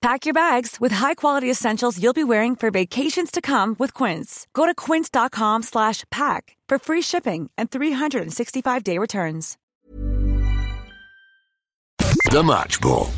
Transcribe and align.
Pack 0.00 0.26
your 0.26 0.34
bags 0.34 0.76
with 0.80 0.92
high-quality 0.92 1.50
essentials 1.50 2.00
you'll 2.00 2.12
be 2.12 2.22
wearing 2.22 2.54
for 2.54 2.70
vacations 2.70 3.32
to 3.32 3.40
come 3.40 3.74
with 3.80 3.92
Quince. 3.94 4.46
Go 4.54 4.64
to 4.64 4.74
quince.com 4.74 5.64
slash 5.64 6.04
pack 6.10 6.56
for 6.68 6.78
free 6.78 7.02
shipping 7.02 7.50
and 7.58 7.68
365-day 7.68 8.96
returns. 8.98 9.58
The 12.30 12.44
Match 12.44 12.80
Ball. 12.80 13.10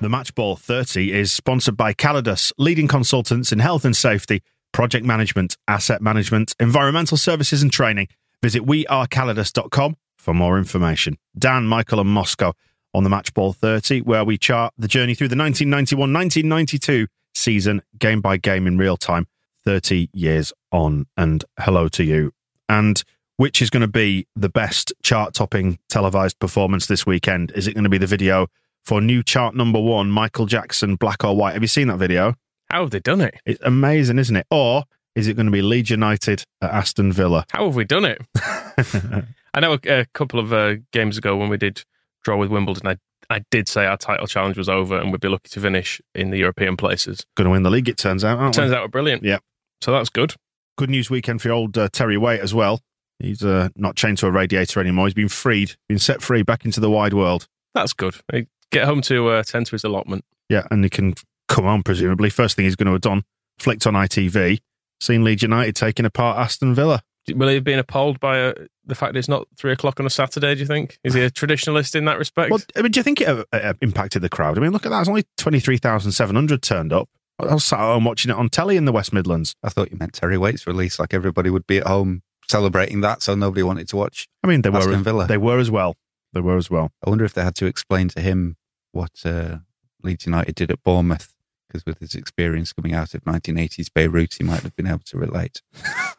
The 0.00 0.08
Match 0.08 0.34
Ball 0.34 0.54
30 0.56 1.12
is 1.12 1.32
sponsored 1.32 1.76
by 1.76 1.92
Callidus, 1.92 2.52
leading 2.58 2.86
consultants 2.86 3.50
in 3.50 3.58
health 3.58 3.84
and 3.84 3.96
safety, 3.96 4.42
project 4.72 5.04
management, 5.04 5.56
asset 5.66 6.00
management, 6.00 6.54
environmental 6.60 7.16
services 7.16 7.60
and 7.60 7.72
training. 7.72 8.06
Visit 8.40 8.62
wearecallidus.com 8.62 9.96
for 10.16 10.32
more 10.32 10.58
information. 10.58 11.16
Dan, 11.36 11.66
Michael 11.66 12.00
and 12.00 12.08
Moscow 12.08 12.52
on 12.94 13.04
the 13.04 13.10
Match 13.10 13.32
Ball 13.34 13.52
30, 13.52 14.02
where 14.02 14.24
we 14.24 14.38
chart 14.38 14.74
the 14.76 14.88
journey 14.88 15.14
through 15.14 15.28
the 15.28 15.36
1991-1992 15.36 17.06
season 17.34 17.82
game 17.98 18.20
by 18.20 18.36
game 18.36 18.66
in 18.66 18.78
real 18.78 18.96
time, 18.96 19.26
30 19.64 20.08
years 20.12 20.52
on. 20.72 21.06
And 21.16 21.44
hello 21.58 21.88
to 21.88 22.04
you. 22.04 22.32
And 22.68 23.02
which 23.36 23.62
is 23.62 23.70
going 23.70 23.80
to 23.80 23.88
be 23.88 24.26
the 24.36 24.50
best 24.50 24.92
chart-topping 25.02 25.78
televised 25.88 26.38
performance 26.38 26.86
this 26.86 27.06
weekend? 27.06 27.52
Is 27.54 27.66
it 27.66 27.72
going 27.72 27.84
to 27.84 27.90
be 27.90 27.98
the 27.98 28.06
video 28.06 28.48
for 28.84 29.00
new 29.00 29.22
chart 29.22 29.54
number 29.54 29.80
one, 29.80 30.10
Michael 30.10 30.46
Jackson, 30.46 30.96
Black 30.96 31.24
or 31.24 31.34
White? 31.34 31.54
Have 31.54 31.62
you 31.62 31.68
seen 31.68 31.88
that 31.88 31.96
video? 31.96 32.34
How 32.70 32.82
have 32.82 32.90
they 32.90 33.00
done 33.00 33.20
it? 33.20 33.34
It's 33.46 33.60
amazing, 33.62 34.18
isn't 34.18 34.36
it? 34.36 34.46
Or 34.50 34.84
is 35.14 35.26
it 35.26 35.34
going 35.34 35.46
to 35.46 35.52
be 35.52 35.62
Leeds 35.62 35.90
United 35.90 36.44
at 36.60 36.70
Aston 36.70 37.12
Villa? 37.12 37.44
How 37.50 37.64
have 37.64 37.74
we 37.74 37.84
done 37.84 38.04
it? 38.04 38.20
I 39.54 39.60
know 39.60 39.72
a, 39.72 40.00
a 40.00 40.06
couple 40.12 40.38
of 40.38 40.52
uh, 40.52 40.74
games 40.92 41.18
ago 41.18 41.36
when 41.36 41.48
we 41.48 41.56
did 41.56 41.82
draw 42.22 42.36
with 42.36 42.50
Wimbledon, 42.50 42.86
I 42.88 42.96
I 43.32 43.42
did 43.50 43.68
say 43.68 43.86
our 43.86 43.96
title 43.96 44.26
challenge 44.26 44.56
was 44.58 44.68
over 44.68 44.98
and 44.98 45.12
we'd 45.12 45.20
be 45.20 45.28
lucky 45.28 45.48
to 45.50 45.60
finish 45.60 46.00
in 46.16 46.30
the 46.30 46.38
European 46.38 46.76
places. 46.76 47.24
Going 47.36 47.44
to 47.44 47.50
win 47.52 47.62
the 47.62 47.70
league, 47.70 47.88
it 47.88 47.96
turns 47.96 48.24
out, 48.24 48.38
aren't 48.38 48.54
Turns 48.54 48.70
we? 48.70 48.76
out 48.76 48.82
we're 48.82 48.88
brilliant. 48.88 49.22
Yeah. 49.22 49.38
So 49.82 49.92
that's 49.92 50.10
good. 50.10 50.34
Good 50.76 50.90
news 50.90 51.10
weekend 51.10 51.40
for 51.40 51.50
old 51.52 51.78
uh, 51.78 51.88
Terry 51.92 52.16
Waite 52.16 52.40
as 52.40 52.52
well. 52.52 52.80
He's 53.20 53.44
uh, 53.44 53.68
not 53.76 53.94
chained 53.96 54.18
to 54.18 54.26
a 54.26 54.30
radiator 54.32 54.80
anymore. 54.80 55.06
He's 55.06 55.14
been 55.14 55.28
freed, 55.28 55.76
been 55.88 55.98
set 55.98 56.22
free 56.22 56.42
back 56.42 56.64
into 56.64 56.80
the 56.80 56.90
wide 56.90 57.12
world. 57.14 57.46
That's 57.74 57.92
good. 57.92 58.16
He 58.32 58.46
Get 58.72 58.84
home 58.86 59.00
to 59.02 59.28
uh, 59.28 59.42
tend 59.42 59.66
to 59.66 59.72
his 59.72 59.84
allotment. 59.84 60.24
Yeah, 60.48 60.66
and 60.70 60.82
he 60.84 60.90
can 60.90 61.14
come 61.48 61.66
on, 61.66 61.82
presumably. 61.82 62.30
First 62.30 62.56
thing 62.56 62.64
he's 62.64 62.76
going 62.76 62.86
to 62.86 62.92
have 62.92 63.00
done, 63.00 63.24
flicked 63.58 63.86
on 63.86 63.94
ITV, 63.94 64.58
seen 65.00 65.22
Leeds 65.24 65.42
United 65.42 65.74
taking 65.76 66.04
apart 66.06 66.38
Aston 66.38 66.74
Villa. 66.74 67.02
Will 67.28 67.48
he 67.48 67.54
have 67.54 67.64
been 67.64 67.78
appalled 67.78 68.18
by 68.18 68.40
uh, 68.40 68.54
the 68.86 68.94
fact 68.94 69.16
it's 69.16 69.28
not 69.28 69.46
three 69.56 69.72
o'clock 69.72 70.00
on 70.00 70.06
a 70.06 70.10
Saturday? 70.10 70.54
Do 70.54 70.60
you 70.60 70.66
think 70.66 70.98
is 71.04 71.14
he 71.14 71.22
a 71.22 71.30
traditionalist 71.30 71.94
in 71.94 72.04
that 72.06 72.18
respect? 72.18 72.50
Well, 72.50 72.60
I 72.76 72.82
mean, 72.82 72.92
do 72.92 72.98
you 72.98 73.04
think 73.04 73.20
it 73.20 73.28
uh, 73.28 73.44
uh, 73.52 73.74
impacted 73.80 74.22
the 74.22 74.28
crowd? 74.28 74.58
I 74.58 74.60
mean, 74.60 74.72
look 74.72 74.86
at 74.86 74.90
that. 74.90 75.00
It's 75.00 75.08
only 75.08 75.26
23,700 75.36 76.62
turned 76.62 76.92
up. 76.92 77.08
I 77.38 77.54
was 77.54 77.64
sat 77.64 77.80
at 77.80 77.84
home 77.84 78.04
watching 78.04 78.30
it 78.30 78.36
on 78.36 78.48
telly 78.48 78.76
in 78.76 78.84
the 78.84 78.92
West 78.92 79.12
Midlands. 79.12 79.54
I 79.62 79.70
thought 79.70 79.90
you 79.90 79.96
meant 79.98 80.12
Terry 80.12 80.36
Waite's 80.36 80.66
release, 80.66 80.98
like 80.98 81.14
everybody 81.14 81.50
would 81.50 81.66
be 81.66 81.78
at 81.78 81.86
home 81.86 82.22
celebrating 82.48 83.00
that, 83.00 83.22
so 83.22 83.34
nobody 83.34 83.62
wanted 83.62 83.88
to 83.88 83.96
watch. 83.96 84.28
I 84.44 84.48
mean, 84.48 84.62
they 84.62 84.70
Aston 84.70 84.98
were 84.98 84.98
Villa. 84.98 85.26
They 85.26 85.38
were 85.38 85.58
as 85.58 85.70
well. 85.70 85.96
They 86.32 86.40
were 86.40 86.56
as 86.56 86.70
well. 86.70 86.92
I 87.04 87.10
wonder 87.10 87.24
if 87.24 87.32
they 87.34 87.42
had 87.42 87.54
to 87.56 87.66
explain 87.66 88.08
to 88.08 88.20
him 88.20 88.56
what 88.92 89.12
uh, 89.24 89.58
Leeds 90.02 90.26
United 90.26 90.54
did 90.54 90.70
at 90.70 90.82
Bournemouth, 90.82 91.34
because 91.68 91.86
with 91.86 91.98
his 91.98 92.14
experience 92.14 92.72
coming 92.72 92.92
out 92.92 93.14
of 93.14 93.24
1980s 93.24 93.88
Beirut, 93.94 94.34
he 94.34 94.44
might 94.44 94.62
have 94.62 94.76
been 94.76 94.86
able 94.86 95.00
to 95.06 95.16
relate. 95.16 95.62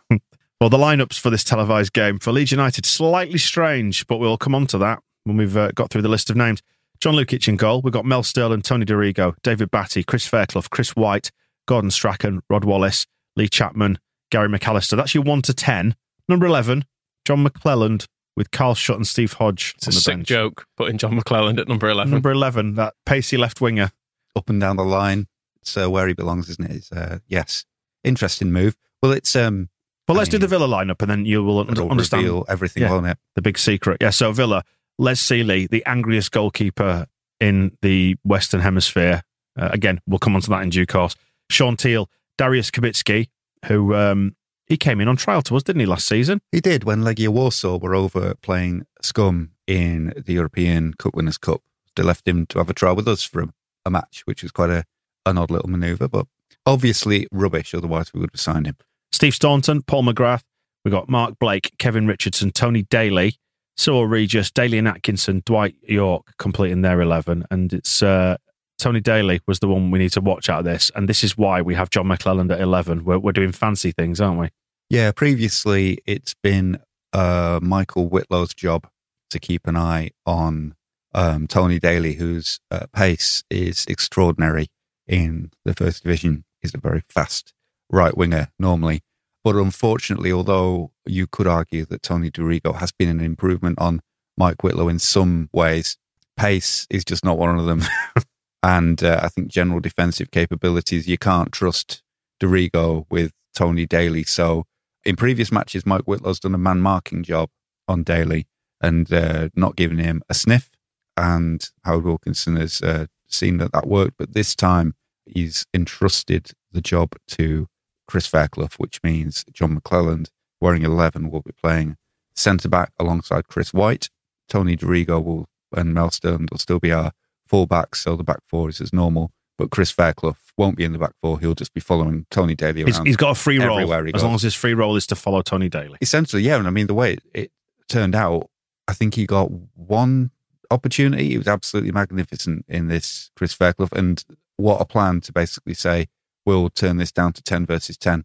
Well, 0.62 0.70
the 0.70 0.78
lineups 0.78 1.20
for 1.20 1.32
this 1.32 1.44
televised 1.44 1.92
game 1.92 2.20
for 2.20 2.32
Leeds 2.32 2.52
United 2.52 2.86
slightly 2.86 3.40
strange, 3.40 4.06
but 4.06 4.20
we'll 4.20 4.38
come 4.38 4.54
on 4.54 4.68
to 4.68 4.78
that 4.78 5.00
when 5.24 5.36
we've 5.36 5.58
uh, 5.58 5.72
got 5.72 5.90
through 5.90 6.04
the 6.04 6.08
list 6.08 6.30
of 6.30 6.36
names. 6.36 6.62
John 7.00 7.16
Lukic 7.16 7.48
in 7.48 7.56
goal. 7.56 7.82
We've 7.82 7.92
got 7.92 8.06
Mel 8.06 8.22
Sterland, 8.22 8.62
Tony 8.62 8.86
Dorigo, 8.86 9.34
David 9.42 9.72
Batty, 9.72 10.04
Chris 10.04 10.28
Fairclough, 10.28 10.70
Chris 10.70 10.96
White, 10.96 11.32
Gordon 11.68 11.90
Strachan, 11.90 12.42
Rod 12.48 12.64
Wallace, 12.64 13.08
Lee 13.36 13.48
Chapman, 13.48 13.98
Gary 14.30 14.50
McAllister. 14.50 14.96
That's 14.96 15.16
your 15.16 15.24
one 15.24 15.42
to 15.42 15.54
ten. 15.56 15.96
Number 16.30 16.46
eleven, 16.46 16.86
John 17.26 17.44
McClelland 17.44 18.06
with 18.38 18.52
Carl 18.52 18.76
Shutt 18.76 18.98
and 18.98 19.08
Steve 19.08 19.34
Hodge 19.34 19.74
it's 19.78 19.88
on 19.88 19.94
a 19.94 19.96
the 19.96 20.00
sick 20.00 20.14
bench. 20.14 20.28
joke 20.28 20.68
putting 20.78 21.00
John 21.00 21.20
McClelland 21.20 21.60
at 21.60 21.68
number 21.68 21.90
eleven. 21.90 22.12
Number 22.12 22.30
eleven, 22.30 22.76
that 22.76 22.94
pacey 23.08 23.36
left 23.36 23.62
winger. 23.62 23.90
Up 24.36 24.48
and 24.48 24.62
down 24.62 24.78
the 24.78 24.84
line, 24.84 25.26
it's 25.60 25.76
uh, 25.76 25.90
where 25.90 26.08
he 26.08 26.14
belongs, 26.14 26.52
isn't 26.52 26.70
it? 26.70 26.76
It's, 26.76 26.92
uh, 26.92 27.18
yes, 27.26 27.66
interesting 28.04 28.52
move. 28.52 28.78
Well, 29.02 29.12
it's 29.12 29.36
um, 29.36 29.70
Well, 30.08 30.18
let's 30.18 30.30
I 30.30 30.32
do 30.32 30.38
the 30.40 30.48
Villa 30.48 30.68
lineup, 30.68 31.02
and 31.02 31.10
then 31.10 31.26
you 31.26 31.44
will 31.44 31.60
understand 31.60 32.24
reveal 32.24 32.46
everything, 32.50 32.84
Yeah. 32.84 32.92
won't 32.92 33.08
it? 33.08 33.18
the 33.36 33.42
big 33.42 33.58
secret. 33.58 33.98
Yeah, 34.02 34.10
so 34.10 34.32
Villa, 34.32 34.64
Les 34.98 35.20
Sealey, 35.22 35.70
the 35.70 35.86
angriest 35.86 36.32
goalkeeper 36.32 37.06
in 37.40 37.78
the 37.82 38.16
Western 38.24 38.62
Hemisphere. 38.62 39.22
Uh, 39.58 39.70
again, 39.72 40.00
we'll 40.08 40.20
come 40.20 40.36
on 40.36 40.42
to 40.42 40.50
that 40.50 40.64
in 40.64 40.70
due 40.70 40.86
course. 40.86 41.16
Sean 41.50 41.78
Teal, 41.78 42.10
Darius 42.38 42.72
Kubicki, 42.72 43.28
who 43.68 43.94
um, 43.96 44.36
he 44.68 44.78
came 44.78 45.00
in 45.02 45.08
on 45.08 45.16
trial 45.18 45.42
to 45.44 45.56
us, 45.56 45.64
didn't 45.64 45.80
he, 45.82 45.86
last 45.86 46.08
season? 46.08 46.42
He 46.52 46.62
did 46.62 46.84
when 46.84 47.02
Legia 47.02 47.30
Warsaw 47.30 47.78
were 47.78 47.96
over 47.96 48.36
playing 48.36 48.86
Scum 49.02 49.52
in 49.68 50.14
the 50.26 50.34
European 50.34 50.94
Cup 50.94 51.16
Winners' 51.16 51.38
Cup. 51.38 51.62
They 51.96 52.04
left 52.04 52.28
him 52.28 52.46
to 52.48 52.58
have 52.58 52.70
a 52.70 52.74
trial 52.74 52.96
with 52.96 53.08
us 53.08 53.24
for 53.24 53.42
a, 53.44 53.48
a 53.86 53.90
match, 53.90 54.24
which 54.26 54.44
was 54.44 54.52
quite 54.52 54.70
a, 54.70 54.86
an 55.26 55.38
odd 55.38 55.52
little 55.52 55.70
manoeuvre, 55.70 56.08
but 56.10 56.26
obviously 56.66 57.28
rubbish. 57.32 57.74
Otherwise, 57.74 58.14
we 58.14 58.22
would 58.22 58.32
have 58.34 58.40
signed 58.42 58.66
him. 58.68 58.78
Steve 59.22 59.36
Staunton, 59.36 59.84
Paul 59.84 60.02
McGrath. 60.02 60.42
We've 60.84 60.92
got 60.92 61.08
Mark 61.08 61.38
Blake, 61.38 61.74
Kevin 61.78 62.08
Richardson, 62.08 62.50
Tony 62.50 62.82
Daley, 62.82 63.36
Cyril 63.78 64.08
Regis, 64.08 64.50
Dalian 64.50 64.90
Atkinson, 64.90 65.44
Dwight 65.46 65.76
Yorke 65.84 66.34
completing 66.40 66.82
their 66.82 67.00
11. 67.00 67.46
And 67.52 67.72
it's 67.72 68.02
uh, 68.02 68.38
Tony 68.80 69.00
Daley 69.00 69.40
was 69.46 69.60
the 69.60 69.68
one 69.68 69.92
we 69.92 70.00
need 70.00 70.12
to 70.14 70.22
watch 70.22 70.50
out 70.50 70.62
of 70.62 70.66
this. 70.66 70.90
And 70.96 71.08
this 71.08 71.24
is 71.24 71.38
why 71.38 71.62
we 71.62 71.76
have 71.76 71.92
John 71.92 72.08
McClelland 72.08 72.52
at 72.52 72.60
11. 72.60 73.04
We're, 73.04 73.20
we're 73.20 73.32
doing 73.32 73.52
fancy 73.52 73.92
things, 73.92 74.20
aren't 74.20 74.40
we? 74.40 74.50
Yeah, 74.90 75.12
previously 75.12 76.00
it's 76.08 76.34
been 76.42 76.80
uh, 77.14 77.60
Michael 77.62 78.10
Whitlow's 78.10 78.56
job 78.56 78.88
to 79.30 79.40
keep 79.40 79.68
an 79.68 79.78
eye 79.78 80.10
on 80.26 80.74
um, 81.14 81.46
Tony 81.46 81.78
Daley, 81.78 82.14
whose 82.14 82.60
uh, 82.72 82.88
pace 82.92 83.44
is 83.52 83.86
extraordinary 83.86 84.70
in 85.06 85.52
the 85.64 85.76
first 85.76 86.02
division. 86.02 86.44
He's 86.60 86.74
a 86.74 86.80
very 86.80 87.04
fast 87.08 87.54
right 87.92 88.18
winger 88.18 88.48
normally. 88.58 89.04
But 89.44 89.56
unfortunately, 89.56 90.32
although 90.32 90.92
you 91.06 91.28
could 91.28 91.48
argue 91.48 91.86
that 91.86 92.04
Tony 92.04 92.30
Dorigo 92.30 92.76
has 92.76 92.92
been 92.92 93.10
an 93.10 93.22
improvement 93.22 93.80
on 93.80 94.02
Mike 94.38 94.64
Whitlow 94.64 94.88
in 94.88 95.00
some 95.00 95.50
ways, 95.52 95.98
pace 96.38 96.86
is 96.90 97.04
just 97.04 97.26
not 97.26 97.38
one 97.38 97.58
of 97.58 97.66
them. 97.66 97.84
and 98.64 99.04
uh, 99.04 99.20
I 99.24 99.30
think 99.30 99.48
general 99.48 99.80
defensive 99.80 100.32
capabilities, 100.32 101.08
you 101.08 101.18
can't 101.18 101.52
trust 101.52 102.04
Dorigo 102.40 103.06
with 103.10 103.32
Tony 103.56 103.86
Daley. 103.86 104.24
So 104.24 104.66
in 105.04 105.16
previous 105.16 105.52
matches, 105.52 105.86
Mike 105.86 106.04
Whitlow's 106.06 106.40
done 106.40 106.56
a 106.56 106.60
man 106.60 106.80
marking 106.80 107.24
job 107.24 107.50
on 107.88 108.04
Daley 108.04 108.48
and 108.80 109.12
uh, 109.12 109.50
not 109.56 109.76
giving 109.76 109.98
him 109.98 110.22
a 110.30 110.34
sniff. 110.34 110.70
And 111.18 111.68
Howard 111.84 112.06
Wilkinson 112.06 112.56
has 112.56 112.82
uh, 112.82 113.08
seen 113.28 113.58
that 113.58 113.74
that 113.74 113.88
worked. 113.88 114.16
But 114.18 114.34
this 114.34 114.56
time, 114.56 114.94
he's 115.26 115.66
entrusted 115.74 116.52
the 116.72 116.82
job 116.82 117.14
to 117.30 117.68
Chris 118.12 118.28
Fairclough, 118.28 118.68
which 118.76 119.02
means 119.04 119.46
John 119.54 119.80
McClelland, 119.80 120.28
wearing 120.60 120.84
11, 120.84 121.32
will 121.32 121.42
be 121.42 121.54
playing 121.54 121.96
centre 122.36 122.68
back 122.68 122.92
alongside 123.00 123.48
Chris 123.48 123.74
White. 123.74 124.10
Tony 124.50 124.76
Dorigo 124.76 125.24
will 125.24 125.48
and 125.74 125.94
Mel 125.94 126.10
Sterland 126.10 126.52
will 126.52 126.58
still 126.58 126.82
be 126.82 126.92
our 126.92 127.14
full 127.48 127.68
backs, 127.68 128.02
so 128.02 128.18
the 128.18 128.24
back 128.26 128.40
four 128.50 128.68
is 128.68 128.82
as 128.82 128.92
normal. 128.92 129.32
But 129.58 129.72
Chris 129.72 129.92
Fairclough 129.92 130.36
won't 130.58 130.76
be 130.76 130.84
in 130.84 130.92
the 130.92 131.00
back 131.00 131.14
four. 131.22 131.40
He'll 131.40 131.56
just 131.56 131.74
be 131.74 131.80
following 131.80 132.26
Tony 132.32 132.54
Daley 132.54 132.84
around. 132.84 133.08
he's 133.08 133.16
got 133.16 133.32
a 133.32 133.36
free 133.36 133.56
he 133.56 134.12
as 134.14 134.24
long 134.24 134.36
as 134.36 134.42
his 134.42 134.56
free 134.56 134.74
roll 134.74 134.98
is 134.98 135.08
to 135.08 135.16
follow 135.16 135.42
Tony 135.42 135.70
Daley. 135.70 135.98
Essentially, 136.02 136.42
yeah. 136.42 136.58
And 136.58 136.68
I 136.68 136.72
mean, 136.72 136.88
the 136.88 136.94
way 136.94 137.14
it, 137.14 137.24
it 137.34 137.52
turned 137.88 138.14
out, 138.14 138.50
I 138.90 138.94
think 138.94 139.14
he 139.14 139.26
got 139.26 139.50
one 139.76 140.32
opportunity. 140.70 141.30
He 141.30 141.38
was 141.38 141.48
absolutely 141.48 141.94
magnificent 141.94 142.66
in 142.68 142.90
this, 142.90 143.32
Chris 143.38 143.54
Fairclough. 143.54 143.88
And 143.94 144.22
what 144.58 144.82
a 144.82 144.86
plan 144.86 145.22
to 145.22 145.32
basically 145.32 145.76
say, 145.76 146.08
we'll 146.46 146.70
turn 146.70 146.98
this 146.98 147.12
down 147.12 147.34
to 147.34 147.42
10 147.44 147.66
versus 147.66 147.98
10. 147.98 148.24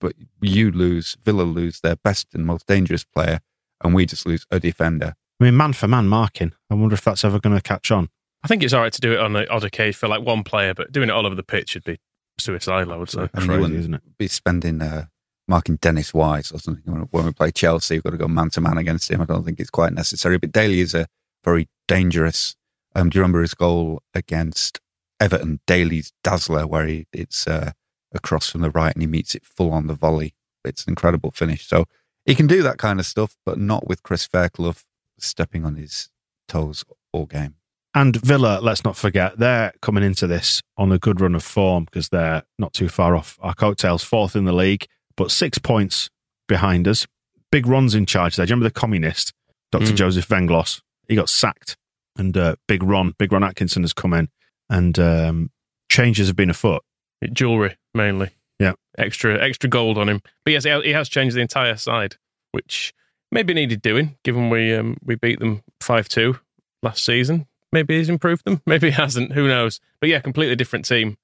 But 0.00 0.14
you 0.40 0.70
lose, 0.70 1.16
Villa 1.24 1.42
lose 1.42 1.80
their 1.80 1.96
best 1.96 2.28
and 2.34 2.46
most 2.46 2.66
dangerous 2.66 3.04
player, 3.04 3.40
and 3.82 3.94
we 3.94 4.06
just 4.06 4.26
lose 4.26 4.46
a 4.50 4.60
defender. 4.60 5.14
I 5.40 5.44
mean, 5.44 5.56
man 5.56 5.72
for 5.72 5.88
man 5.88 6.06
marking. 6.08 6.52
I 6.70 6.74
wonder 6.74 6.94
if 6.94 7.02
that's 7.02 7.24
ever 7.24 7.40
going 7.40 7.56
to 7.56 7.62
catch 7.62 7.90
on. 7.90 8.08
I 8.44 8.48
think 8.48 8.62
it's 8.62 8.72
all 8.72 8.80
right 8.80 8.92
to 8.92 9.00
do 9.00 9.12
it 9.12 9.18
on 9.20 9.32
the 9.32 9.48
odd 9.50 9.64
occasion 9.64 9.98
for 9.98 10.08
like 10.08 10.22
one 10.22 10.44
player, 10.44 10.72
but 10.74 10.92
doing 10.92 11.08
it 11.08 11.12
all 11.12 11.26
over 11.26 11.34
the 11.34 11.42
pitch 11.42 11.74
would 11.74 11.84
be 11.84 11.98
suicidal, 12.38 12.92
I 12.92 12.96
would 12.96 13.10
say. 13.10 13.28
I 13.34 13.40
mean, 13.40 13.46
Crazy, 13.48 13.52
you 13.52 13.60
wouldn't 13.60 13.80
isn't 13.80 13.94
it? 13.94 14.18
be 14.18 14.28
spending 14.28 14.80
uh, 14.82 15.06
marking 15.48 15.76
Dennis 15.76 16.14
Wise 16.14 16.52
or 16.52 16.58
something. 16.60 16.82
When- 16.92 17.02
When 17.10 17.24
we 17.26 17.32
play 17.32 17.50
Chelsea, 17.50 17.94
you've 17.96 18.04
got 18.04 18.10
to 18.10 18.16
go 18.18 18.28
man 18.28 18.50
to 18.50 18.60
man 18.60 18.78
against 18.78 19.10
him. 19.10 19.20
I 19.20 19.24
don't 19.24 19.44
think 19.44 19.58
it's 19.60 19.70
quite 19.70 19.92
necessary. 19.92 20.38
But 20.38 20.52
Daley 20.52 20.80
is 20.80 20.94
a 20.94 21.06
very 21.44 21.68
dangerous. 21.88 22.54
Um, 22.94 23.10
do 23.10 23.18
you 23.18 23.22
remember 23.22 23.40
his 23.42 23.54
goal 23.54 24.02
against 24.14 24.80
Everton? 25.22 25.60
Daley's 25.66 26.12
dazzler, 26.24 26.66
where 26.66 26.86
he 26.86 27.06
it's 27.12 27.46
uh, 27.46 27.72
across 28.12 28.50
from 28.50 28.60
the 28.60 28.70
right 28.70 28.92
and 28.92 29.02
he 29.02 29.06
meets 29.06 29.34
it 29.34 29.44
full 29.44 29.72
on 29.72 29.86
the 29.86 29.94
volley. 29.94 30.34
It's 30.64 30.84
an 30.84 30.90
incredible 30.90 31.30
finish. 31.30 31.66
So 31.66 31.86
he 32.26 32.34
can 32.34 32.46
do 32.46 32.62
that 32.62 32.78
kind 32.78 32.98
of 33.00 33.06
stuff, 33.06 33.36
but 33.46 33.58
not 33.58 33.86
with 33.86 34.02
Chris 34.02 34.26
Fairclough 34.26 34.74
stepping 35.18 35.64
on 35.64 35.76
his 35.76 36.10
toes 36.48 36.84
all 37.12 37.26
game. 37.26 37.54
And 37.94 38.16
Villa, 38.16 38.58
let's 38.62 38.84
not 38.84 38.96
forget, 38.96 39.38
they're 39.38 39.72
coming 39.82 40.02
into 40.02 40.26
this 40.26 40.62
on 40.78 40.90
a 40.92 40.98
good 40.98 41.20
run 41.20 41.34
of 41.34 41.42
form 41.42 41.84
because 41.84 42.08
they're 42.08 42.42
not 42.58 42.72
too 42.72 42.88
far 42.88 43.14
off 43.14 43.38
our 43.42 43.54
coattails, 43.54 44.02
fourth 44.02 44.34
in 44.34 44.44
the 44.44 44.52
league, 44.52 44.86
but 45.16 45.30
six 45.30 45.58
points 45.58 46.08
behind 46.48 46.88
us. 46.88 47.06
Big 47.50 47.66
Ron's 47.66 47.94
in 47.94 48.06
charge 48.06 48.36
there. 48.36 48.46
Do 48.46 48.50
you 48.50 48.54
remember 48.54 48.70
the 48.70 48.80
communist, 48.80 49.34
Dr. 49.70 49.92
Mm. 49.92 49.96
Joseph 49.96 50.26
Venglos? 50.26 50.80
He 51.06 51.14
got 51.14 51.28
sacked, 51.28 51.76
and 52.16 52.34
uh, 52.34 52.56
Big 52.66 52.82
Ron, 52.82 53.14
Big 53.18 53.30
Ron 53.30 53.44
Atkinson 53.44 53.82
has 53.82 53.92
come 53.92 54.14
in, 54.14 54.28
and 54.72 54.98
um, 54.98 55.50
changes 55.90 56.26
have 56.28 56.36
been 56.36 56.50
afoot. 56.50 56.82
Jewelry 57.32 57.76
mainly. 57.94 58.30
Yeah. 58.58 58.72
Extra 58.98 59.40
extra 59.42 59.68
gold 59.70 59.98
on 59.98 60.08
him. 60.08 60.20
But 60.44 60.52
yes, 60.52 60.64
he 60.64 60.90
has 60.90 61.08
changed 61.08 61.36
the 61.36 61.40
entire 61.40 61.76
side, 61.76 62.16
which 62.52 62.92
maybe 63.30 63.54
needed 63.54 63.82
doing, 63.82 64.16
given 64.24 64.50
we 64.50 64.74
um, 64.74 64.96
we 65.04 65.14
beat 65.14 65.38
them 65.38 65.62
5 65.80 66.08
2 66.08 66.38
last 66.82 67.04
season. 67.04 67.46
Maybe 67.70 67.96
he's 67.98 68.08
improved 68.08 68.44
them. 68.44 68.60
Maybe 68.66 68.88
he 68.90 68.92
hasn't. 68.92 69.32
Who 69.32 69.48
knows? 69.48 69.80
But 70.00 70.10
yeah, 70.10 70.20
completely 70.20 70.56
different 70.56 70.84
team. 70.84 71.16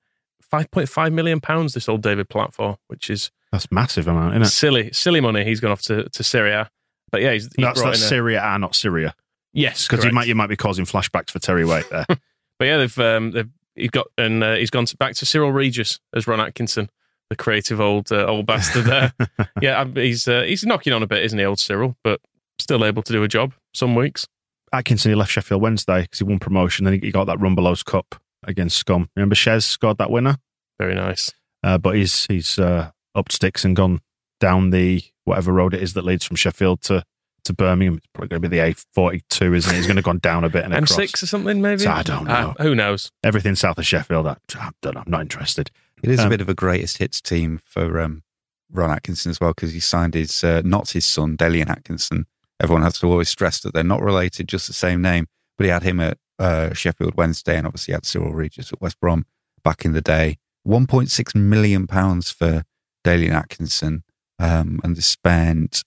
£5.5 0.51 1.13
million 1.13 1.41
pounds 1.43 1.75
this 1.75 1.91
old 1.91 2.01
David 2.03 2.31
Platt 2.31 2.55
for, 2.55 2.79
which 2.87 3.11
is 3.11 3.31
That's 3.53 3.71
massive 3.71 4.09
amount, 4.09 4.33
isn't 4.33 4.43
it? 4.43 4.47
silly, 4.47 4.91
silly 4.93 5.21
money. 5.21 5.45
He's 5.45 5.61
gone 5.61 5.73
off 5.73 5.83
to, 5.83 6.09
to 6.09 6.25
Syria. 6.25 6.71
But 7.13 7.21
yeah, 7.21 7.33
he's, 7.35 7.45
he's 7.55 7.65
That's, 7.67 7.83
that's 7.83 8.01
a- 8.01 8.09
Syria 8.09 8.43
A, 8.43 8.59
not 8.59 8.75
Syria. 8.75 9.15
Yes, 9.53 9.87
Because 9.87 10.05
you 10.07 10.13
might 10.13 10.27
you 10.29 10.35
might 10.35 10.47
be 10.49 10.57
causing 10.57 10.85
flashbacks 10.87 11.31
for 11.31 11.39
Terry 11.39 11.65
Waite 11.67 11.89
there. 11.91 12.07
But 12.59 12.65
yeah, 12.67 12.79
they've 12.79 12.99
um, 12.99 13.31
they've 13.33 13.49
he's 13.75 13.91
got 13.91 14.07
and 14.17 14.43
uh, 14.43 14.55
he's 14.55 14.71
gone 14.71 14.87
to, 14.87 14.97
back 14.97 15.15
to 15.17 15.27
Cyril 15.27 15.53
Regis 15.53 16.01
as 16.15 16.27
Ron 16.27 16.41
Atkinson, 16.41 16.91
the 17.31 17.37
creative 17.37 17.81
old 17.81 18.11
uh, 18.13 18.27
old 18.27 18.47
bastard 18.47 18.85
there. 18.85 19.13
yeah, 19.63 19.85
he's 19.95 20.27
uh, 20.29 20.43
he's 20.43 20.65
knocking 20.65 20.93
on 20.93 21.03
a 21.03 21.07
bit, 21.07 21.25
isn't 21.25 21.39
he, 21.39 21.45
old 21.45 21.61
Cyril? 21.61 21.97
But 22.05 22.21
still 22.59 22.85
able 22.85 23.03
to 23.03 23.13
do 23.13 23.23
a 23.23 23.29
job 23.29 23.55
some 23.75 23.95
weeks. 23.95 24.27
Atkinson, 24.73 25.11
he 25.11 25.15
left 25.15 25.31
Sheffield 25.31 25.63
Wednesday 25.63 26.03
because 26.03 26.19
he 26.19 26.25
won 26.25 26.39
promotion. 26.39 26.85
Then 26.85 26.95
he 26.95 27.01
he 27.01 27.11
got 27.13 27.25
that 27.25 27.39
Rumbelows 27.39 27.85
Cup 27.85 28.17
against 28.45 28.77
Scum. 28.77 29.09
Remember, 29.17 29.35
Shez 29.35 29.63
scored 29.65 29.99
that 29.99 30.11
winner, 30.11 30.37
Very 30.79 30.95
nice. 30.95 31.33
uh, 31.63 31.79
but 31.79 31.95
he's 31.95 32.27
he's 32.27 32.59
uh, 32.59 32.91
upped 33.15 33.33
sticks 33.33 33.65
and 33.65 33.75
gone 33.77 34.01
down 34.41 34.71
the 34.71 35.03
whatever 35.25 35.53
road 35.53 35.75
it 35.75 35.83
is 35.83 35.95
that 35.95 36.05
leads 36.05 36.25
from 36.25 36.37
Sheffield 36.37 36.81
to, 36.83 37.03
to 37.49 37.53
Birmingham. 37.53 37.97
It's 37.99 38.07
probably 38.15 38.29
going 38.29 38.43
to 38.43 38.49
be 38.49 38.57
the 38.57 38.63
A42, 38.97 39.57
isn't 39.57 39.73
it? 39.75 39.77
He's 39.77 39.87
going 39.87 39.97
to 39.97 40.03
go 40.03 40.13
down 40.15 40.45
a 40.45 40.49
bit 40.49 40.65
and. 40.65 40.73
M6 40.73 41.23
or 41.23 41.27
something, 41.27 41.61
maybe. 41.61 41.83
So 41.83 41.91
I 41.91 42.03
don't 42.03 42.25
know. 42.25 42.55
Ah, 42.59 42.63
who 42.63 42.75
knows? 42.75 43.11
Everything 43.25 43.55
south 43.55 43.79
of 43.79 43.87
Sheffield, 43.87 44.27
I, 44.27 44.37
I 44.55 44.71
don't 44.81 44.95
know. 44.95 45.03
I'm 45.05 45.11
not 45.11 45.21
interested. 45.23 45.71
It 46.03 46.11
is 46.11 46.21
Um, 46.21 46.27
a 46.27 46.31
bit 46.31 46.41
of 46.41 46.49
a 46.49 46.55
greatest 46.55 46.99
hits 46.99 47.21
team 47.21 47.61
for 47.65 48.01
um, 48.01 48.23
Ron 48.71 48.91
Atkinson 48.91 49.31
as 49.31 49.41
well 49.41 49.51
because 49.51 49.73
he 49.73 49.81
signed 49.81 50.15
his 50.15 50.45
uh, 50.45 50.63
not 50.65 50.91
his 50.91 51.05
son 51.05 51.37
Dalian 51.37 51.69
Atkinson. 51.69 52.27
Everyone 52.61 52.83
has 52.83 52.99
to 53.01 53.07
always 53.11 53.29
stress 53.29 53.61
that 53.61 53.75
they're 53.75 53.83
not 53.85 54.03
related, 54.03 54.49
just 54.49 54.67
the 54.69 54.73
same 54.73 55.03
name. 55.03 55.27
But 55.57 55.65
he 55.65 55.71
had 55.71 55.83
him 55.83 55.99
at 56.01 56.19
uh, 56.39 56.73
Sheffield 56.73 57.15
Wednesday, 57.17 57.57
and 57.57 57.67
obviously 57.67 57.95
had 57.95 58.07
Cyril 58.07 58.33
Regis 58.33 58.73
at 58.73 58.81
West 58.81 59.01
Brom 59.01 59.27
back 59.65 59.85
in 59.85 59.93
the 59.93 60.01
day. 60.01 60.39
1.6 60.67 61.35
million 61.35 61.87
pounds 61.87 62.31
for 62.31 62.63
Dalian 63.05 63.33
Atkinson, 63.33 64.05
um, 64.39 64.81
and 64.85 64.95
they 64.97 65.01
spent 65.01 65.83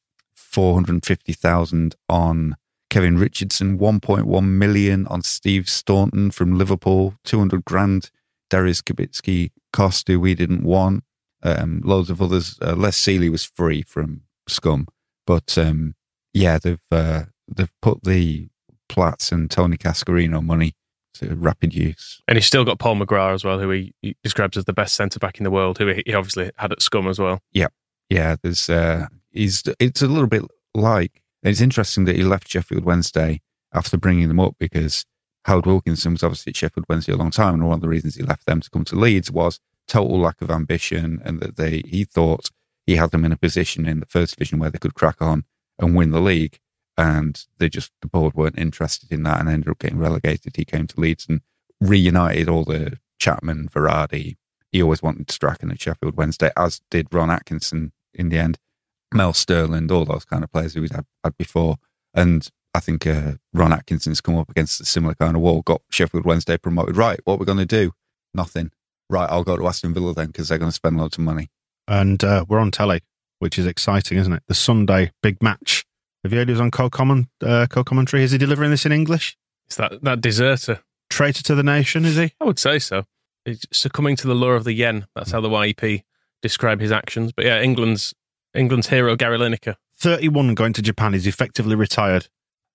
450,000 0.51 1.95
on 2.09 2.55
Kevin 2.89 3.17
Richardson, 3.17 3.79
1.1 3.79 4.43
million 4.45 5.07
on 5.07 5.21
Steve 5.21 5.69
Staunton 5.69 6.29
from 6.31 6.57
Liverpool, 6.57 7.15
200 7.23 7.63
grand 7.63 8.11
Darius 8.49 8.81
Kubicki 8.81 9.51
cost 9.71 10.07
who 10.07 10.19
we 10.19 10.35
didn't 10.35 10.63
want. 10.63 11.03
Um, 11.43 11.81
loads 11.83 12.09
of 12.09 12.21
others. 12.21 12.59
Uh, 12.61 12.75
Les 12.75 12.95
Sealey 12.95 13.31
was 13.31 13.43
free 13.43 13.81
from 13.81 14.21
Scum, 14.47 14.87
but 15.25 15.57
um, 15.57 15.95
yeah, 16.33 16.59
they've 16.59 16.79
uh, 16.91 17.23
they've 17.47 17.71
put 17.81 18.03
the 18.03 18.49
Platts 18.89 19.31
and 19.31 19.49
Tony 19.49 19.77
Cascarino 19.77 20.43
money 20.43 20.75
to 21.15 21.33
rapid 21.35 21.73
use. 21.73 22.21
And 22.27 22.37
he's 22.37 22.45
still 22.45 22.65
got 22.65 22.77
Paul 22.77 22.97
McGrath 22.97 23.33
as 23.33 23.43
well, 23.43 23.59
who 23.59 23.69
he, 23.69 23.93
he 24.01 24.15
describes 24.21 24.57
as 24.57 24.65
the 24.65 24.73
best 24.73 24.95
centre 24.95 25.17
back 25.17 25.39
in 25.39 25.43
the 25.43 25.51
world, 25.51 25.77
who 25.77 25.87
he, 25.87 26.03
he 26.05 26.13
obviously 26.13 26.51
had 26.57 26.71
at 26.71 26.81
Scum 26.81 27.07
as 27.07 27.17
well. 27.17 27.39
Yeah, 27.53 27.67
yeah, 28.09 28.35
there's 28.43 28.69
uh, 28.69 29.07
he's 29.31 29.63
it's 29.79 30.01
a 30.01 30.07
little 30.07 30.27
bit 30.27 30.43
like 30.73 31.21
it's 31.43 31.61
interesting 31.61 32.05
that 32.05 32.15
he 32.15 32.23
left 32.23 32.49
Sheffield 32.49 32.85
Wednesday 32.85 33.41
after 33.73 33.97
bringing 33.97 34.27
them 34.27 34.39
up 34.39 34.55
because 34.59 35.05
Howard 35.45 35.65
Wilkinson 35.65 36.13
was 36.13 36.23
obviously 36.23 36.51
at 36.51 36.57
Sheffield 36.57 36.85
Wednesday 36.87 37.13
a 37.13 37.17
long 37.17 37.31
time, 37.31 37.55
and 37.55 37.67
one 37.67 37.75
of 37.75 37.81
the 37.81 37.89
reasons 37.89 38.15
he 38.15 38.23
left 38.23 38.45
them 38.45 38.61
to 38.61 38.69
come 38.69 38.85
to 38.85 38.95
Leeds 38.95 39.31
was 39.31 39.59
total 39.87 40.19
lack 40.19 40.41
of 40.41 40.51
ambition, 40.51 41.21
and 41.25 41.39
that 41.39 41.57
they 41.57 41.81
he 41.85 42.03
thought 42.03 42.49
he 42.85 42.95
had 42.95 43.11
them 43.11 43.25
in 43.25 43.31
a 43.31 43.37
position 43.37 43.87
in 43.87 43.99
the 43.99 44.05
first 44.05 44.35
division 44.35 44.59
where 44.59 44.69
they 44.69 44.79
could 44.79 44.95
crack 44.95 45.21
on 45.21 45.45
and 45.79 45.95
win 45.95 46.11
the 46.11 46.21
league, 46.21 46.59
and 46.97 47.45
they 47.57 47.69
just 47.69 47.91
the 48.01 48.07
board 48.07 48.33
weren't 48.35 48.59
interested 48.59 49.11
in 49.11 49.23
that 49.23 49.39
and 49.39 49.49
ended 49.49 49.69
up 49.69 49.79
getting 49.79 49.99
relegated. 49.99 50.55
He 50.55 50.65
came 50.65 50.87
to 50.87 50.99
Leeds 50.99 51.25
and 51.27 51.41
reunited 51.79 52.47
all 52.47 52.63
the 52.63 52.99
Chapman, 53.19 53.69
Varadi. 53.69 54.37
He 54.71 54.81
always 54.81 55.01
wanted 55.01 55.31
Strachan 55.31 55.71
at 55.71 55.81
Sheffield 55.81 56.15
Wednesday, 56.15 56.51
as 56.55 56.81
did 56.89 57.13
Ron 57.13 57.29
Atkinson 57.29 57.91
in 58.13 58.29
the 58.29 58.37
end. 58.37 58.57
Mel 59.13 59.33
Sterland, 59.33 59.91
all 59.91 60.05
those 60.05 60.25
kind 60.25 60.43
of 60.43 60.51
players 60.51 60.73
who 60.73 60.81
we'd 60.81 60.93
had, 60.93 61.05
had 61.23 61.37
before. 61.37 61.77
And 62.13 62.47
I 62.73 62.79
think 62.79 63.05
uh, 63.05 63.33
Ron 63.53 63.73
Atkinson's 63.73 64.21
come 64.21 64.37
up 64.37 64.49
against 64.49 64.79
a 64.81 64.85
similar 64.85 65.15
kind 65.15 65.35
of 65.35 65.41
wall, 65.41 65.61
got 65.61 65.81
Sheffield 65.89 66.25
Wednesday 66.25 66.57
promoted. 66.57 66.97
Right, 66.97 67.19
what 67.23 67.35
are 67.35 67.37
we're 67.37 67.45
going 67.45 67.57
to 67.57 67.65
do? 67.65 67.91
Nothing. 68.33 68.71
Right, 69.09 69.29
I'll 69.29 69.43
go 69.43 69.57
to 69.57 69.67
Aston 69.67 69.93
Villa 69.93 70.13
then 70.13 70.27
because 70.27 70.47
they're 70.47 70.57
going 70.57 70.71
to 70.71 70.75
spend 70.75 70.97
loads 70.97 71.17
of 71.17 71.23
money. 71.23 71.49
And 71.87 72.23
uh, 72.23 72.45
we're 72.47 72.59
on 72.59 72.71
telly, 72.71 73.01
which 73.39 73.59
is 73.59 73.65
exciting, 73.65 74.17
isn't 74.17 74.31
it? 74.31 74.43
The 74.47 74.55
Sunday 74.55 75.11
big 75.21 75.43
match. 75.43 75.85
Have 76.23 76.31
you 76.31 76.39
heard 76.39 76.47
he 76.47 76.53
was 76.53 76.61
on 76.61 76.71
co-comment, 76.71 77.27
uh, 77.43 77.67
co-commentary? 77.69 78.23
Is 78.23 78.31
he 78.31 78.37
delivering 78.37 78.71
this 78.71 78.85
in 78.85 78.91
English? 78.91 79.37
It's 79.67 79.75
that, 79.75 80.01
that 80.03 80.21
deserter. 80.21 80.81
Traitor 81.09 81.43
to 81.43 81.55
the 81.55 81.63
nation, 81.63 82.05
is 82.05 82.15
he? 82.15 82.33
I 82.39 82.45
would 82.45 82.59
say 82.59 82.79
so. 82.79 83.03
He's 83.43 83.65
succumbing 83.73 84.15
to 84.17 84.27
the 84.27 84.33
lure 84.33 84.55
of 84.55 84.63
the 84.63 84.73
yen. 84.73 85.07
That's 85.15 85.31
how 85.31 85.41
the 85.41 85.49
YEP 85.49 86.03
describe 86.41 86.79
his 86.79 86.91
actions. 86.91 87.31
But 87.33 87.45
yeah, 87.45 87.59
England's 87.59 88.13
England's 88.53 88.87
hero, 88.87 89.15
Gary 89.15 89.37
Lineker. 89.37 89.75
31 89.95 90.55
going 90.55 90.73
to 90.73 90.81
Japan. 90.81 91.13
He's 91.13 91.27
effectively 91.27 91.75
retired. 91.75 92.27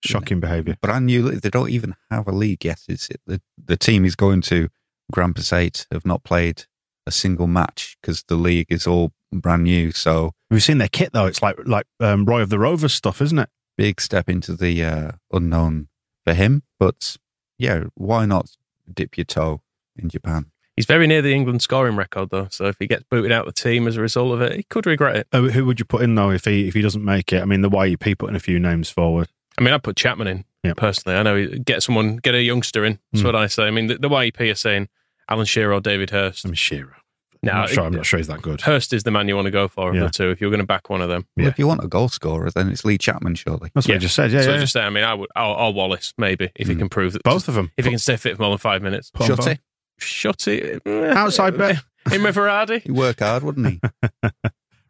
Shocking 0.04 0.40
behaviour. 0.40 0.76
But 0.80 0.90
I 0.90 0.98
knew 0.98 1.30
they 1.30 1.50
don't 1.50 1.70
even 1.70 1.96
have 2.10 2.28
a 2.28 2.32
league 2.32 2.64
yet. 2.64 2.80
Is 2.88 3.08
it 3.10 3.20
the 3.26 3.40
the 3.62 3.76
team 3.76 4.04
he's 4.04 4.14
going 4.14 4.42
to 4.42 4.68
Grampus 5.12 5.52
Eight, 5.52 5.86
have 5.90 6.04
not 6.04 6.22
played 6.22 6.64
a 7.06 7.10
single 7.10 7.46
match 7.46 7.96
because 8.00 8.24
the 8.28 8.36
league 8.36 8.66
is 8.68 8.86
all 8.86 9.12
brand 9.32 9.64
new. 9.64 9.92
So 9.92 10.32
We've 10.50 10.62
seen 10.62 10.78
their 10.78 10.88
kit 10.88 11.12
though. 11.12 11.26
It's 11.26 11.42
like 11.42 11.56
like 11.64 11.86
um, 12.00 12.24
Roy 12.24 12.42
of 12.42 12.50
the 12.50 12.58
Rovers 12.58 12.94
stuff, 12.94 13.20
isn't 13.22 13.38
it? 13.38 13.48
big 13.76 14.00
step 14.00 14.28
into 14.28 14.54
the 14.54 14.82
uh, 14.82 15.12
unknown 15.32 15.88
for 16.24 16.34
him. 16.34 16.62
But 16.78 17.16
yeah, 17.58 17.84
why 17.94 18.26
not 18.26 18.56
dip 18.92 19.16
your 19.16 19.24
toe 19.24 19.62
in 19.96 20.08
Japan? 20.08 20.46
He's 20.76 20.86
very 20.86 21.06
near 21.06 21.22
the 21.22 21.32
England 21.34 21.62
scoring 21.62 21.96
record, 21.96 22.28
though. 22.30 22.48
So 22.50 22.66
if 22.66 22.76
he 22.78 22.86
gets 22.86 23.02
booted 23.10 23.32
out 23.32 23.48
of 23.48 23.54
the 23.54 23.60
team 23.60 23.88
as 23.88 23.96
a 23.96 24.00
result 24.02 24.32
of 24.34 24.42
it, 24.42 24.54
he 24.56 24.62
could 24.64 24.84
regret 24.86 25.16
it. 25.16 25.26
Uh, 25.32 25.42
who 25.42 25.64
would 25.64 25.78
you 25.78 25.84
put 25.86 26.02
in 26.02 26.14
though 26.14 26.30
if 26.30 26.44
he 26.44 26.68
if 26.68 26.74
he 26.74 26.82
doesn't 26.82 27.04
make 27.04 27.32
it? 27.32 27.40
I 27.42 27.46
mean, 27.46 27.62
the 27.62 27.70
YEP 27.70 28.18
putting 28.18 28.36
a 28.36 28.40
few 28.40 28.58
names 28.60 28.90
forward. 28.90 29.28
I 29.58 29.62
mean, 29.62 29.72
I'd 29.72 29.82
put 29.82 29.96
Chapman 29.96 30.26
in 30.28 30.44
Yeah. 30.62 30.74
personally. 30.76 31.16
I 31.18 31.22
know 31.22 31.46
get 31.48 31.82
someone, 31.82 32.16
get 32.18 32.34
a 32.34 32.42
youngster 32.42 32.84
in. 32.84 32.98
That's 33.12 33.22
Hmm. 33.22 33.26
what 33.28 33.36
I 33.36 33.46
say. 33.46 33.62
I 33.64 33.70
mean, 33.70 33.86
the, 33.86 33.96
the 33.98 34.08
YEP 34.10 34.40
are 34.50 34.54
saying 34.54 34.88
Alan 35.30 35.46
Shearer 35.46 35.72
or 35.72 35.80
David 35.80 36.10
Hirst. 36.10 36.44
I 36.44 36.50
mean, 36.50 36.54
Shearer. 36.56 36.96
No, 37.42 37.52
I'm 37.52 37.58
not 37.60 37.68
sure. 37.70 37.84
I'm 37.84 37.92
not 37.94 38.06
sure 38.06 38.18
he's 38.18 38.26
that 38.26 38.42
good. 38.42 38.62
Hirst 38.62 38.92
is 38.92 39.04
the 39.04 39.10
man 39.10 39.28
you 39.28 39.36
want 39.36 39.46
to 39.46 39.50
go 39.52 39.68
for 39.68 39.90
of 39.90 39.94
Yeah. 39.94 40.04
the 40.04 40.10
two 40.10 40.30
if 40.30 40.40
you're 40.40 40.50
going 40.50 40.60
to 40.60 40.66
back 40.66 40.90
one 40.90 41.00
of 41.00 41.08
them. 41.08 41.26
Well, 41.36 41.44
Yeah. 41.44 41.50
if 41.50 41.58
you 41.58 41.66
want 41.66 41.84
a 41.84 41.86
goal 41.88 42.08
scorer, 42.08 42.50
then 42.50 42.68
it's 42.70 42.84
Lee 42.84 42.98
Chapman, 42.98 43.34
surely. 43.36 43.70
That's 43.74 43.86
what 43.86 43.92
Yeah. 43.92 43.96
I 43.96 43.98
just 43.98 44.14
said. 44.14 44.32
Yeah, 44.32 44.40
so 44.42 44.52
yeah. 44.52 44.58
just 44.58 44.72
say, 44.72 44.80
I 44.80 44.90
mean, 44.90 45.04
I 45.04 45.14
would, 45.14 45.28
or, 45.36 45.58
or 45.58 45.72
Wallace 45.72 46.12
maybe 46.18 46.50
if 46.56 46.66
he 46.66 46.72
Hmm. 46.74 46.80
can 46.80 46.88
prove 46.88 47.12
that 47.12 47.22
Both 47.22 47.46
of 47.48 47.54
them. 47.54 47.70
if 47.76 47.84
he 47.84 47.90
can 47.90 47.98
stay 47.98 48.16
fit 48.16 48.36
for 48.36 48.42
more 48.42 48.50
than 48.50 48.58
five 48.58 48.82
minutes. 48.82 49.10
Put 49.14 49.30
'em 49.30 49.36
Shutty? 49.36 49.58
Both. 49.98 50.06
shut 50.06 50.48
it 50.48 50.86
Outside 50.86 51.56
bet. 51.58 51.82
in 52.12 52.22
with 52.22 52.36
Varadi. 52.36 52.82
He'd 52.82 52.92
work 52.92 53.20
hard, 53.20 53.42
wouldn't 53.42 53.66
he? 53.68 53.80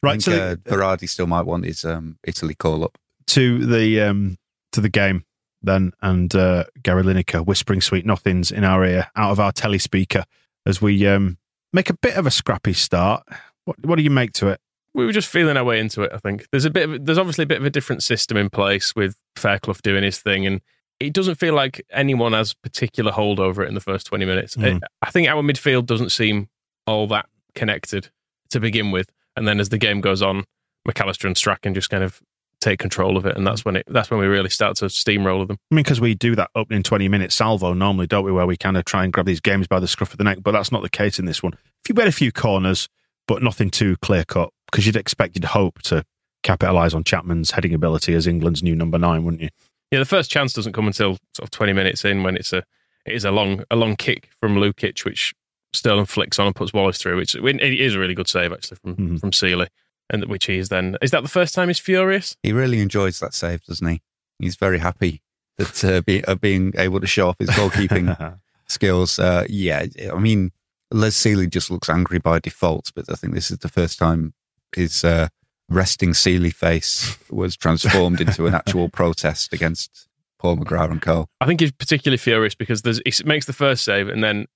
Right, 0.03 0.17
I 0.17 0.19
so 0.19 0.33
uh, 0.33 0.55
Varadi 0.57 1.09
still 1.09 1.27
might 1.27 1.47
want 1.47 1.65
his 1.65 1.85
um, 1.85 2.19
Italy 2.23 2.55
call 2.55 2.85
up. 2.85 2.97
to 3.29 3.65
the 3.67 4.03
um, 4.03 4.37
to 4.73 4.81
the 4.81 4.91
game 4.91 5.25
then, 5.63 5.93
and 6.03 6.33
uh, 6.37 6.65
Gary 6.83 7.03
Lineker 7.03 7.45
whispering 7.45 7.81
sweet 7.81 8.05
nothings 8.07 8.53
in 8.53 8.63
our 8.63 8.85
ear 8.85 9.09
out 9.17 9.33
of 9.33 9.41
our 9.41 9.51
telly 9.53 9.79
speaker 9.79 10.25
as 10.65 10.81
we 10.83 11.07
um, 11.09 11.39
make 11.73 11.91
a 11.91 11.95
bit 11.95 12.15
of 12.17 12.27
a 12.27 12.31
scrappy 12.31 12.75
start. 12.75 13.25
What, 13.65 13.85
what 13.85 13.97
do 13.97 14.03
you 14.03 14.11
make 14.11 14.33
to 14.35 14.49
it? 14.49 14.61
we 14.95 15.05
were 15.05 15.13
just 15.13 15.29
feeling 15.29 15.57
our 15.59 15.65
way 15.65 15.79
into 15.81 16.03
it. 16.03 16.11
I 16.15 16.19
think 16.19 16.47
there's 16.53 16.65
a 16.65 16.71
bit 16.71 16.89
of 16.89 17.05
there's 17.07 17.19
obviously 17.19 17.43
a 17.45 17.47
bit 17.47 17.59
of 17.59 17.65
a 17.67 17.71
different 17.71 18.03
system 18.03 18.37
in 18.37 18.49
place 18.49 18.95
with 18.95 19.17
Fairclough 19.35 19.77
doing 19.83 20.05
his 20.05 20.19
thing, 20.19 20.47
and 20.47 20.61
it 21.01 21.13
doesn't 21.13 21.35
feel 21.37 21.55
like 21.55 21.85
anyone 21.91 22.33
has 22.33 22.55
particular 22.55 23.13
hold 23.13 23.39
over 23.41 23.63
it 23.63 23.69
in 23.69 23.75
the 23.75 23.81
first 23.81 24.07
20 24.07 24.25
minutes. 24.25 24.57
Mm. 24.57 24.77
It- 24.77 24.83
I 25.03 25.11
think 25.11 25.29
our 25.29 25.43
midfield 25.43 25.87
doesn't 25.87 26.11
seem 26.11 26.49
all 26.87 27.07
that 27.09 27.29
connected 27.55 28.09
to 28.51 28.61
begin 28.61 28.91
with, 28.91 29.11
and 29.37 29.47
then 29.47 29.61
as 29.61 29.69
the 29.71 29.79
game 29.79 30.01
goes 30.01 30.23
on, 30.23 30.45
McAllister 30.89 31.25
and 31.27 31.37
Strachan 31.37 31.75
just 31.75 31.91
kind 31.91 32.05
of 32.05 32.21
take 32.61 32.79
control 32.79 33.17
of 33.17 33.27
it, 33.27 33.37
and 33.37 33.47
that's 33.47 33.65
when 33.65 33.77
it 33.77 33.85
that's 33.89 34.11
when 34.11 34.19
we 34.21 34.27
really 34.27 34.49
start 34.49 34.77
to 34.77 34.89
steamroller 34.89 35.45
them. 35.45 35.59
I 35.71 35.75
mean, 35.75 35.83
because 35.83 36.01
we 36.01 36.15
do 36.15 36.35
that 36.37 36.51
opening 36.55 36.83
20 36.83 37.09
minute 37.09 37.33
salvo 37.33 37.73
normally, 37.75 38.07
don't 38.07 38.25
we, 38.25 38.33
where 38.33 38.47
we 38.47 38.57
kind 38.57 38.77
of 38.77 38.85
try 38.85 39.05
and 39.05 39.13
grab 39.13 39.27
these 39.27 39.41
games 39.41 39.67
by 39.67 39.81
the 39.81 39.89
scruff 39.89 40.13
of 40.13 40.19
the 40.19 40.25
neck, 40.25 40.39
but 40.43 40.53
that's 40.53 40.73
not 40.73 40.83
the 40.83 40.89
case 40.89 41.19
in 41.19 41.27
this 41.27 41.43
one. 41.43 41.53
If 41.85 41.89
you 41.91 41.95
get 41.95 42.09
a 42.09 42.13
few 42.13 42.33
corners, 42.33 42.89
but 43.29 43.43
nothing 43.43 43.71
too 43.71 43.97
clear 44.01 44.25
cut, 44.25 44.51
because 44.71 44.87
you'd 44.87 44.97
expect, 44.97 45.35
you'd 45.37 45.45
hope 45.45 45.83
to 45.83 46.05
capitalise 46.43 46.95
on 46.95 47.03
Chapman's 47.05 47.51
heading 47.51 47.75
ability 47.75 48.15
as 48.15 48.27
England's 48.27 48.63
new 48.63 48.75
number 48.77 48.99
nine, 48.99 49.25
wouldn't 49.25 49.43
you? 49.43 49.49
Yeah, 49.91 49.99
the 50.01 50.05
first 50.05 50.31
chance 50.31 50.53
doesn't 50.53 50.73
come 50.73 50.87
until 50.87 51.17
sort 51.37 51.47
of 51.47 51.51
20 51.51 51.73
minutes 51.73 52.05
in 52.05 52.23
when 52.23 52.37
it's 52.37 52.53
a 52.53 52.65
it 53.07 53.15
is 53.15 53.25
a 53.25 53.31
long 53.31 53.63
a 53.71 53.77
long 53.77 53.95
kick 53.97 54.29
from 54.41 54.57
Lukic, 54.57 55.05
which 55.05 55.33
Sterland 55.75 56.09
flicks 56.09 56.39
on 56.39 56.47
and 56.49 56.57
puts 56.57 56.73
Wallace 56.73 56.99
through. 56.99 57.17
Which 57.17 57.35
it 57.35 57.61
is 57.81 57.95
a 57.95 57.99
really 57.99 58.15
good 58.15 58.29
save 58.29 58.53
actually 58.53 58.79
from 58.83 58.97
Mhm. 58.97 59.21
from 59.21 59.31
Sealey, 59.31 59.69
and 60.11 60.25
which 60.27 60.47
he 60.47 60.59
is 60.59 60.69
then 60.71 60.97
is 61.03 61.13
that 61.13 61.23
the 61.23 61.29
first 61.29 61.55
time 61.55 61.69
he's 61.69 61.79
furious? 61.79 62.37
He 62.43 62.53
really 62.53 62.81
enjoys 62.81 63.21
that 63.21 63.33
save, 63.35 63.63
doesn't 63.65 63.87
he? 63.87 64.03
He's 64.41 64.57
very 64.57 64.79
happy 64.79 65.23
that 65.59 65.85
uh, 65.85 66.01
be, 66.03 66.23
uh, 66.25 66.35
being 66.35 66.75
able 66.77 67.01
to 67.01 67.07
show 67.07 67.29
off 67.29 67.37
his 67.39 67.49
goalkeeping 67.51 68.39
skills. 68.67 69.19
Uh, 69.19 69.47
yeah, 69.49 69.87
I 70.13 70.19
mean, 70.19 70.51
Les 70.91 71.15
Sealey 71.17 71.49
just 71.49 71.71
looks 71.71 71.89
angry 71.89 72.19
by 72.19 72.41
default, 72.41 72.91
but 72.95 73.11
I 73.11 73.15
think 73.15 73.33
this 73.35 73.51
is 73.51 73.59
the 73.59 73.69
first 73.71 73.99
time 73.99 74.35
his 74.75 75.03
uh, 75.05 75.29
resting 75.69 76.11
Sealey 76.13 76.55
face 76.55 77.17
was 77.31 77.57
transformed 77.57 78.21
into 78.21 78.47
an 78.47 78.55
actual 78.55 78.89
protest 78.89 79.53
against 79.53 80.09
Paul 80.39 80.57
McGrath 80.59 80.91
and 80.91 81.03
Co. 81.03 81.27
I 81.41 81.47
think 81.47 81.61
he's 81.61 81.73
particularly 81.73 82.19
furious 82.19 82.55
because 82.55 82.83
there's 82.83 83.01
he 83.05 83.13
makes 83.25 83.47
the 83.47 83.53
first 83.53 83.85
save 83.85 84.09
and 84.09 84.23
then 84.23 84.47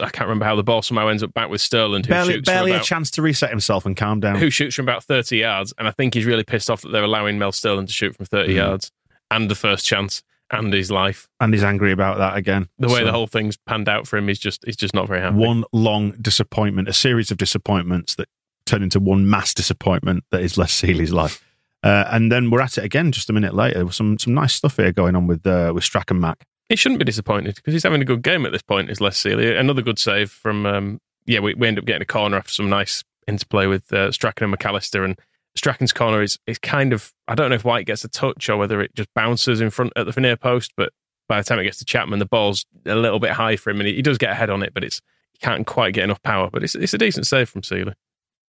I 0.00 0.08
can't 0.08 0.28
remember 0.28 0.46
how 0.46 0.56
the 0.56 0.62
ball 0.62 0.80
somehow 0.80 1.08
ends 1.08 1.22
up 1.22 1.34
back 1.34 1.50
with 1.50 1.60
Sterland 1.60 2.06
who 2.06 2.10
barely 2.10 2.34
shoots 2.34 2.48
from 2.48 2.54
barely 2.54 2.72
a 2.72 2.80
chance 2.80 3.10
to 3.12 3.22
reset 3.22 3.50
himself 3.50 3.84
and 3.84 3.94
calm 3.96 4.20
down. 4.20 4.36
who 4.36 4.48
shoots 4.48 4.74
from 4.74 4.86
about 4.86 5.04
30 5.04 5.36
yards, 5.36 5.74
and 5.78 5.86
I 5.86 5.90
think 5.90 6.14
he's 6.14 6.24
really 6.24 6.44
pissed 6.44 6.70
off 6.70 6.80
that 6.82 6.88
they're 6.92 7.04
allowing 7.04 7.38
Mel 7.38 7.52
Sterland 7.52 7.88
to 7.88 7.92
shoot 7.92 8.16
from 8.16 8.24
30 8.26 8.54
Mm. 8.54 8.56
yards 8.56 8.90
and 9.30 9.50
the 9.50 9.54
first 9.54 9.84
chance 9.84 10.22
and 10.50 10.72
his 10.72 10.90
life. 10.92 11.28
and 11.40 11.52
he's 11.52 11.64
angry 11.64 11.90
about 11.92 12.16
that 12.18 12.36
again. 12.38 12.68
The 12.78 12.86
way 12.88 13.00
So- 13.00 13.04
the 13.06 13.12
whole 13.12 13.26
thing's 13.26 13.56
panned 13.66 13.88
out 13.88 14.06
for 14.06 14.16
him, 14.16 14.28
he's 14.28 14.38
just 14.38 14.64
he's 14.64 14.76
just 14.76 14.94
not 14.94 15.08
very 15.08 15.20
happy. 15.20 15.36
one 15.36 15.64
long 15.72 16.12
disappointment, 16.22 16.88
a 16.88 16.92
series 16.94 17.30
of 17.30 17.36
disappointments 17.36 18.14
that 18.14 18.28
turn 18.66 18.82
into 18.82 19.00
one 19.00 19.28
mass 19.30 19.54
disappointment 19.54 20.24
that 20.30 20.42
is 20.42 20.58
Les 20.58 20.70
Sealey's 20.72 21.12
life. 21.12 21.42
Uh, 21.82 22.04
and 22.10 22.32
then 22.32 22.50
we're 22.50 22.60
at 22.60 22.76
it 22.78 22.84
again 22.84 23.12
just 23.12 23.30
a 23.30 23.32
minute 23.32 23.54
later. 23.54 23.84
with 23.84 23.94
Some 23.94 24.18
some 24.18 24.34
nice 24.34 24.54
stuff 24.54 24.76
here 24.76 24.92
going 24.92 25.14
on 25.16 25.26
with 25.26 25.46
uh, 25.46 25.72
with 25.74 25.84
Strachan 25.84 26.20
Mac. 26.20 26.44
he 26.68 26.76
shouldn't 26.76 26.98
be 26.98 27.04
disappointed 27.04 27.54
because 27.54 27.72
he's 27.72 27.84
having 27.84 28.02
a 28.02 28.04
good 28.04 28.22
game 28.22 28.44
at 28.44 28.52
this 28.52 28.62
point. 28.62 28.90
Is 28.90 29.00
Les 29.00 29.16
Sealey 29.22 29.58
another 29.58 29.82
good 29.82 29.98
save 29.98 30.30
from? 30.30 30.66
Um, 30.66 31.00
yeah, 31.26 31.40
we, 31.40 31.54
we 31.54 31.66
end 31.66 31.78
up 31.78 31.84
getting 31.84 32.02
a 32.02 32.06
corner 32.06 32.36
after 32.36 32.52
some 32.52 32.68
nice 32.68 33.02
interplay 33.26 33.66
with 33.66 33.92
uh, 33.92 34.10
Strachan 34.12 34.44
and 34.44 34.58
McAllister, 34.58 35.04
and 35.04 35.18
Strachan's 35.54 35.92
corner 35.92 36.22
is 36.22 36.38
is 36.46 36.58
kind 36.58 36.92
of 36.92 37.12
I 37.28 37.34
don't 37.34 37.50
know 37.50 37.56
if 37.56 37.64
White 37.64 37.86
gets 37.86 38.04
a 38.04 38.08
touch 38.08 38.48
or 38.48 38.56
whether 38.56 38.80
it 38.80 38.94
just 38.94 39.12
bounces 39.14 39.60
in 39.60 39.70
front 39.70 39.92
at 39.96 40.12
the 40.12 40.20
near 40.20 40.36
post, 40.36 40.72
but 40.76 40.92
by 41.28 41.40
the 41.40 41.44
time 41.44 41.58
it 41.58 41.64
gets 41.64 41.78
to 41.78 41.84
Chapman, 41.84 42.18
the 42.20 42.26
ball's 42.26 42.64
a 42.84 42.94
little 42.94 43.18
bit 43.20 43.32
high 43.32 43.56
for 43.56 43.70
him, 43.70 43.80
and 43.80 43.88
he, 43.88 43.96
he 43.96 44.02
does 44.02 44.18
get 44.18 44.30
a 44.30 44.34
head 44.34 44.50
on 44.50 44.62
it, 44.62 44.72
but 44.74 44.82
it's 44.82 45.00
he 45.32 45.38
can't 45.38 45.66
quite 45.66 45.94
get 45.94 46.04
enough 46.04 46.22
power. 46.22 46.48
But 46.50 46.64
it's 46.64 46.74
it's 46.74 46.94
a 46.94 46.98
decent 46.98 47.26
save 47.26 47.48
from 47.48 47.62
Sealey. 47.62 47.94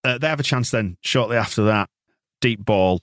Uh, 0.07 0.19
they 0.19 0.29
have 0.29 0.41
a 0.41 0.45
chance 0.45 0.71
then 0.71 0.97
shortly 1.01 1.37
after 1.37 1.65
that. 1.65 1.89
Deep 2.41 2.65
ball. 2.65 3.01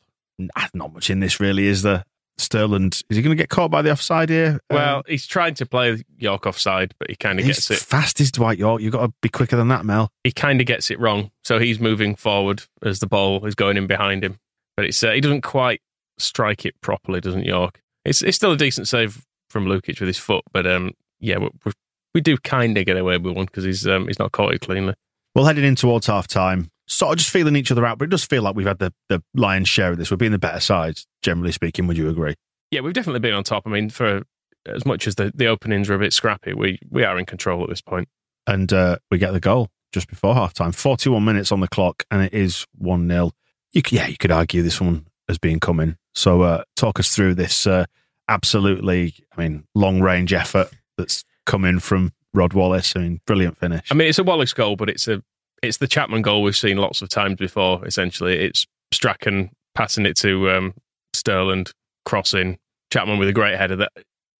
Not 0.73 0.93
much 0.93 1.09
in 1.09 1.19
this 1.19 1.39
really, 1.39 1.67
is 1.67 1.81
there? 1.83 2.03
Sterland, 2.39 3.03
is 3.09 3.15
he 3.17 3.21
going 3.21 3.35
to 3.37 3.41
get 3.41 3.49
caught 3.49 3.69
by 3.69 3.83
the 3.83 3.91
offside 3.91 4.29
here? 4.29 4.59
Well, 4.71 4.97
Um, 4.97 5.03
he's 5.07 5.27
trying 5.27 5.53
to 5.55 5.67
play 5.67 6.03
Yorke 6.17 6.47
offside, 6.47 6.95
but 6.97 7.09
he 7.11 7.15
kind 7.15 7.39
of 7.39 7.45
gets 7.45 7.69
it. 7.69 7.77
fast 7.77 8.19
as 8.19 8.31
Dwight 8.31 8.57
Yorke. 8.57 8.81
You've 8.81 8.91
got 8.93 9.05
to 9.05 9.13
be 9.21 9.29
quicker 9.29 9.55
than 9.55 9.67
that, 9.67 9.85
Mel. 9.85 10.09
he 10.23 10.31
kind 10.31 10.59
of 10.59 10.65
gets 10.65 10.89
it 10.89 10.99
wrong. 10.99 11.29
So 11.43 11.59
he's 11.59 11.79
moving 11.79 12.15
forward 12.15 12.63
as 12.81 12.99
the 12.99 13.05
ball 13.07 13.45
is 13.45 13.53
going 13.53 13.77
in 13.77 13.85
behind 13.85 14.23
him, 14.23 14.39
but 14.75 14.85
it's 14.85 15.03
uh, 15.03 15.11
he 15.11 15.21
doesn't 15.21 15.41
quite 15.41 15.81
strike 16.17 16.65
it 16.65 16.73
properly, 16.81 17.21
doesn't 17.21 17.45
Yorke? 17.45 17.79
It's 18.03 18.23
it's 18.23 18.35
still 18.35 18.51
a 18.53 18.57
decent 18.57 18.87
save 18.87 19.23
from 19.51 19.65
Lukic 19.65 19.99
with 19.99 20.07
his 20.07 20.17
foot, 20.17 20.43
but 20.51 20.65
um, 20.65 20.93
yeah, 21.19 21.37
we, 21.37 21.49
we, 21.65 21.71
we 22.15 22.21
do 22.21 22.35
kind 22.37 22.75
of 22.75 22.85
get 22.87 22.97
away 22.97 23.19
with 23.19 23.35
one 23.35 23.45
because 23.45 23.63
he's 23.63 23.87
um, 23.87 24.07
he's 24.07 24.17
not 24.19 24.31
caught 24.31 24.55
it 24.55 24.61
cleanly. 24.61 24.95
Well, 25.35 25.45
heading 25.45 25.63
in 25.65 25.75
towards 25.75 26.07
half 26.07 26.27
time, 26.27 26.71
sort 26.95 27.13
of 27.13 27.17
just 27.17 27.29
feeling 27.29 27.55
each 27.55 27.71
other 27.71 27.85
out, 27.85 27.97
but 27.97 28.05
it 28.05 28.11
does 28.11 28.25
feel 28.25 28.43
like 28.43 28.55
we've 28.55 28.67
had 28.67 28.79
the, 28.79 28.93
the 29.09 29.21
lion's 29.33 29.69
share 29.69 29.91
of 29.91 29.97
this. 29.97 30.11
We're 30.11 30.17
being 30.17 30.31
the 30.31 30.39
better 30.39 30.59
sides, 30.59 31.05
generally 31.21 31.51
speaking. 31.51 31.87
Would 31.87 31.97
you 31.97 32.09
agree? 32.09 32.35
Yeah, 32.71 32.81
we've 32.81 32.93
definitely 32.93 33.19
been 33.19 33.33
on 33.33 33.43
top. 33.43 33.63
I 33.65 33.69
mean, 33.69 33.89
for 33.89 34.23
as 34.65 34.85
much 34.85 35.07
as 35.07 35.15
the, 35.15 35.31
the 35.35 35.47
openings 35.47 35.89
are 35.89 35.95
a 35.95 35.99
bit 35.99 36.13
scrappy, 36.13 36.53
we 36.53 36.79
we 36.89 37.03
are 37.03 37.17
in 37.17 37.25
control 37.25 37.63
at 37.63 37.69
this 37.69 37.81
point. 37.81 38.07
And 38.47 38.71
uh, 38.73 38.97
we 39.09 39.17
get 39.17 39.31
the 39.31 39.39
goal 39.39 39.69
just 39.93 40.07
before 40.07 40.33
half 40.33 40.53
time. 40.53 40.71
41 40.71 41.23
minutes 41.23 41.51
on 41.51 41.59
the 41.59 41.67
clock, 41.67 42.03
and 42.11 42.23
it 42.23 42.33
is 42.33 42.65
1 42.77 43.07
0. 43.07 43.31
You 43.71 43.81
yeah, 43.89 44.07
you 44.07 44.17
could 44.17 44.31
argue 44.31 44.61
this 44.61 44.81
one 44.81 45.07
has 45.27 45.37
been 45.37 45.59
coming. 45.59 45.97
So, 46.15 46.41
uh, 46.41 46.63
talk 46.75 46.99
us 46.99 47.15
through 47.15 47.35
this 47.35 47.65
uh, 47.65 47.85
absolutely, 48.27 49.15
I 49.35 49.41
mean, 49.41 49.65
long 49.75 50.01
range 50.01 50.33
effort 50.33 50.69
that's 50.97 51.23
coming 51.45 51.79
from 51.79 52.11
Rod 52.33 52.53
Wallace. 52.53 52.93
I 52.95 52.99
mean, 52.99 53.21
brilliant 53.25 53.57
finish. 53.57 53.91
I 53.91 53.95
mean, 53.95 54.09
it's 54.09 54.19
a 54.19 54.23
Wallace 54.23 54.53
goal, 54.53 54.75
but 54.75 54.89
it's 54.89 55.07
a 55.07 55.23
it's 55.63 55.77
the 55.77 55.87
Chapman 55.87 56.21
goal 56.21 56.43
we've 56.43 56.55
seen 56.55 56.77
lots 56.77 57.01
of 57.01 57.09
times 57.09 57.37
before. 57.37 57.85
Essentially, 57.85 58.37
it's 58.37 58.67
Strachan 58.91 59.49
passing 59.73 60.05
it 60.05 60.17
to 60.17 60.49
um, 60.51 60.73
Sterland, 61.15 61.71
crossing 62.05 62.59
Chapman 62.91 63.17
with 63.17 63.29
a 63.29 63.33
great 63.33 63.57
header 63.57 63.77
that 63.77 63.91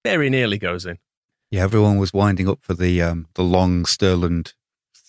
very 0.04 0.30
nearly 0.30 0.58
goes 0.58 0.86
in. 0.86 1.00
Yeah, 1.50 1.64
everyone 1.64 1.98
was 1.98 2.14
winding 2.14 2.50
up 2.50 2.60
for 2.62 2.74
the 2.74 3.02
um, 3.02 3.28
the 3.36 3.44
long 3.44 3.86
Sterland 3.86 4.54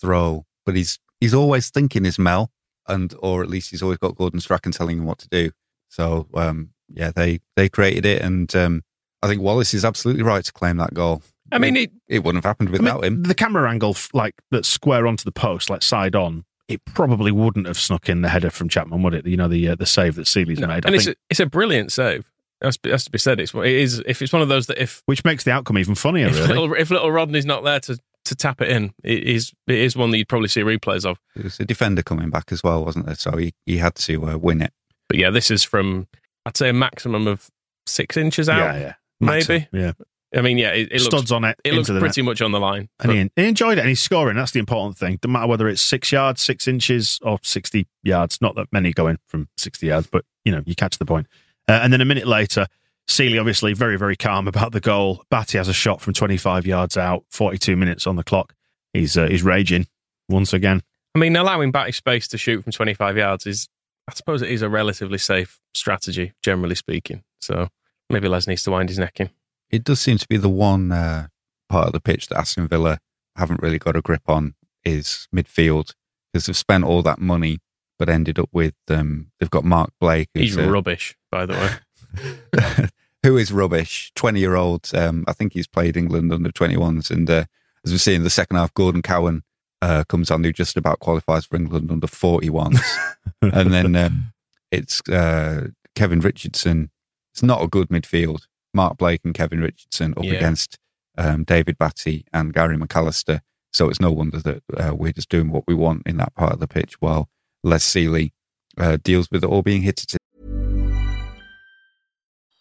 throw, 0.00 0.47
but 0.64 0.76
he's 0.76 0.99
he's 1.21 1.35
always 1.35 1.71
thinking 1.71 2.06
is 2.06 2.18
Mel, 2.18 2.50
and 2.87 3.12
or 3.18 3.42
at 3.42 3.50
least 3.50 3.71
he's 3.71 3.83
always 3.83 3.99
got 3.99 4.16
Gordon 4.16 4.40
Strachan 4.40 4.73
telling 4.73 4.99
him 4.99 5.06
what 5.06 5.18
to 5.18 5.28
do. 5.28 5.50
So 5.88 6.28
um, 6.35 6.71
yeah, 6.88 7.11
they 7.11 7.40
they 7.56 7.68
created 7.68 8.06
it, 8.06 8.23
and 8.23 8.54
um, 8.54 8.83
I 9.23 9.26
think 9.26 9.42
Wallace 9.42 9.75
is 9.75 9.85
absolutely 9.85 10.23
right 10.23 10.44
to 10.44 10.52
claim 10.52 10.76
that 10.76 10.94
goal. 10.94 11.23
I 11.52 11.58
mean, 11.58 11.76
it, 11.76 11.92
It 12.08 12.24
wouldn't 12.24 12.44
have 12.44 12.48
happened 12.48 12.70
I 12.70 12.72
mean, 12.72 12.82
without 12.82 13.04
him. 13.04 13.22
The 13.22 13.34
camera 13.34 13.70
angle, 13.70 13.96
like 14.12 14.34
that's 14.50 14.68
square 14.68 15.06
onto 15.06 15.24
the 15.24 15.32
post, 15.32 15.70
like 15.70 15.82
side 15.82 16.16
on, 16.16 16.44
it 16.68 16.84
probably 16.86 17.30
wouldn't 17.30 17.66
have 17.66 17.78
snuck 17.78 18.08
in 18.08 18.22
the 18.22 18.28
header 18.28 18.50
from 18.50 18.68
Chapman, 18.68 19.02
would 19.02 19.14
it? 19.14 19.26
You 19.26 19.36
know, 19.36 19.48
the 19.48 19.68
uh, 19.68 19.74
the 19.74 19.86
save 19.86 20.14
that 20.16 20.26
Sealey's 20.26 20.60
no. 20.60 20.66
made. 20.66 20.86
I 20.86 20.88
and 20.88 20.94
it's 20.94 21.04
think, 21.04 21.16
a, 21.16 21.20
it's 21.30 21.40
a 21.40 21.46
brilliant 21.46 21.92
save. 21.92 22.24
It 22.60 22.66
has, 22.66 22.76
to 22.76 22.80
be, 22.82 22.90
has 22.90 23.04
to 23.04 23.10
be 23.10 23.18
said. 23.18 23.40
It's 23.40 23.52
it 23.54 23.66
is 23.66 24.02
if 24.06 24.22
it's 24.22 24.32
one 24.32 24.42
of 24.42 24.48
those 24.48 24.66
that 24.68 24.80
if 24.80 25.02
which 25.06 25.24
makes 25.24 25.44
the 25.44 25.50
outcome 25.50 25.78
even 25.78 25.94
funnier, 25.94 26.28
if, 26.28 26.34
really. 26.34 26.48
little, 26.48 26.74
if 26.74 26.90
little 26.90 27.10
Rodney's 27.10 27.44
not 27.44 27.64
there 27.64 27.80
to, 27.80 27.98
to 28.24 28.34
tap 28.34 28.62
it 28.62 28.70
in, 28.70 28.94
it 29.02 29.24
is 29.24 29.52
it 29.66 29.78
is 29.78 29.96
one 29.96 30.10
that 30.10 30.18
you'd 30.18 30.28
probably 30.28 30.48
see 30.48 30.62
replays 30.62 31.04
of. 31.04 31.18
It 31.36 31.44
was 31.44 31.60
a 31.60 31.64
defender 31.64 32.02
coming 32.02 32.30
back 32.30 32.50
as 32.52 32.62
well, 32.62 32.84
wasn't 32.84 33.06
there? 33.06 33.16
So 33.16 33.36
he, 33.36 33.52
he 33.66 33.76
had 33.76 33.94
to 33.96 34.30
uh, 34.30 34.38
win 34.38 34.62
it. 34.62 34.72
But 35.08 35.18
yeah, 35.18 35.30
this 35.30 35.50
is 35.50 35.64
from 35.64 36.06
I'd 36.46 36.56
say 36.56 36.70
a 36.70 36.72
maximum 36.72 37.26
of 37.26 37.50
six 37.86 38.16
inches 38.16 38.48
out. 38.48 38.74
yeah, 38.74 38.80
yeah. 38.80 38.94
maybe. 39.20 39.68
Yeah. 39.72 39.92
I 40.36 40.40
mean, 40.40 40.58
yeah, 40.58 40.70
it, 40.70 40.88
it 40.90 41.00
looks 41.00 41.04
Studs 41.04 41.32
on 41.32 41.44
it. 41.44 41.58
it 41.64 41.74
looks 41.74 41.88
the 41.88 41.94
net. 41.94 42.00
pretty 42.00 42.22
much 42.22 42.42
on 42.42 42.52
the 42.52 42.60
line. 42.60 42.88
And 43.00 43.12
he, 43.12 43.30
he 43.36 43.48
enjoyed 43.48 43.78
it 43.78 43.82
and 43.82 43.88
he's 43.88 44.02
scoring. 44.02 44.36
That's 44.36 44.52
the 44.52 44.58
important 44.58 44.98
thing. 44.98 45.18
Doesn't 45.20 45.32
matter 45.32 45.46
whether 45.46 45.68
it's 45.68 45.80
six 45.82 46.10
yards, 46.12 46.42
six 46.42 46.66
inches, 46.66 47.18
or 47.22 47.38
60 47.42 47.86
yards. 48.02 48.40
Not 48.40 48.54
that 48.56 48.68
many 48.72 48.92
going 48.92 49.18
from 49.26 49.48
60 49.56 49.86
yards, 49.86 50.06
but 50.06 50.24
you 50.44 50.52
know, 50.52 50.62
you 50.66 50.74
catch 50.74 50.98
the 50.98 51.04
point. 51.04 51.26
Uh, 51.68 51.80
and 51.82 51.92
then 51.92 52.00
a 52.00 52.04
minute 52.04 52.26
later, 52.26 52.66
Sealey 53.08 53.38
obviously 53.38 53.74
very, 53.74 53.96
very 53.96 54.16
calm 54.16 54.48
about 54.48 54.72
the 54.72 54.80
goal. 54.80 55.24
Batty 55.30 55.58
has 55.58 55.68
a 55.68 55.72
shot 55.72 56.00
from 56.00 56.14
25 56.14 56.66
yards 56.66 56.96
out, 56.96 57.24
42 57.30 57.76
minutes 57.76 58.06
on 58.06 58.16
the 58.16 58.24
clock. 58.24 58.54
He's 58.92 59.16
uh, 59.16 59.26
he's 59.28 59.42
raging 59.42 59.86
once 60.28 60.52
again. 60.52 60.82
I 61.14 61.18
mean, 61.18 61.36
allowing 61.36 61.70
Batty 61.70 61.92
space 61.92 62.26
to 62.28 62.38
shoot 62.38 62.62
from 62.62 62.72
25 62.72 63.16
yards 63.16 63.46
is, 63.46 63.68
I 64.08 64.14
suppose, 64.14 64.42
it 64.42 64.50
is 64.50 64.62
a 64.62 64.68
relatively 64.68 65.18
safe 65.18 65.60
strategy, 65.74 66.32
generally 66.42 66.74
speaking. 66.74 67.22
So 67.40 67.68
maybe 68.10 68.28
Les 68.28 68.46
needs 68.46 68.62
to 68.64 68.70
wind 68.70 68.88
his 68.88 68.98
neck 68.98 69.20
in. 69.20 69.30
It 69.71 69.85
does 69.85 70.00
seem 70.00 70.18
to 70.18 70.28
be 70.28 70.37
the 70.37 70.49
one 70.49 70.92
uh, 70.92 71.28
part 71.68 71.88
of 71.88 71.92
the 71.92 72.00
pitch 72.00 72.28
that 72.28 72.38
Aston 72.38 72.68
Villa 72.68 72.99
haven't 73.37 73.62
really 73.62 73.78
got 73.78 73.97
a 73.97 74.02
grip 74.02 74.28
on 74.28 74.54
is 74.85 75.26
midfield 75.35 75.94
because 76.33 76.47
they've 76.47 76.56
spent 76.56 76.85
all 76.85 77.02
that 77.02 77.18
money 77.18 77.59
but 77.99 78.09
ended 78.09 78.38
up 78.38 78.49
with 78.52 78.75
um, 78.88 79.30
they've 79.38 79.50
got 79.50 79.64
Mark 79.64 79.90
Blake 80.00 80.28
He's 80.35 80.54
who's 80.54 80.66
uh, 80.66 80.71
rubbish, 80.71 81.16
by 81.30 81.47
the 81.47 81.54
way. 81.54 82.88
who 83.23 83.37
is 83.37 83.50
rubbish 83.50 84.12
20 84.14 84.38
year 84.38 84.54
old 84.54 84.88
um, 84.94 85.25
I 85.26 85.33
think 85.33 85.52
he's 85.52 85.66
played 85.66 85.97
England 85.97 86.33
under 86.33 86.50
21s 86.50 87.11
and 87.11 87.28
uh, 87.28 87.44
as 87.85 87.92
we 87.92 87.99
see 87.99 88.14
in 88.14 88.25
the 88.25 88.30
second 88.30 88.56
half, 88.56 88.73
Gordon 88.75 89.02
Cowans 89.02 89.42
uh, 89.83 90.04
comes 90.09 90.30
on 90.30 90.42
who 90.42 90.52
just 90.52 90.76
about 90.76 91.00
qualifies 91.00 91.44
for 91.44 91.56
England 91.56 91.90
under 91.90 92.06
41s. 92.06 92.80
and 93.42 93.73
then 93.73 93.94
um, 93.94 94.33
it's 94.71 95.06
uh, 95.09 95.68
Kevin 95.94 96.21
Richardson. 96.21 96.90
It's 97.33 97.42
not 97.42 97.62
a 97.62 97.68
good 97.68 97.88
midfield. 97.88 98.47
Mark 98.75 98.99
Blake 98.99 99.21
and 99.25 99.35
Kevin 99.35 99.61
Richardson 99.61 100.14
up 100.16 100.25
Yeah. 100.25 100.35
against 100.35 100.78
um, 101.16 101.45
David 101.45 101.78
Batty 101.78 102.25
and 102.33 102.52
Gary 102.52 102.76
McAllister. 102.76 103.40
So 103.73 103.88
it's 103.88 104.00
no 104.00 104.11
wonder 104.12 104.38
that 104.40 104.62
uh, 104.76 104.95
we're 104.95 105.12
just 105.12 105.28
doing 105.28 105.50
what 105.50 105.64
we 105.66 105.75
want 105.75 106.02
in 106.07 106.16
that 106.19 106.35
part 106.35 106.52
of 106.52 106.61
the 106.61 106.69
pitch 106.69 107.00
while 107.00 107.28
Les 107.62 107.85
Sealey 107.85 108.33
uh, 108.78 108.99
deals 109.02 109.28
with 109.31 109.45
it 109.45 109.47
all 109.49 109.62
being 109.62 109.83
hit 109.83 110.02
at 110.02 110.19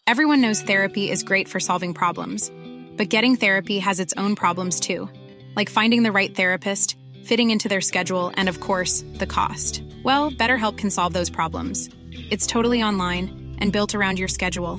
Everyone 0.06 0.40
knows 0.40 0.60
therapy 0.60 1.10
is 1.10 1.22
great 1.22 1.48
for 1.48 1.58
solving 1.58 1.94
problems, 1.94 2.50
but 2.96 3.08
getting 3.08 3.36
therapy 3.36 3.78
has 3.78 4.00
its 4.00 4.12
own 4.16 4.36
problems 4.36 4.78
too, 4.78 5.08
like 5.56 5.70
finding 5.70 6.02
the 6.02 6.12
right 6.12 6.34
therapist, 6.34 6.96
fitting 7.24 7.50
into 7.50 7.68
their 7.68 7.80
schedule, 7.80 8.30
and 8.36 8.48
of 8.48 8.60
course, 8.60 9.02
the 9.14 9.26
cost. 9.26 9.82
Well, 10.04 10.30
BetterHelp 10.30 10.76
can 10.76 10.90
solve 10.90 11.14
those 11.14 11.30
problems. 11.30 11.88
It's 12.30 12.46
totally 12.46 12.82
online 12.82 13.56
and 13.58 13.72
built 13.72 13.94
around 13.94 14.18
your 14.18 14.28
schedule. 14.28 14.78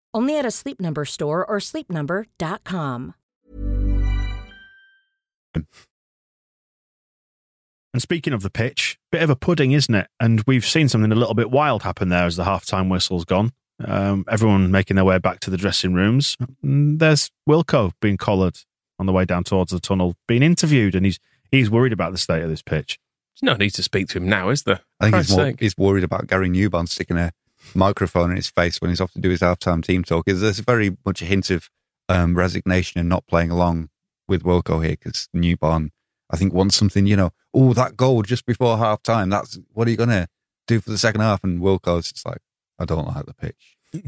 Only 0.13 0.37
at 0.37 0.45
a 0.45 0.51
Sleep 0.51 0.79
Number 0.79 1.05
store 1.05 1.45
or 1.45 1.59
sleepnumber.com. 1.59 3.13
And 7.93 8.01
speaking 8.01 8.31
of 8.33 8.41
the 8.41 8.49
pitch, 8.49 8.97
bit 9.11 9.21
of 9.21 9.29
a 9.29 9.35
pudding, 9.35 9.73
isn't 9.73 9.93
it? 9.93 10.07
And 10.19 10.41
we've 10.47 10.65
seen 10.65 10.87
something 10.87 11.11
a 11.11 11.15
little 11.15 11.33
bit 11.33 11.51
wild 11.51 11.83
happen 11.83 12.09
there 12.09 12.25
as 12.25 12.37
the 12.37 12.45
halftime 12.45 12.89
whistle's 12.89 13.25
gone. 13.25 13.51
Um, 13.83 14.23
everyone 14.29 14.71
making 14.71 14.95
their 14.95 15.03
way 15.05 15.17
back 15.17 15.39
to 15.41 15.49
the 15.49 15.57
dressing 15.57 15.93
rooms. 15.93 16.37
And 16.63 16.99
there's 16.99 17.31
Wilco 17.49 17.91
being 18.01 18.17
collared 18.17 18.59
on 18.99 19.07
the 19.07 19.11
way 19.11 19.25
down 19.25 19.43
towards 19.43 19.71
the 19.71 19.79
tunnel, 19.79 20.15
being 20.27 20.43
interviewed, 20.43 20.95
and 20.95 21.05
he's 21.05 21.19
he's 21.51 21.69
worried 21.69 21.91
about 21.91 22.11
the 22.11 22.17
state 22.17 22.43
of 22.43 22.49
this 22.49 22.61
pitch. 22.61 22.99
There's 23.33 23.51
no 23.51 23.57
need 23.57 23.71
to 23.71 23.83
speak 23.83 24.07
to 24.09 24.19
him 24.19 24.29
now, 24.29 24.49
is 24.49 24.63
there? 24.63 24.81
I 24.99 25.05
think 25.05 25.15
he's, 25.25 25.35
more, 25.35 25.53
he's 25.59 25.77
worried 25.77 26.03
about 26.03 26.27
Gary 26.27 26.49
Newbon 26.49 26.87
sticking 26.87 27.17
a 27.17 27.31
microphone 27.73 28.31
in 28.31 28.35
his 28.35 28.49
face 28.49 28.81
when 28.81 28.89
he's 28.89 29.01
off 29.01 29.13
to 29.13 29.19
do 29.19 29.29
his 29.29 29.41
halftime 29.41 29.83
team 29.83 30.03
talk. 30.03 30.27
Is 30.27 30.41
There's 30.41 30.59
very 30.59 30.97
much 31.05 31.21
a 31.21 31.25
hint 31.25 31.49
of 31.49 31.69
um, 32.09 32.35
resignation 32.35 32.99
and 32.99 33.09
not 33.09 33.27
playing 33.27 33.51
along 33.51 33.89
with 34.27 34.43
Wilco 34.43 34.83
here 34.83 34.97
because 34.99 35.27
Newbon, 35.35 35.89
I 36.29 36.37
think, 36.37 36.53
wants 36.53 36.75
something, 36.75 37.05
you 37.05 37.15
know, 37.15 37.31
oh, 37.53 37.73
that 37.73 37.97
goal 37.97 38.23
just 38.23 38.45
before 38.45 38.77
halftime. 38.77 39.29
That's 39.29 39.59
what 39.73 39.87
are 39.87 39.91
you 39.91 39.97
going 39.97 40.09
to 40.09 40.27
do 40.67 40.79
for 40.79 40.89
the 40.89 40.97
second 40.97 41.21
half? 41.21 41.43
And 41.43 41.61
Wilco's 41.61 42.11
just 42.11 42.25
like, 42.25 42.39
I 42.79 42.85
don't 42.85 43.07
like 43.07 43.25
the 43.25 43.33
pitch. 43.33 43.77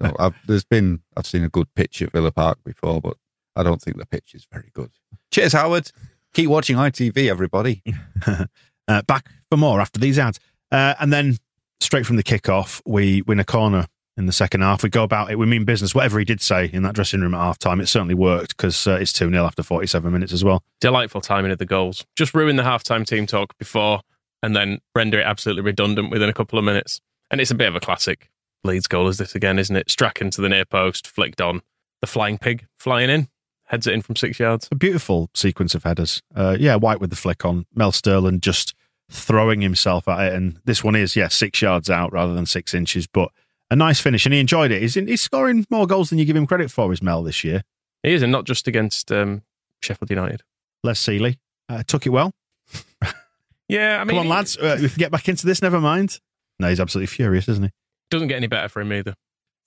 so 0.00 0.16
I've, 0.18 0.34
there's 0.46 0.64
been, 0.64 1.00
I've 1.16 1.26
seen 1.26 1.44
a 1.44 1.48
good 1.48 1.72
pitch 1.74 2.00
at 2.02 2.12
Villa 2.12 2.30
Park 2.30 2.58
before, 2.64 3.00
but 3.00 3.16
I 3.56 3.62
don't 3.62 3.82
think 3.82 3.98
the 3.98 4.06
pitch 4.06 4.34
is 4.34 4.46
very 4.50 4.70
good. 4.72 4.90
Cheers, 5.30 5.52
Howard. 5.52 5.90
Keep 6.32 6.48
watching 6.48 6.76
ITV, 6.76 7.28
everybody. 7.28 7.82
uh, 8.88 9.02
back 9.02 9.28
for 9.50 9.56
more 9.56 9.80
after 9.80 9.98
these 9.98 10.18
ads. 10.18 10.38
Uh, 10.70 10.94
and 11.00 11.12
then 11.12 11.36
straight 11.80 12.06
from 12.06 12.16
the 12.16 12.22
kickoff, 12.22 12.80
we 12.84 13.22
win 13.22 13.40
a 13.40 13.44
corner 13.44 13.86
in 14.16 14.26
the 14.26 14.32
second 14.32 14.60
half. 14.60 14.82
We 14.82 14.90
go 14.90 15.02
about 15.02 15.30
it. 15.30 15.38
We 15.38 15.46
mean 15.46 15.64
business. 15.64 15.94
Whatever 15.94 16.18
he 16.18 16.24
did 16.24 16.40
say 16.40 16.70
in 16.72 16.82
that 16.82 16.94
dressing 16.94 17.20
room 17.20 17.34
at 17.34 17.38
half 17.38 17.58
time, 17.58 17.80
it 17.80 17.86
certainly 17.86 18.14
worked 18.14 18.56
because 18.56 18.86
uh, 18.86 18.98
it's 19.00 19.12
2 19.12 19.30
0 19.30 19.44
after 19.44 19.62
47 19.62 20.12
minutes 20.12 20.32
as 20.32 20.44
well. 20.44 20.62
Delightful 20.80 21.20
timing 21.20 21.52
of 21.52 21.58
the 21.58 21.66
goals. 21.66 22.04
Just 22.16 22.34
ruin 22.34 22.56
the 22.56 22.62
halftime 22.62 23.06
team 23.06 23.26
talk 23.26 23.56
before 23.58 24.00
and 24.42 24.54
then 24.54 24.78
render 24.94 25.18
it 25.18 25.24
absolutely 25.24 25.62
redundant 25.62 26.10
within 26.10 26.28
a 26.28 26.34
couple 26.34 26.58
of 26.58 26.64
minutes. 26.64 27.00
And 27.30 27.40
it's 27.40 27.50
a 27.50 27.54
bit 27.54 27.68
of 27.68 27.76
a 27.76 27.80
classic 27.80 28.30
Leeds 28.64 28.86
goal, 28.86 29.08
is 29.08 29.18
this 29.18 29.34
again, 29.34 29.58
isn't 29.58 29.74
it? 29.74 29.90
Strachan 29.90 30.30
to 30.30 30.40
the 30.40 30.48
near 30.48 30.64
post, 30.64 31.06
flicked 31.06 31.40
on. 31.40 31.62
The 32.00 32.06
flying 32.06 32.38
pig 32.38 32.66
flying 32.78 33.10
in, 33.10 33.28
heads 33.66 33.86
it 33.86 33.94
in 33.94 34.02
from 34.02 34.16
six 34.16 34.38
yards. 34.38 34.68
A 34.72 34.74
beautiful 34.74 35.30
sequence 35.34 35.74
of 35.74 35.84
headers. 35.84 36.22
Uh, 36.34 36.56
yeah, 36.58 36.76
White 36.76 37.00
with 37.00 37.10
the 37.10 37.16
flick 37.16 37.44
on. 37.44 37.66
Mel 37.74 37.92
Sterland 37.92 38.40
just 38.40 38.74
throwing 39.10 39.60
himself 39.60 40.08
at 40.08 40.20
it. 40.26 40.32
And 40.34 40.58
this 40.64 40.82
one 40.82 40.96
is, 40.96 41.16
yeah, 41.16 41.28
six 41.28 41.60
yards 41.60 41.90
out 41.90 42.12
rather 42.12 42.32
than 42.34 42.46
six 42.46 42.72
inches, 42.74 43.06
but 43.06 43.30
a 43.70 43.76
nice 43.76 44.00
finish. 44.00 44.24
And 44.24 44.32
he 44.32 44.40
enjoyed 44.40 44.70
it. 44.70 44.80
He's, 44.82 44.94
he's 44.94 45.20
scoring 45.20 45.66
more 45.70 45.86
goals 45.86 46.10
than 46.10 46.18
you 46.18 46.24
give 46.24 46.36
him 46.36 46.46
credit 46.46 46.70
for, 46.70 46.92
is 46.92 47.02
Mel, 47.02 47.22
this 47.22 47.44
year. 47.44 47.62
He 48.02 48.12
is, 48.14 48.22
and 48.22 48.32
not 48.32 48.44
just 48.44 48.66
against 48.68 49.12
um, 49.12 49.42
Sheffield 49.82 50.10
United. 50.10 50.42
Les 50.82 50.98
Sealey 50.98 51.38
uh, 51.68 51.82
took 51.86 52.06
it 52.06 52.10
well. 52.10 52.32
Yeah, 53.68 54.00
I 54.00 54.04
mean, 54.04 54.16
Come 54.16 54.26
on, 54.26 54.28
lads. 54.28 54.56
Uh, 54.58 54.78
we 54.82 54.88
can 54.88 54.98
get 54.98 55.12
back 55.12 55.28
into 55.28 55.46
this. 55.46 55.62
Never 55.62 55.78
mind. 55.80 56.18
No, 56.58 56.68
he's 56.68 56.80
absolutely 56.80 57.06
furious, 57.06 57.48
isn't 57.48 57.62
he? 57.62 57.70
Doesn't 58.10 58.26
get 58.26 58.34
any 58.34 58.48
better 58.48 58.68
for 58.68 58.80
him 58.80 58.92
either. 58.92 59.14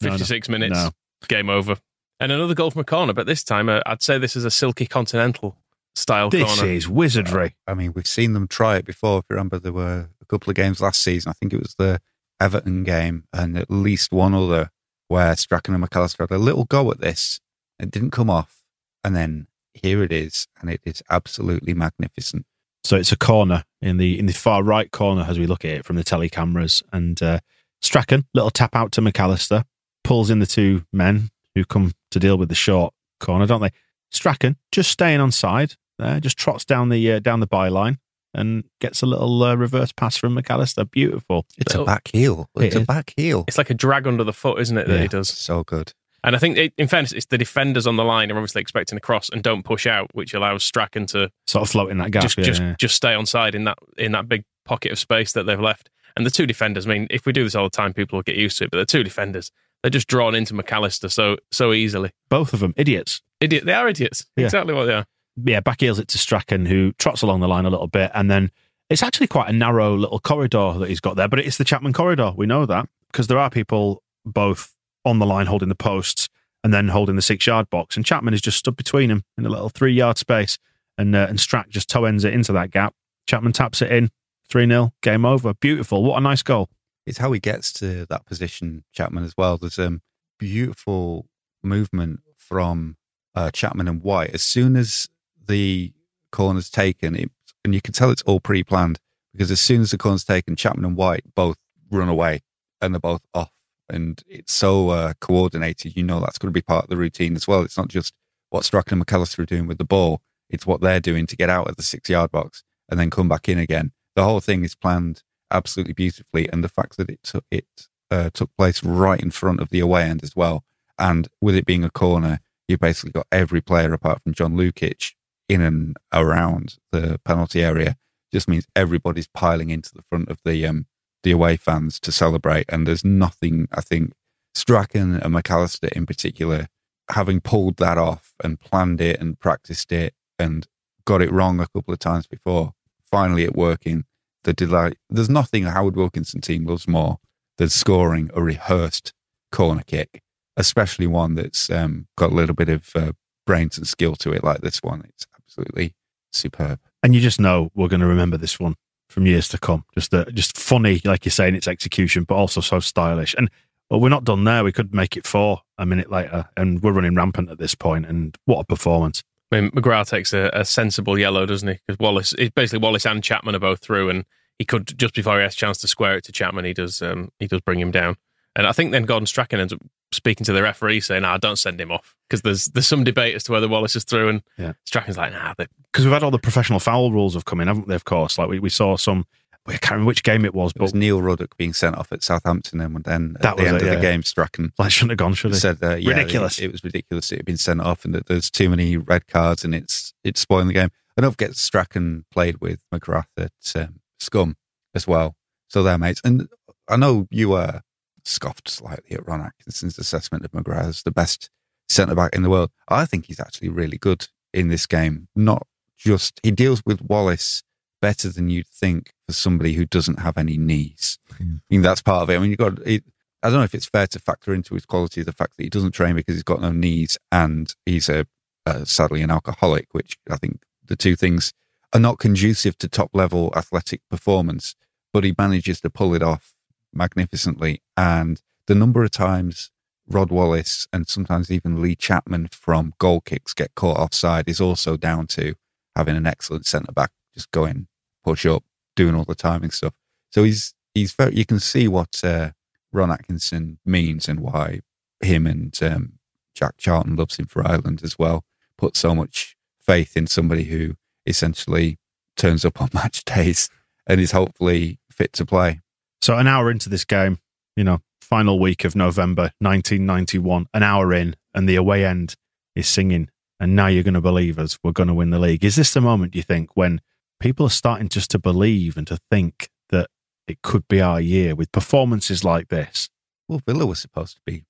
No, 0.01 0.09
no. 0.09 0.13
56 0.15 0.49
minutes, 0.49 0.73
No. 0.73 0.91
game 1.29 1.49
over. 1.49 1.77
And 2.19 2.29
another 2.29 2.53
goal 2.53 2.69
from 2.69 2.81
a 2.81 2.83
corner, 2.83 3.13
but 3.13 3.27
this 3.27 3.45
time 3.45 3.69
uh, 3.69 3.79
I'd 3.85 4.01
say 4.03 4.17
this 4.17 4.35
is 4.35 4.43
a 4.43 4.51
silky 4.51 4.85
continental 4.87 5.55
style 5.95 6.29
This 6.29 6.55
corner. 6.55 6.71
is 6.71 6.87
wizardry. 6.87 7.55
I 7.67 7.73
mean, 7.73 7.93
we've 7.93 8.07
seen 8.07 8.33
them 8.33 8.47
try 8.47 8.77
it 8.77 8.85
before. 8.85 9.19
If 9.19 9.25
you 9.29 9.35
remember, 9.35 9.59
there 9.59 9.73
were 9.73 10.09
a 10.21 10.25
couple 10.25 10.49
of 10.49 10.55
games 10.55 10.81
last 10.81 11.01
season. 11.01 11.29
I 11.29 11.33
think 11.33 11.53
it 11.53 11.59
was 11.59 11.75
the 11.77 11.99
Everton 12.39 12.83
game 12.83 13.25
and 13.31 13.57
at 13.57 13.69
least 13.69 14.11
one 14.11 14.33
other 14.33 14.69
where 15.07 15.35
Strachan 15.35 15.75
and 15.75 15.83
McAllister 15.83 16.19
had 16.19 16.31
a 16.31 16.37
little 16.37 16.65
go 16.65 16.89
at 16.91 16.99
this. 16.99 17.39
It 17.79 17.91
didn't 17.91 18.11
come 18.11 18.29
off. 18.29 18.63
And 19.03 19.15
then 19.15 19.47
here 19.73 20.01
it 20.03 20.11
is. 20.11 20.47
And 20.59 20.69
it 20.69 20.81
is 20.85 21.03
absolutely 21.09 21.73
magnificent. 21.73 22.45
So 22.83 22.97
it's 22.97 23.11
a 23.11 23.17
corner 23.17 23.63
in 23.81 23.97
the 23.97 24.19
in 24.19 24.25
the 24.25 24.33
far 24.33 24.61
right 24.61 24.91
corner 24.91 25.25
as 25.27 25.39
we 25.39 25.47
look 25.47 25.63
at 25.63 25.71
it 25.71 25.85
from 25.85 25.95
the 25.95 26.03
telly 26.03 26.29
cameras. 26.29 26.83
And 26.91 27.21
uh, 27.21 27.39
Strachan, 27.81 28.25
little 28.33 28.49
tap 28.51 28.75
out 28.75 28.91
to 28.93 29.01
McAllister, 29.01 29.63
pulls 30.03 30.29
in 30.29 30.39
the 30.39 30.45
two 30.45 30.85
men 30.91 31.29
who 31.55 31.63
come 31.63 31.93
to 32.11 32.19
deal 32.19 32.37
with 32.37 32.49
the 32.49 32.55
short 32.55 32.93
corner, 33.19 33.45
don't 33.45 33.61
they? 33.61 33.71
Strachan 34.11 34.57
just 34.71 34.91
staying 34.91 35.21
on 35.21 35.31
side 35.31 35.75
there, 35.99 36.19
just 36.19 36.37
trots 36.37 36.65
down 36.65 36.89
the 36.89 37.13
uh, 37.13 37.19
down 37.19 37.39
the 37.39 37.47
byline 37.47 37.97
and 38.33 38.63
gets 38.81 39.01
a 39.01 39.05
little 39.05 39.43
uh, 39.43 39.55
reverse 39.55 39.91
pass 39.91 40.17
from 40.17 40.35
McAllister. 40.35 40.89
Beautiful. 40.89 41.45
It's 41.57 41.73
Little- 41.73 41.83
a 41.83 41.85
back 41.85 42.09
heel. 42.11 42.49
It's 42.57 42.75
It 42.75 42.81
a 42.83 42.85
back 42.85 43.13
heel. 43.15 43.45
It's 43.47 43.57
like 43.59 43.69
a 43.69 43.75
drag 43.75 44.07
under 44.07 44.23
the 44.23 44.33
foot, 44.33 44.59
isn't 44.59 44.77
it, 44.77 44.87
that 44.87 44.95
Yeah. 44.95 45.01
he 45.03 45.07
does? 45.07 45.29
So 45.29 45.63
good. 45.63 45.93
And 46.25 46.35
I 46.35 46.39
think, 46.39 46.57
it, 46.57 46.73
in 46.77 46.87
fairness, 46.87 47.11
it's 47.11 47.25
the 47.25 47.37
defenders 47.37 47.85
on 47.85 47.97
the 47.97 48.03
line 48.05 48.31
are 48.31 48.35
obviously 48.37 48.61
expecting 48.61 48.97
a 48.97 49.01
cross 49.01 49.27
and 49.29 49.43
don't 49.43 49.63
push 49.63 49.85
out, 49.85 50.09
which 50.13 50.33
allows 50.33 50.63
Strachan 50.63 51.05
to 51.07 51.29
Sort 51.47 51.63
of 51.63 51.69
float 51.69 51.91
in 51.91 51.97
that 51.97 52.11
gap. 52.11 52.21
just 52.23 52.37
yeah, 52.37 52.43
just 52.45 52.61
yeah. 52.61 52.75
just 52.79 52.95
stay 52.95 53.13
on 53.13 53.25
side 53.25 53.55
in 53.55 53.65
that 53.65 53.77
in 53.97 54.13
that 54.13 54.27
big 54.29 54.43
pocket 54.65 54.91
of 54.93 54.99
space 54.99 55.33
that 55.33 55.43
they've 55.45 55.59
left. 55.59 55.89
And 56.15 56.25
the 56.25 56.31
two 56.31 56.45
defenders, 56.45 56.85
I 56.87 56.89
mean, 56.89 57.07
if 57.11 57.25
we 57.25 57.33
do 57.33 57.43
this 57.43 57.55
all 57.55 57.65
the 57.65 57.69
time, 57.71 57.91
people 57.93 58.17
will 58.17 58.23
get 58.23 58.35
used 58.37 58.57
to 58.59 58.63
it. 58.63 58.71
But 58.71 58.77
the 58.77 58.85
two 58.85 59.03
defenders, 59.03 59.51
they're 59.81 59.89
just 59.89 60.07
drawn 60.07 60.33
into 60.33 60.53
McAllister 60.53 61.11
so 61.11 61.37
so 61.51 61.73
easily. 61.73 62.11
Both 62.29 62.53
of 62.53 62.61
them 62.61 62.73
idiots. 62.77 63.21
Idiot, 63.41 63.65
they 63.65 63.73
are 63.73 63.87
idiots. 63.89 64.25
Yeah. 64.37 64.45
Exactly 64.45 64.73
what 64.73 64.85
they 64.85 64.93
are. 64.93 65.05
Yeah, 65.35 65.59
back 65.59 65.81
heels 65.81 65.99
it 65.99 66.07
to 66.09 66.17
Strachan, 66.17 66.65
who 66.65 66.91
trots 66.93 67.21
along 67.21 67.39
the 67.39 67.47
line 67.47 67.65
a 67.65 67.69
little 67.69 67.87
bit, 67.87 68.11
and 68.13 68.29
then 68.29 68.51
it's 68.89 69.03
actually 69.03 69.27
quite 69.27 69.49
a 69.49 69.53
narrow 69.53 69.95
little 69.95 70.19
corridor 70.19 70.73
that 70.79 70.89
he's 70.89 70.99
got 70.99 71.15
there. 71.15 71.27
But 71.27 71.39
it's 71.39 71.57
the 71.57 71.63
Chapman 71.63 71.93
corridor. 71.93 72.33
We 72.35 72.45
know 72.45 72.65
that 72.65 72.87
because 73.11 73.27
there 73.27 73.39
are 73.39 73.49
people 73.49 74.03
both 74.25 74.75
on 75.05 75.19
the 75.19 75.25
line 75.25 75.47
holding 75.47 75.69
the 75.69 75.75
posts 75.75 76.29
and 76.63 76.73
then 76.73 76.89
holding 76.89 77.15
the 77.15 77.21
six 77.21 77.45
yard 77.45 77.69
box. 77.69 77.95
And 77.95 78.05
Chapman 78.05 78.33
is 78.33 78.41
just 78.41 78.57
stood 78.57 78.75
between 78.75 79.09
them 79.09 79.23
in 79.37 79.45
a 79.45 79.49
little 79.49 79.69
three 79.69 79.93
yard 79.93 80.17
space. 80.17 80.57
And, 80.97 81.15
uh, 81.15 81.25
and 81.27 81.39
Strack 81.39 81.69
just 81.69 81.89
toe 81.89 82.05
ends 82.05 82.23
it 82.23 82.33
into 82.33 82.53
that 82.53 82.69
gap. 82.69 82.93
Chapman 83.27 83.53
taps 83.53 83.81
it 83.81 83.91
in, 83.91 84.11
3 84.49 84.67
0, 84.67 84.93
game 85.01 85.25
over. 85.25 85.53
Beautiful. 85.55 86.03
What 86.03 86.17
a 86.17 86.21
nice 86.21 86.43
goal. 86.43 86.69
It's 87.05 87.17
how 87.17 87.31
he 87.31 87.39
gets 87.39 87.73
to 87.73 88.05
that 88.05 88.25
position, 88.25 88.83
Chapman, 88.93 89.23
as 89.23 89.33
well. 89.35 89.57
There's 89.57 89.79
um, 89.79 90.01
beautiful 90.37 91.25
movement 91.63 92.19
from 92.37 92.97
uh, 93.33 93.49
Chapman 93.51 93.87
and 93.87 94.03
White. 94.03 94.31
As 94.35 94.43
soon 94.43 94.75
as 94.75 95.09
the 95.47 95.93
corner's 96.31 96.69
taken, 96.69 97.15
it, 97.15 97.31
and 97.63 97.73
you 97.73 97.81
can 97.81 97.93
tell 97.93 98.11
it's 98.11 98.21
all 98.23 98.39
pre 98.39 98.63
planned 98.63 98.99
because 99.33 99.51
as 99.51 99.59
soon 99.59 99.81
as 99.81 99.91
the 99.91 99.97
corner's 99.97 100.23
taken, 100.23 100.55
Chapman 100.55 100.85
and 100.85 100.97
White 100.97 101.23
both 101.35 101.57
run 101.91 102.09
away 102.09 102.41
and 102.81 102.93
they're 102.93 102.99
both 102.99 103.21
off. 103.33 103.51
And 103.89 104.21
it's 104.27 104.53
so 104.53 104.89
uh, 104.89 105.13
coordinated. 105.19 105.95
You 105.95 106.03
know 106.03 106.19
that's 106.19 106.37
going 106.37 106.51
to 106.51 106.57
be 106.57 106.61
part 106.61 106.85
of 106.85 106.89
the 106.89 106.97
routine 106.97 107.35
as 107.35 107.47
well. 107.47 107.61
It's 107.61 107.77
not 107.77 107.89
just 107.89 108.13
what 108.49 108.65
Strachan 108.65 108.99
and 108.99 109.07
McAllister 109.07 109.39
are 109.39 109.45
doing 109.45 109.67
with 109.67 109.77
the 109.77 109.83
ball, 109.83 110.21
it's 110.49 110.67
what 110.67 110.81
they're 110.81 110.99
doing 110.99 111.25
to 111.27 111.35
get 111.35 111.49
out 111.49 111.67
of 111.67 111.75
the 111.75 111.83
six 111.83 112.09
yard 112.09 112.31
box 112.31 112.63
and 112.89 112.99
then 112.99 113.09
come 113.09 113.27
back 113.27 113.49
in 113.49 113.57
again. 113.57 113.91
The 114.15 114.23
whole 114.23 114.39
thing 114.39 114.63
is 114.63 114.75
planned 114.75 115.23
absolutely 115.49 115.93
beautifully. 115.93 116.47
And 116.51 116.63
the 116.63 116.69
fact 116.69 116.97
that 116.97 117.09
it 117.09 117.23
took, 117.23 117.45
it 117.49 117.65
uh, 118.11 118.29
took 118.31 118.55
place 118.55 118.83
right 118.83 119.19
in 119.19 119.31
front 119.31 119.59
of 119.59 119.69
the 119.69 119.79
away 119.79 120.03
end 120.03 120.23
as 120.23 120.35
well. 120.35 120.63
And 120.99 121.27
with 121.41 121.55
it 121.55 121.65
being 121.65 121.83
a 121.83 121.89
corner, 121.89 122.39
you 122.67 122.77
basically 122.77 123.11
got 123.11 123.27
every 123.31 123.61
player 123.61 123.93
apart 123.93 124.21
from 124.23 124.33
John 124.33 124.53
Lukic 124.55 125.13
in 125.49 125.61
and 125.61 125.97
around 126.11 126.77
the 126.91 127.19
penalty 127.25 127.63
area. 127.63 127.97
Just 128.31 128.47
means 128.47 128.65
everybody's 128.75 129.27
piling 129.27 129.69
into 129.69 129.93
the 129.93 130.03
front 130.09 130.29
of 130.29 130.39
the 130.43 130.65
um, 130.65 130.87
the 131.23 131.31
away 131.31 131.57
fans 131.57 131.99
to 132.01 132.11
celebrate. 132.11 132.65
And 132.69 132.85
there's 132.87 133.05
nothing, 133.05 133.67
I 133.71 133.81
think, 133.81 134.13
Strachan 134.55 135.15
and 135.15 135.33
McAllister 135.33 135.89
in 135.93 136.05
particular, 136.05 136.67
having 137.11 137.41
pulled 137.41 137.77
that 137.77 137.97
off 137.97 138.33
and 138.43 138.59
planned 138.59 139.01
it 139.01 139.19
and 139.19 139.39
practiced 139.39 139.91
it 139.91 140.13
and 140.37 140.67
got 141.05 141.21
it 141.21 141.31
wrong 141.31 141.59
a 141.59 141.67
couple 141.67 141.93
of 141.93 141.99
times 141.99 142.27
before, 142.27 142.73
finally 143.09 143.43
it 143.43 143.55
working. 143.55 144.05
The 144.43 144.51
delight. 144.53 144.97
There's 145.09 145.29
nothing 145.29 145.63
a 145.63 145.71
Howard 145.71 145.95
Wilkinson 145.95 146.41
team 146.41 146.65
loves 146.65 146.85
more 146.85 147.19
than 147.57 147.69
scoring 147.69 148.29
a 148.33 148.43
rehearsed 148.43 149.13
corner 149.53 149.83
kick, 149.87 150.21
especially 150.57 151.07
one 151.07 151.35
that's 151.35 151.69
um, 151.69 152.07
got 152.17 152.31
a 152.31 152.35
little 152.35 152.55
bit 152.55 152.67
of 152.67 152.91
uh, 152.93 153.13
brains 153.45 153.77
and 153.77 153.87
skill 153.87 154.15
to 154.17 154.33
it, 154.33 154.43
like 154.43 154.59
this 154.59 154.83
one. 154.83 155.03
It's 155.07 155.25
absolutely 155.53 155.95
superb. 156.31 156.79
And 157.01 157.13
you 157.13 157.21
just 157.21 157.39
know 157.39 157.71
we're 157.75 157.87
going 157.87 157.99
to 157.99 158.07
remember 158.07 158.37
this 158.37 158.59
one 158.59 158.75
from 159.09 159.25
years 159.25 159.47
to 159.49 159.57
come. 159.57 159.85
Just 159.93 160.13
uh, 160.13 160.25
just 160.25 160.57
funny, 160.57 161.01
like 161.05 161.25
you're 161.25 161.31
saying, 161.31 161.55
its 161.55 161.67
execution, 161.67 162.23
but 162.23 162.35
also 162.35 162.61
so 162.61 162.79
stylish. 162.79 163.35
And 163.37 163.49
well, 163.89 163.99
we're 163.99 164.09
not 164.09 164.23
done 164.23 164.43
there. 164.43 164.63
We 164.63 164.71
could 164.71 164.93
make 164.93 165.17
it 165.17 165.27
four 165.27 165.61
a 165.77 165.85
minute 165.85 166.11
later, 166.11 166.49
and 166.57 166.81
we're 166.81 166.93
running 166.93 167.15
rampant 167.15 167.49
at 167.49 167.59
this 167.59 167.75
point. 167.75 168.05
And 168.05 168.35
what 168.45 168.59
a 168.59 168.63
performance! 168.65 169.23
I 169.51 169.61
mean, 169.61 169.71
McGrath 169.71 170.09
takes 170.09 170.33
a, 170.33 170.49
a 170.53 170.65
sensible 170.65 171.19
yellow, 171.19 171.45
doesn't 171.45 171.67
he? 171.67 171.79
Because 171.85 171.99
Wallace, 171.99 172.33
it, 172.39 172.55
basically 172.55 172.79
Wallace 172.79 173.05
and 173.05 173.23
Chapman 173.23 173.55
are 173.55 173.59
both 173.59 173.81
through, 173.81 174.09
and 174.09 174.25
he 174.57 174.65
could 174.65 174.97
just 174.97 175.13
before 175.13 175.37
he 175.37 175.43
has 175.43 175.53
a 175.53 175.57
chance 175.57 175.77
to 175.79 175.87
square 175.87 176.17
it 176.17 176.23
to 176.23 176.31
Chapman, 176.31 176.65
he 176.65 176.73
does 176.73 177.01
um, 177.01 177.29
he 177.39 177.47
does 177.47 177.61
bring 177.61 177.79
him 177.79 177.91
down. 177.91 178.15
And 178.55 178.67
I 178.67 178.71
think 178.71 178.91
then 178.91 179.03
Gordon 179.03 179.25
Strachan 179.25 179.59
ends 179.59 179.73
up 179.73 179.79
speaking 180.13 180.45
to 180.45 180.53
the 180.53 180.63
referee 180.63 181.01
saying, 181.01 181.23
"Nah, 181.23 181.37
don't 181.37 181.57
send 181.57 181.79
him 181.81 181.91
off," 181.91 182.15
because 182.29 182.41
there's 182.41 182.65
there's 182.67 182.87
some 182.87 183.03
debate 183.03 183.35
as 183.35 183.43
to 183.45 183.51
whether 183.51 183.67
Wallace 183.67 183.95
is 183.95 184.03
through, 184.03 184.29
and 184.29 184.43
Yeah. 184.57 184.73
Strachan's 184.85 185.17
like, 185.17 185.31
"Nah." 185.33 185.53
Because 185.57 186.05
we've 186.05 186.13
had 186.13 186.23
all 186.23 186.31
the 186.31 186.39
professional 186.39 186.79
foul 186.79 187.11
rules 187.11 187.33
have 187.33 187.45
come 187.45 187.59
in, 187.59 187.67
haven't 187.67 187.87
they? 187.87 187.95
Of 187.95 188.05
course, 188.05 188.37
like 188.37 188.49
we, 188.49 188.59
we 188.59 188.69
saw 188.69 188.95
some. 188.97 189.25
I 189.65 189.71
can't 189.77 189.91
remember 189.91 190.07
which 190.09 190.23
game 190.23 190.43
it 190.43 190.53
was, 190.53 190.73
It 190.75 190.81
was 190.81 190.91
but 190.91 190.97
Neil 190.99 191.21
Ruddock 191.21 191.55
being 191.55 191.71
sent 191.71 191.95
off 191.97 192.11
at 192.11 192.21
Southampton, 192.21 192.81
and 192.81 193.01
then 193.05 193.37
That 193.39 193.51
at 193.51 193.57
the 193.57 193.63
was 193.63 193.71
end 193.71 193.75
it, 193.77 193.81
of 193.83 193.87
yeah. 193.87 193.95
the 193.95 194.01
game, 194.01 194.21
Strachan 194.23 194.73
like 194.77 194.91
shouldn't 194.91 195.11
have 195.11 195.17
gone, 195.19 195.33
should 195.35 195.51
it? 195.53 195.55
said 195.55 195.77
uh, 195.81 195.95
yeah, 195.95 196.09
Ridiculous. 196.09 196.59
It, 196.59 196.65
it 196.65 196.71
was 196.73 196.83
ridiculous. 196.83 197.31
It 197.31 197.37
had 197.37 197.45
been 197.45 197.55
sent 197.57 197.79
off, 197.79 198.03
and 198.03 198.13
that 198.13 198.25
there's 198.25 198.49
too 198.49 198.69
many 198.69 198.97
red 198.97 199.27
cards, 199.27 199.63
and 199.63 199.73
it's 199.73 200.13
it's 200.23 200.41
spoiling 200.41 200.67
the 200.67 200.73
game. 200.73 200.89
And 201.15 201.23
don't 201.23 201.31
forget, 201.31 201.55
Strachan 201.55 202.25
played 202.29 202.57
with 202.59 202.79
McGrath 202.93 203.27
at 203.37 203.51
um, 203.75 204.01
Scum 204.19 204.57
as 204.93 205.07
well, 205.07 205.35
so 205.69 205.81
they're 205.81 205.97
mates. 205.97 206.19
And 206.25 206.49
I 206.89 206.97
know 206.97 207.27
you 207.31 207.53
uh, 207.53 207.79
scoffed 208.25 208.69
slightly 208.69 209.15
at 209.15 209.27
Ron 209.27 209.41
Atkinson's 209.41 209.97
assessment 209.97 210.45
of 210.45 210.51
McGrath 210.51 210.87
as 210.87 211.03
the 211.03 211.11
best 211.11 211.49
centre 211.89 212.15
back 212.15 212.33
in 212.33 212.43
the 212.43 212.49
world. 212.49 212.71
I 212.87 213.05
think 213.05 213.25
he's 213.25 213.39
actually 213.39 213.69
really 213.69 213.97
good 213.97 214.27
in 214.53 214.69
this 214.69 214.85
game. 214.85 215.27
Not 215.35 215.67
just 215.97 216.39
he 216.43 216.51
deals 216.51 216.81
with 216.85 217.01
Wallace 217.01 217.63
better 218.01 218.29
than 218.29 218.49
you'd 218.49 218.67
think 218.67 219.13
for 219.25 219.33
somebody 219.33 219.73
who 219.73 219.85
doesn't 219.85 220.19
have 220.19 220.37
any 220.37 220.57
knees. 220.57 221.17
I 221.39 221.61
mean, 221.69 221.81
that's 221.81 222.01
part 222.01 222.23
of 222.23 222.29
it. 222.29 222.35
I 222.35 222.39
mean, 222.39 222.51
you 222.51 222.57
got. 222.57 222.79
It, 222.85 223.03
I 223.41 223.49
don't 223.49 223.59
know 223.59 223.63
if 223.63 223.75
it's 223.75 223.85
fair 223.85 224.07
to 224.07 224.19
factor 224.19 224.53
into 224.53 224.73
his 224.73 224.85
quality 224.85 225.21
the 225.21 225.33
fact 225.33 225.57
that 225.57 225.63
he 225.63 225.69
doesn't 225.69 225.91
train 225.91 226.15
because 226.15 226.35
he's 226.35 226.43
got 226.43 226.61
no 226.61 226.71
knees 226.71 227.17
and 227.31 227.73
he's 227.85 228.07
a, 228.07 228.25
uh 228.65 228.85
sadly 228.85 229.21
an 229.21 229.31
alcoholic, 229.31 229.87
which 229.91 230.17
I 230.29 230.37
think 230.37 230.63
the 230.85 230.95
two 230.95 231.15
things 231.15 231.53
are 231.93 231.99
not 231.99 232.19
conducive 232.19 232.77
to 232.79 232.87
top 232.87 233.11
level 233.13 233.53
athletic 233.55 234.01
performance. 234.09 234.75
But 235.11 235.23
he 235.23 235.35
manages 235.37 235.81
to 235.81 235.89
pull 235.89 236.13
it 236.13 236.23
off 236.23 236.53
magnificently. 236.93 237.81
And 237.97 238.41
the 238.67 238.75
number 238.75 239.03
of 239.03 239.11
times 239.11 239.71
Rod 240.07 240.31
Wallace 240.31 240.87
and 240.91 241.07
sometimes 241.07 241.51
even 241.51 241.81
Lee 241.81 241.95
Chapman 241.95 242.49
from 242.51 242.93
goal 242.99 243.21
kicks 243.21 243.53
get 243.53 243.75
caught 243.75 243.97
offside 243.97 244.47
is 244.47 244.59
also 244.59 244.97
down 244.97 245.27
to 245.27 245.55
having 245.95 246.17
an 246.17 246.27
excellent 246.27 246.65
centre 246.65 246.91
back 246.91 247.11
just 247.33 247.51
going 247.51 247.87
push 248.23 248.45
up, 248.45 248.63
doing 248.95 249.15
all 249.15 249.25
the 249.25 249.35
timing 249.35 249.71
stuff. 249.71 249.93
So 250.31 250.43
he's 250.43 250.73
he's 250.93 251.13
very. 251.13 251.35
You 251.35 251.45
can 251.45 251.59
see 251.59 251.87
what 251.87 252.23
uh, 252.23 252.51
Ron 252.91 253.11
Atkinson 253.11 253.79
means 253.85 254.27
and 254.27 254.39
why 254.39 254.81
him 255.21 255.47
and 255.47 255.77
um, 255.83 256.13
Jack 256.55 256.75
Charlton 256.77 257.15
loves 257.15 257.37
him 257.37 257.45
for 257.45 257.65
Ireland 257.65 258.01
as 258.03 258.19
well. 258.19 258.43
Put 258.77 258.97
so 258.97 259.15
much 259.15 259.55
faith 259.81 260.17
in 260.17 260.27
somebody 260.27 260.65
who 260.65 260.95
essentially 261.25 261.97
turns 262.35 262.65
up 262.65 262.81
on 262.81 262.89
match 262.93 263.23
days 263.25 263.69
and 264.07 264.19
is 264.19 264.31
hopefully 264.31 264.99
fit 265.11 265.33
to 265.33 265.45
play. 265.45 265.81
So 266.23 266.37
an 266.37 266.47
hour 266.47 266.71
into 266.71 266.87
this 266.87 267.03
game, 267.03 267.39
you 267.75 267.83
know, 267.83 267.99
final 268.21 268.57
week 268.57 268.85
of 268.85 268.95
November 268.95 269.51
1991, 269.59 270.67
an 270.73 270.81
hour 270.81 271.13
in, 271.13 271.35
and 271.53 271.67
the 271.67 271.75
away 271.75 272.05
end 272.05 272.35
is 272.77 272.87
singing. 272.87 273.29
And 273.59 273.75
now 273.75 273.87
you're 273.87 274.05
going 274.05 274.13
to 274.13 274.21
believe 274.21 274.57
us. 274.57 274.79
We're 274.81 274.93
going 274.93 275.09
to 275.09 275.13
win 275.13 275.31
the 275.31 275.39
league. 275.39 275.65
Is 275.65 275.75
this 275.75 275.93
the 275.93 275.99
moment, 275.99 276.33
you 276.33 276.41
think, 276.41 276.77
when 276.77 277.01
people 277.41 277.65
are 277.65 277.69
starting 277.69 278.07
just 278.07 278.31
to 278.31 278.39
believe 278.39 278.95
and 278.95 279.05
to 279.07 279.19
think 279.29 279.67
that 279.89 280.07
it 280.47 280.61
could 280.61 280.87
be 280.87 281.01
our 281.01 281.19
year 281.19 281.55
with 281.55 281.73
performances 281.73 282.45
like 282.45 282.69
this? 282.69 283.09
Well, 283.49 283.59
Villa 283.67 283.85
was 283.85 283.99
supposed 283.99 284.35
to 284.35 284.41
be 284.45 284.63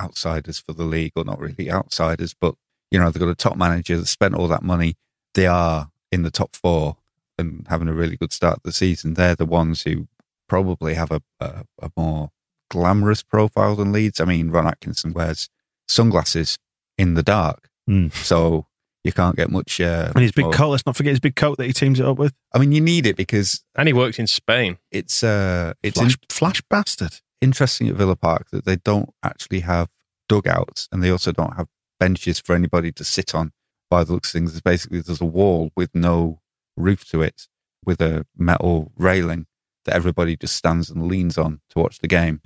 outsiders 0.00 0.58
for 0.58 0.72
the 0.72 0.84
league, 0.84 1.12
or 1.16 1.24
not 1.24 1.38
really 1.38 1.70
outsiders, 1.70 2.32
but 2.32 2.54
you 2.90 2.98
know 2.98 3.10
they've 3.10 3.20
got 3.20 3.28
a 3.28 3.34
top 3.34 3.58
manager 3.58 3.98
that 3.98 4.06
spent 4.06 4.34
all 4.34 4.48
that 4.48 4.62
money. 4.62 4.94
They 5.34 5.48
are 5.48 5.90
in 6.10 6.22
the 6.22 6.30
top 6.30 6.56
four 6.56 6.96
and 7.38 7.66
having 7.68 7.88
a 7.88 7.92
really 7.92 8.16
good 8.16 8.32
start 8.32 8.62
to 8.62 8.68
the 8.68 8.72
season. 8.72 9.14
They're 9.14 9.34
the 9.34 9.44
ones 9.44 9.82
who 9.82 10.08
probably 10.54 10.94
have 10.94 11.10
a, 11.10 11.20
a, 11.40 11.64
a 11.82 11.90
more 11.96 12.30
glamorous 12.70 13.22
profile 13.24 13.74
than 13.76 13.90
Leeds. 13.92 14.20
I 14.20 14.24
mean, 14.24 14.50
Ron 14.50 14.66
Atkinson 14.68 15.12
wears 15.12 15.48
sunglasses 15.88 16.58
in 16.96 17.14
the 17.14 17.22
dark, 17.22 17.68
Mm. 17.90 18.10
so 18.14 18.66
you 19.02 19.12
can't 19.12 19.36
get 19.36 19.50
much. 19.50 19.80
Uh, 19.80 20.10
And 20.14 20.22
his 20.22 20.32
big 20.32 20.44
more- 20.46 20.54
coat, 20.54 20.70
let's 20.70 20.86
not 20.86 20.96
forget 20.96 21.10
his 21.10 21.20
big 21.20 21.36
coat 21.36 21.58
that 21.58 21.66
he 21.66 21.72
teams 21.72 21.98
it 22.00 22.06
up 22.06 22.18
with. 22.18 22.32
I 22.54 22.58
mean, 22.58 22.72
you 22.72 22.80
need 22.80 23.04
it 23.06 23.16
because 23.16 23.62
And 23.74 23.86
he 23.88 23.92
worked 23.92 24.18
in 24.18 24.26
Spain. 24.26 24.78
it's 24.90 25.22
uh, 25.22 25.74
it's 25.82 25.98
Flash, 25.98 26.12
in- 26.14 26.18
flash 26.30 26.62
bastard. 26.70 27.14
interesting 27.42 27.88
at 27.90 27.96
Villa 27.96 28.16
Park 28.16 28.46
that 28.52 28.64
they 28.64 28.76
don't 28.76 29.10
actually 29.22 29.60
have 29.60 29.88
dugouts 30.30 30.88
and 30.90 31.02
they 31.02 31.10
also 31.10 31.30
don't 31.32 31.56
have 31.56 31.68
benches 32.00 32.38
for 32.40 32.54
anybody 32.54 32.90
to 32.92 33.04
sit 33.04 33.34
on. 33.34 33.52
By 33.90 34.04
the 34.04 34.12
looks 34.14 34.28
of 34.30 34.32
things, 34.38 34.52
there's 34.52 34.62
basically 34.62 35.00
there's 35.02 35.20
a 35.20 35.32
wall 35.38 35.70
with 35.76 35.90
no 35.94 36.40
roof 36.76 37.04
to 37.10 37.20
it, 37.28 37.38
with 37.84 38.00
a 38.00 38.24
metal 38.36 38.92
railing 38.96 39.46
that 39.84 39.94
everybody 39.94 40.36
just 40.36 40.56
stands 40.56 40.90
and 40.90 41.06
leans 41.06 41.38
on 41.38 41.60
to 41.70 41.78
watch 41.78 41.98
the 41.98 42.08
game. 42.08 42.40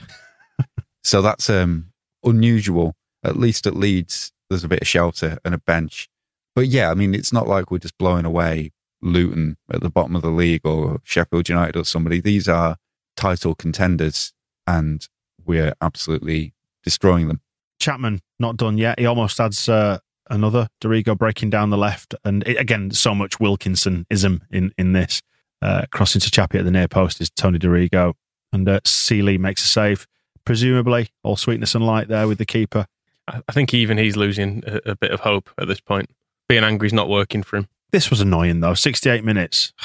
so 1.05 1.23
that's 1.23 1.49
um, 1.49 1.93
unusual. 2.25 2.95
At 3.25 3.37
least 3.37 3.67
at 3.67 3.77
Leeds, 3.77 4.33
there's 4.49 4.65
a 4.65 4.69
bit 4.69 4.83
of 4.83 4.89
shelter 4.89 5.39
and 5.45 5.55
a 5.55 5.59
bench. 5.59 6.09
But 6.55 6.69
yeah, 6.69 6.91
I 6.91 6.95
mean, 6.95 7.15
it's 7.15 7.33
not 7.33 7.49
like 7.49 7.71
we're 7.71 7.79
just 7.79 7.99
blowing 7.99 8.25
away 8.25 8.73
Luton 9.03 9.57
at 9.73 9.81
the 9.81 9.91
bottom 9.91 10.17
of 10.17 10.23
the 10.23 10.31
league 10.31 10.65
or 10.65 11.01
Sheffield 11.05 11.49
United 11.49 11.77
or 11.77 11.85
somebody. 11.85 12.21
These 12.21 12.49
are 12.49 12.77
title 13.17 13.55
contenders 13.55 14.33
and 14.67 15.07
we're 15.45 15.75
absolutely 15.81 16.55
destroying 16.85 17.29
them. 17.29 17.41
Chapman 17.81 18.21
not 18.39 18.57
done 18.57 18.79
yet. 18.79 18.99
He 18.99 19.07
almost 19.07 19.41
adds 19.41 19.69
uh, 19.69 19.99
another 20.31 20.69
Dorigo 20.81 21.17
breaking 21.17 21.51
down 21.51 21.71
the 21.71 21.79
left, 21.79 22.15
and 22.25 22.47
it, 22.47 22.59
again, 22.59 22.91
so 22.91 23.15
much 23.15 23.39
Wilkinsonism 23.39 24.41
in 24.51 24.73
in 24.77 24.93
this. 24.93 25.23
Uh, 25.61 25.87
crossing 25.91 26.21
to 26.21 26.31
Chappie 26.31 26.59
at 26.59 26.65
the 26.65 26.71
near 26.71 26.89
post 26.89 27.21
is 27.21 27.31
Tony 27.31 27.59
Dorigo, 27.59 28.15
and 28.53 28.69
uh, 28.69 28.81
Sealey 28.81 29.39
makes 29.39 29.65
a 29.65 29.67
save. 29.67 30.07
Presumably, 30.45 31.11
all 31.23 31.37
sweetness 31.37 31.75
and 31.75 31.85
light 31.85 32.09
there 32.09 32.29
with 32.29 32.39
the 32.39 32.47
keeper. 32.47 32.87
I 33.27 33.53
think 33.53 33.75
even 33.75 33.99
he's 33.99 34.17
losing 34.17 34.63
a, 34.67 34.93
a 34.93 34.97
bit 34.97 35.11
of 35.11 35.21
hope 35.21 35.51
at 35.59 35.69
this 35.69 35.81
point. 35.81 36.11
Being 36.49 36.65
angry 36.65 36.87
is 36.87 36.93
not 36.93 37.09
working 37.09 37.43
for 37.43 37.57
him. 37.57 37.69
This 37.91 38.09
was 38.11 38.21
annoying 38.21 38.61
though. 38.61 38.75
Sixty-eight 38.75 39.25
minutes. 39.25 39.73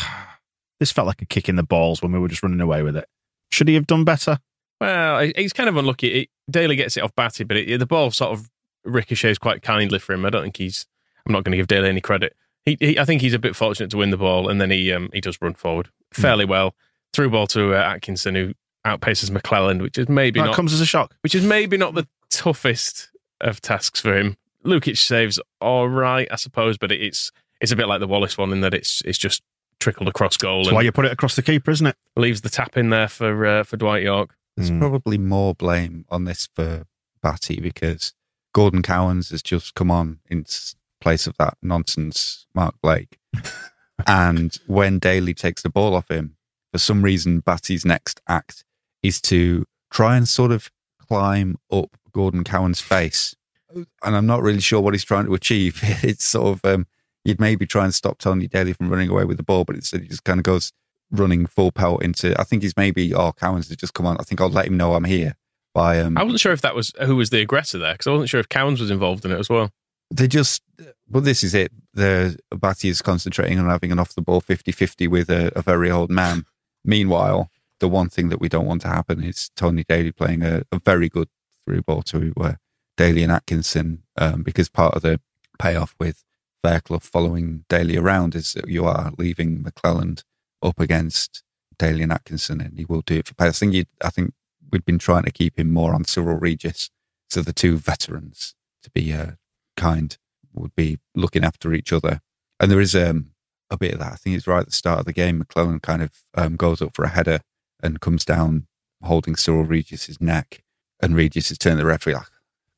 This 0.79 0.91
felt 0.91 1.07
like 1.07 1.21
a 1.21 1.25
kick 1.25 1.47
in 1.47 1.55
the 1.55 1.63
balls 1.63 2.01
when 2.01 2.11
we 2.11 2.19
were 2.19 2.27
just 2.27 2.43
running 2.43 2.59
away 2.59 2.83
with 2.83 2.97
it. 2.97 3.07
Should 3.51 3.69
he 3.69 3.75
have 3.75 3.87
done 3.87 4.03
better? 4.03 4.39
Well, 4.81 5.31
he's 5.37 5.53
kind 5.53 5.69
of 5.69 5.77
unlucky. 5.77 6.23
It, 6.23 6.29
Daley 6.49 6.75
gets 6.75 6.97
it 6.97 7.03
off 7.03 7.15
Batty, 7.15 7.45
but 7.45 7.55
it, 7.55 7.77
the 7.77 7.85
ball 7.85 8.11
sort 8.11 8.33
of 8.33 8.49
ricochets 8.83 9.37
quite 9.37 9.61
kindly 9.61 9.99
for 9.99 10.11
him. 10.11 10.25
I 10.25 10.29
don't 10.29 10.43
think 10.43 10.57
he's. 10.57 10.85
I'm 11.25 11.31
not 11.31 11.45
going 11.45 11.51
to 11.51 11.57
give 11.57 11.67
Daley 11.67 11.87
any 11.87 12.01
credit. 12.01 12.35
He, 12.65 12.77
he, 12.79 12.97
I 12.99 13.05
think 13.05 13.21
he's 13.21 13.33
a 13.33 13.39
bit 13.39 13.55
fortunate 13.55 13.89
to 13.91 13.97
win 13.97 14.09
the 14.09 14.17
ball, 14.17 14.49
and 14.49 14.59
then 14.61 14.71
he 14.71 14.91
um, 14.93 15.09
he 15.13 15.19
does 15.21 15.37
run 15.41 15.53
forward 15.53 15.89
fairly 16.13 16.45
well. 16.45 16.75
Through 17.13 17.29
ball 17.31 17.45
to 17.47 17.73
uh, 17.75 17.77
Atkinson, 17.77 18.35
who 18.35 18.53
outpaces 18.85 19.29
McClelland, 19.29 19.81
which 19.81 19.97
is 19.97 20.09
maybe 20.09 20.39
That 20.39 20.47
not 20.47 20.55
comes 20.55 20.73
as 20.73 20.81
a 20.81 20.85
shock. 20.85 21.13
which 21.21 21.35
is 21.35 21.45
maybe 21.45 21.77
not 21.77 21.93
the 21.93 22.07
toughest 22.29 23.09
of 23.41 23.61
tasks 23.61 23.99
for 24.01 24.15
him. 24.17 24.35
Lukic 24.65 24.97
saves 24.97 25.39
all 25.61 25.87
right, 25.89 26.27
I 26.31 26.35
suppose, 26.37 26.77
but 26.77 26.91
it's 26.91 27.31
it's 27.61 27.71
a 27.71 27.75
bit 27.75 27.87
like 27.87 27.99
the 27.99 28.07
Wallace 28.07 28.37
one 28.37 28.51
in 28.51 28.61
that 28.61 28.73
it's 28.73 29.01
it's 29.05 29.17
just 29.17 29.41
trickled 29.79 30.07
across 30.07 30.37
goal 30.37 30.59
That's 30.59 30.69
and 30.69 30.75
why 30.75 30.81
you 30.83 30.91
put 30.93 31.05
it 31.05 31.11
across 31.11 31.35
the 31.35 31.41
keeper, 31.41 31.69
isn't 31.71 31.87
it? 31.87 31.95
leaves 32.15 32.41
the 32.41 32.49
tap 32.49 32.77
in 32.77 32.89
there 32.89 33.07
for 33.09 33.45
uh, 33.45 33.63
for 33.63 33.75
Dwight 33.77 34.03
Yorke. 34.03 34.33
There's 34.55 34.71
Mm. 34.71 34.79
probably 34.79 35.17
more 35.17 35.53
blame 35.55 36.05
on 36.09 36.23
this 36.25 36.47
for 36.55 36.85
Batty 37.21 37.59
because 37.59 38.13
Gordon 38.53 38.81
Cowans 38.83 39.29
has 39.31 39.41
just 39.41 39.73
come 39.75 39.89
on 39.91 40.19
in 40.29 40.41
s- 40.47 40.75
place 41.03 41.27
of 41.27 41.37
that 41.37 41.57
nonsense 41.61 42.47
Mark 42.55 42.75
Blake. 42.81 43.19
and 44.07 44.57
when 44.67 44.97
Daley 44.97 45.33
takes 45.33 45.61
the 45.61 45.69
ball 45.69 45.93
off 45.93 46.09
him, 46.09 46.37
for 46.71 46.79
some 46.79 47.03
reason, 47.03 47.41
Batty's 47.41 47.85
next 47.85 48.21
act 48.27 48.63
is 49.03 49.21
to 49.21 49.65
try 49.91 50.15
and 50.15 50.27
sort 50.27 50.51
of 50.51 50.71
climb 51.07 51.57
up 51.71 51.95
Gordon 52.11 52.43
Cowan's 52.43 52.81
face. 52.81 53.35
And 53.75 54.15
I'm 54.15 54.25
not 54.25 54.41
really 54.41 54.61
sure 54.61 54.81
what 54.81 54.93
he's 54.93 55.03
trying 55.03 55.25
to 55.25 55.35
achieve. 55.35 55.81
It's 56.03 56.25
sort 56.25 56.57
of, 56.57 56.65
um, 56.65 56.87
you'd 57.25 57.39
maybe 57.39 57.65
try 57.65 57.83
and 57.83 57.93
stop 57.93 58.17
Tony 58.17 58.47
Daley 58.47 58.73
from 58.73 58.89
running 58.89 59.09
away 59.09 59.25
with 59.25 59.37
the 59.37 59.43
ball, 59.43 59.65
but 59.65 59.75
instead 59.75 60.01
he 60.01 60.07
just 60.07 60.23
kind 60.23 60.39
of 60.39 60.43
goes 60.43 60.71
running 61.11 61.45
full 61.45 61.71
pelt 61.71 62.01
into, 62.01 62.39
I 62.39 62.43
think 62.43 62.63
he's 62.63 62.77
maybe, 62.77 63.13
oh, 63.13 63.33
Cowans 63.33 63.67
has 63.67 63.77
just 63.77 63.93
come 63.93 64.05
on. 64.05 64.17
I 64.19 64.23
think 64.23 64.41
I'll 64.41 64.49
let 64.49 64.67
him 64.67 64.77
know 64.77 64.95
I'm 64.95 65.03
here 65.03 65.35
by, 65.73 65.99
um, 65.99 66.17
I 66.17 66.23
wasn't 66.23 66.39
sure 66.39 66.53
if 66.53 66.61
that 66.61 66.75
was 66.75 66.91
who 67.01 67.15
was 67.15 67.29
the 67.29 67.41
aggressor 67.41 67.77
there 67.77 67.93
because 67.93 68.07
I 68.07 68.11
wasn't 68.11 68.29
sure 68.29 68.39
if 68.39 68.49
Cowans 68.49 68.79
was 68.79 68.89
involved 68.89 69.25
in 69.25 69.31
it 69.31 69.39
as 69.39 69.49
well. 69.49 69.71
They 70.11 70.27
just 70.27 70.61
well 71.09 71.21
this 71.21 71.43
is 71.43 71.53
it. 71.53 71.71
The 71.93 72.37
Batty 72.55 72.89
is 72.89 73.01
concentrating 73.01 73.59
on 73.59 73.69
having 73.69 73.91
an 73.91 73.99
off 73.99 74.15
the 74.15 74.21
ball 74.21 74.41
50-50 74.41 75.07
with 75.07 75.29
a, 75.29 75.51
a 75.55 75.61
very 75.61 75.91
old 75.91 76.09
man. 76.09 76.45
Meanwhile 76.83 77.49
the 77.79 77.89
one 77.89 78.09
thing 78.09 78.29
that 78.29 78.39
we 78.39 78.47
don't 78.47 78.65
want 78.65 78.81
to 78.81 78.87
happen 78.87 79.21
is 79.21 79.49
Tony 79.55 79.83
Daley 79.87 80.11
playing 80.11 80.41
a, 80.41 80.63
a 80.71 80.79
very 80.79 81.09
good 81.09 81.27
through 81.65 81.81
ball 81.81 82.01
to 82.03 82.33
uh, 82.39 82.53
Daley 82.97 83.23
and 83.23 83.31
Atkinson 83.31 84.03
um, 84.17 84.43
because 84.43 84.69
part 84.69 84.93
of 84.95 85.01
the 85.01 85.19
payoff 85.59 85.95
with 85.99 86.23
Fairclough 86.61 86.99
following 86.99 87.65
Daley 87.67 87.97
around 87.97 88.35
is 88.35 88.53
that 88.53 88.69
you 88.69 88.85
are 88.85 89.11
leaving 89.17 89.63
McClelland 89.63 90.23
up 90.61 90.79
against 90.79 91.43
Daley 91.77 92.03
and 92.03 92.11
Atkinson 92.11 92.61
and 92.61 92.77
he 92.77 92.85
will 92.85 93.01
do 93.01 93.15
it 93.15 93.27
for 93.27 93.51
think 93.51 93.73
you 93.73 93.85
I 94.01 94.09
think 94.09 94.33
we've 94.71 94.85
been 94.85 94.99
trying 94.99 95.23
to 95.23 95.31
keep 95.31 95.59
him 95.59 95.71
more 95.71 95.93
on 95.93 96.05
Cyril 96.05 96.37
Regis 96.37 96.89
so 97.29 97.41
the 97.41 97.53
two 97.53 97.77
veterans 97.77 98.55
to 98.83 98.89
be 98.91 99.11
uh, 99.13 99.31
kind 99.75 100.17
would 100.53 100.75
be 100.75 100.99
looking 101.15 101.43
after 101.43 101.73
each 101.73 101.91
other. 101.91 102.21
And 102.59 102.71
there 102.71 102.79
is 102.79 102.95
um, 102.95 103.31
a 103.69 103.77
bit 103.77 103.93
of 103.93 103.99
that. 103.99 104.13
I 104.13 104.15
think 104.15 104.35
it's 104.35 104.47
right 104.47 104.59
at 104.59 104.67
the 104.67 104.71
start 104.71 104.99
of 104.99 105.05
the 105.05 105.13
game. 105.13 105.43
McClelland 105.43 105.81
kind 105.81 106.01
of 106.01 106.11
um, 106.35 106.55
goes 106.55 106.81
up 106.81 106.95
for 106.95 107.03
a 107.03 107.09
header 107.09 107.39
and 107.81 107.99
comes 107.99 108.23
down 108.23 108.67
holding 109.01 109.35
Cyril 109.35 109.65
Regis's 109.65 110.21
neck. 110.21 110.63
And 111.01 111.15
Regis 111.15 111.51
is 111.51 111.57
turning 111.57 111.79
the 111.79 111.85
referee 111.85 112.15
like, 112.15 112.27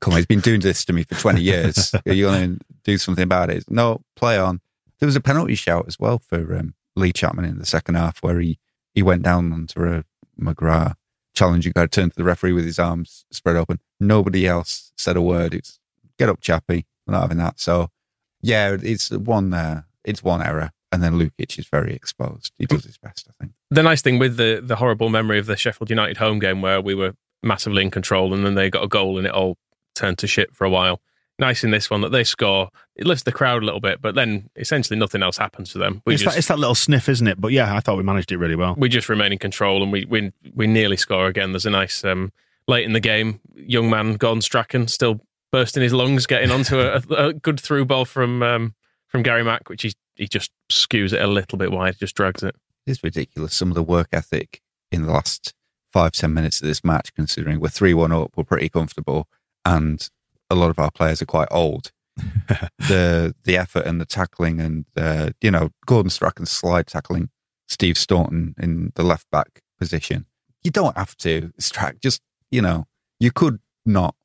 come 0.02 0.14
on, 0.14 0.18
he's 0.18 0.26
been 0.26 0.40
doing 0.40 0.62
this 0.62 0.84
to 0.86 0.94
me 0.94 1.04
for 1.04 1.16
20 1.16 1.42
years. 1.42 1.94
Are 1.94 2.14
you 2.14 2.26
going 2.26 2.58
to 2.58 2.66
do 2.84 2.98
something 2.98 3.24
about 3.24 3.50
it? 3.50 3.70
No, 3.70 4.02
play 4.16 4.38
on. 4.38 4.62
There 5.00 5.08
was 5.08 5.16
a 5.16 5.22
penalty 5.22 5.56
shout 5.56 5.86
as 5.88 6.00
well 6.00 6.20
for 6.20 6.58
um, 6.58 6.74
Lee 6.96 7.12
Chapman 7.12 7.46
in 7.46 7.60
the 7.60 7.66
second 7.66 7.96
half 7.96 8.24
where 8.24 8.40
he, 8.40 8.58
he 8.94 9.04
went 9.04 9.24
down 9.24 9.52
onto 9.52 9.84
a 9.84 10.04
McGrath 10.40 10.96
challenging 11.34 11.74
guy, 11.76 11.86
turned 11.86 12.14
to 12.14 12.18
the 12.18 12.24
referee 12.24 12.54
with 12.54 12.66
his 12.66 12.80
arms 12.80 13.26
spread 13.32 13.58
open. 13.58 13.80
Nobody 14.00 14.48
else 14.48 14.92
said 14.98 15.18
a 15.18 15.22
word. 15.22 15.54
It's 15.54 15.80
get 16.18 16.30
up, 16.30 16.42
chappy. 16.42 16.86
We're 17.06 17.14
not 17.14 17.22
having 17.22 17.38
that. 17.38 17.60
So, 17.60 17.90
yeah, 18.42 18.78
it's 18.82 19.12
one. 19.12 19.54
Uh, 19.54 19.82
it's 20.04 20.24
one 20.24 20.42
error, 20.42 20.72
and 20.92 21.02
then 21.02 21.14
Lukic 21.14 21.58
is 21.58 21.68
very 21.68 21.94
exposed. 21.94 22.52
He 22.58 22.66
does 22.66 22.84
his 22.84 22.98
best, 22.98 23.28
I 23.30 23.34
think. 23.40 23.54
The 23.72 23.84
nice 23.84 24.02
thing 24.02 24.20
with 24.20 24.38
the 24.38 24.62
the 24.64 24.76
horrible 24.76 25.10
memory 25.10 25.40
of 25.40 25.46
the 25.46 25.58
Sheffield 25.58 25.90
United 25.90 26.18
home 26.18 26.40
game 26.40 26.62
where 26.62 26.82
we 26.82 26.96
were 26.96 27.14
massively 27.44 27.84
in 27.84 27.92
control 27.92 28.34
and 28.34 28.46
then 28.46 28.56
they 28.56 28.70
got 28.70 28.84
a 28.84 28.88
goal 28.88 29.18
and 29.18 29.28
it 29.28 29.34
all 29.34 29.58
turned 29.94 30.18
to 30.18 30.28
shit 30.28 30.54
for 30.56 30.66
a 30.66 30.70
while. 30.70 31.00
Nice 31.38 31.64
in 31.64 31.72
this 31.72 31.90
one 31.90 32.02
that 32.02 32.10
they 32.10 32.24
score. 32.24 32.70
It 32.96 33.06
lifts 33.06 33.24
the 33.24 33.32
crowd 33.32 33.62
a 33.62 33.66
little 33.66 33.82
bit, 33.82 34.02
but 34.02 34.16
then 34.16 34.50
essentially 34.56 34.98
nothing 34.98 35.22
else 35.22 35.38
happens 35.38 35.72
to 35.74 35.78
them. 35.78 36.02
We 36.06 36.14
It's, 36.14 36.24
just 36.24 36.34
that, 36.36 36.40
it's 36.40 36.48
that 36.48 36.60
little 36.60 36.76
sniff, 36.76 37.10
isn't 37.10 37.28
it? 37.28 37.40
But 37.40 37.52
yeah, 37.52 37.76
I 37.76 37.82
thought 37.82 37.98
we 37.98 38.04
managed 38.04 38.32
it 38.32 38.38
really 38.38 38.56
well. 38.56 38.74
we 38.78 38.88
just 38.90 39.10
remain 39.10 39.32
in 39.34 39.38
control 39.38 39.84
and 39.84 39.92
we 39.92 40.06
we 40.06 40.32
we 40.54 40.66
nearly 40.66 40.98
score 40.98 41.28
again. 41.28 41.52
There's 41.52 41.66
a 41.66 41.72
nice 41.72 42.04
um, 42.06 42.32
late 42.68 42.86
in 42.86 42.94
the 42.94 43.00
game, 43.00 43.42
young 43.56 43.90
man 43.90 44.14
Gordon 44.14 44.42
Strachan 44.42 44.88
still 44.88 45.20
bursting 45.56 45.84
his 45.84 45.94
lungs, 45.94 46.28
getting 46.28 46.52
onto 46.52 46.82
a, 46.82 47.02
a 47.16 47.32
good 47.32 47.58
through 47.58 47.86
ball 47.86 48.04
from 48.04 48.44
um, 48.44 48.76
from 49.08 49.24
Gary 49.24 49.42
Mack, 49.42 49.70
which 49.70 49.84
he 49.84 49.94
he 50.16 50.28
just 50.28 50.52
skews 50.70 51.14
it 51.14 51.22
a 51.22 51.28
little 51.28 51.58
bit 51.58 51.72
wide, 51.72 51.96
just 51.98 52.14
drags 52.14 52.44
it. 52.44 52.58
It's 52.86 53.02
ridiculous. 53.02 53.54
Some 53.54 53.70
of 53.70 53.76
the 53.76 53.82
work 53.82 54.10
ethic 54.12 54.60
in 54.92 55.04
the 55.04 55.14
last 55.14 55.54
five, 55.94 56.12
ten 56.12 56.34
minutes 56.34 56.60
of 56.60 56.68
this 56.68 56.84
match, 56.84 57.14
considering 57.14 57.62
we're 57.62 57.70
3 57.70 57.94
1 57.94 58.12
up, 58.12 58.32
we're 58.36 58.44
pretty 58.44 58.68
comfortable, 58.68 59.30
and 59.64 60.10
a 60.50 60.56
lot 60.56 60.72
of 60.72 60.78
our 60.78 60.92
players 60.92 61.22
are 61.22 61.26
quite 61.26 61.48
old. 61.52 61.94
the 62.78 63.34
the 63.46 63.56
effort 63.56 63.86
and 63.86 64.02
the 64.02 64.06
tackling 64.06 64.60
and 64.60 64.84
uh, 64.98 65.30
you 65.40 65.52
know 65.52 65.70
Gordon 65.86 66.10
Strachan 66.10 66.48
slide 66.48 66.88
tackling 66.88 67.30
Steve 67.70 67.98
Staunton 67.98 68.56
in 68.62 68.92
the 68.96 69.04
left 69.04 69.32
back 69.32 69.62
position. 69.80 70.26
You 70.66 70.72
don't 70.72 70.98
have 70.98 71.16
to 71.20 71.54
Strack. 71.62 72.02
Just 72.02 72.22
you 72.52 72.62
know 72.62 72.88
you 73.22 73.32
could 73.32 73.60
not, 73.86 74.16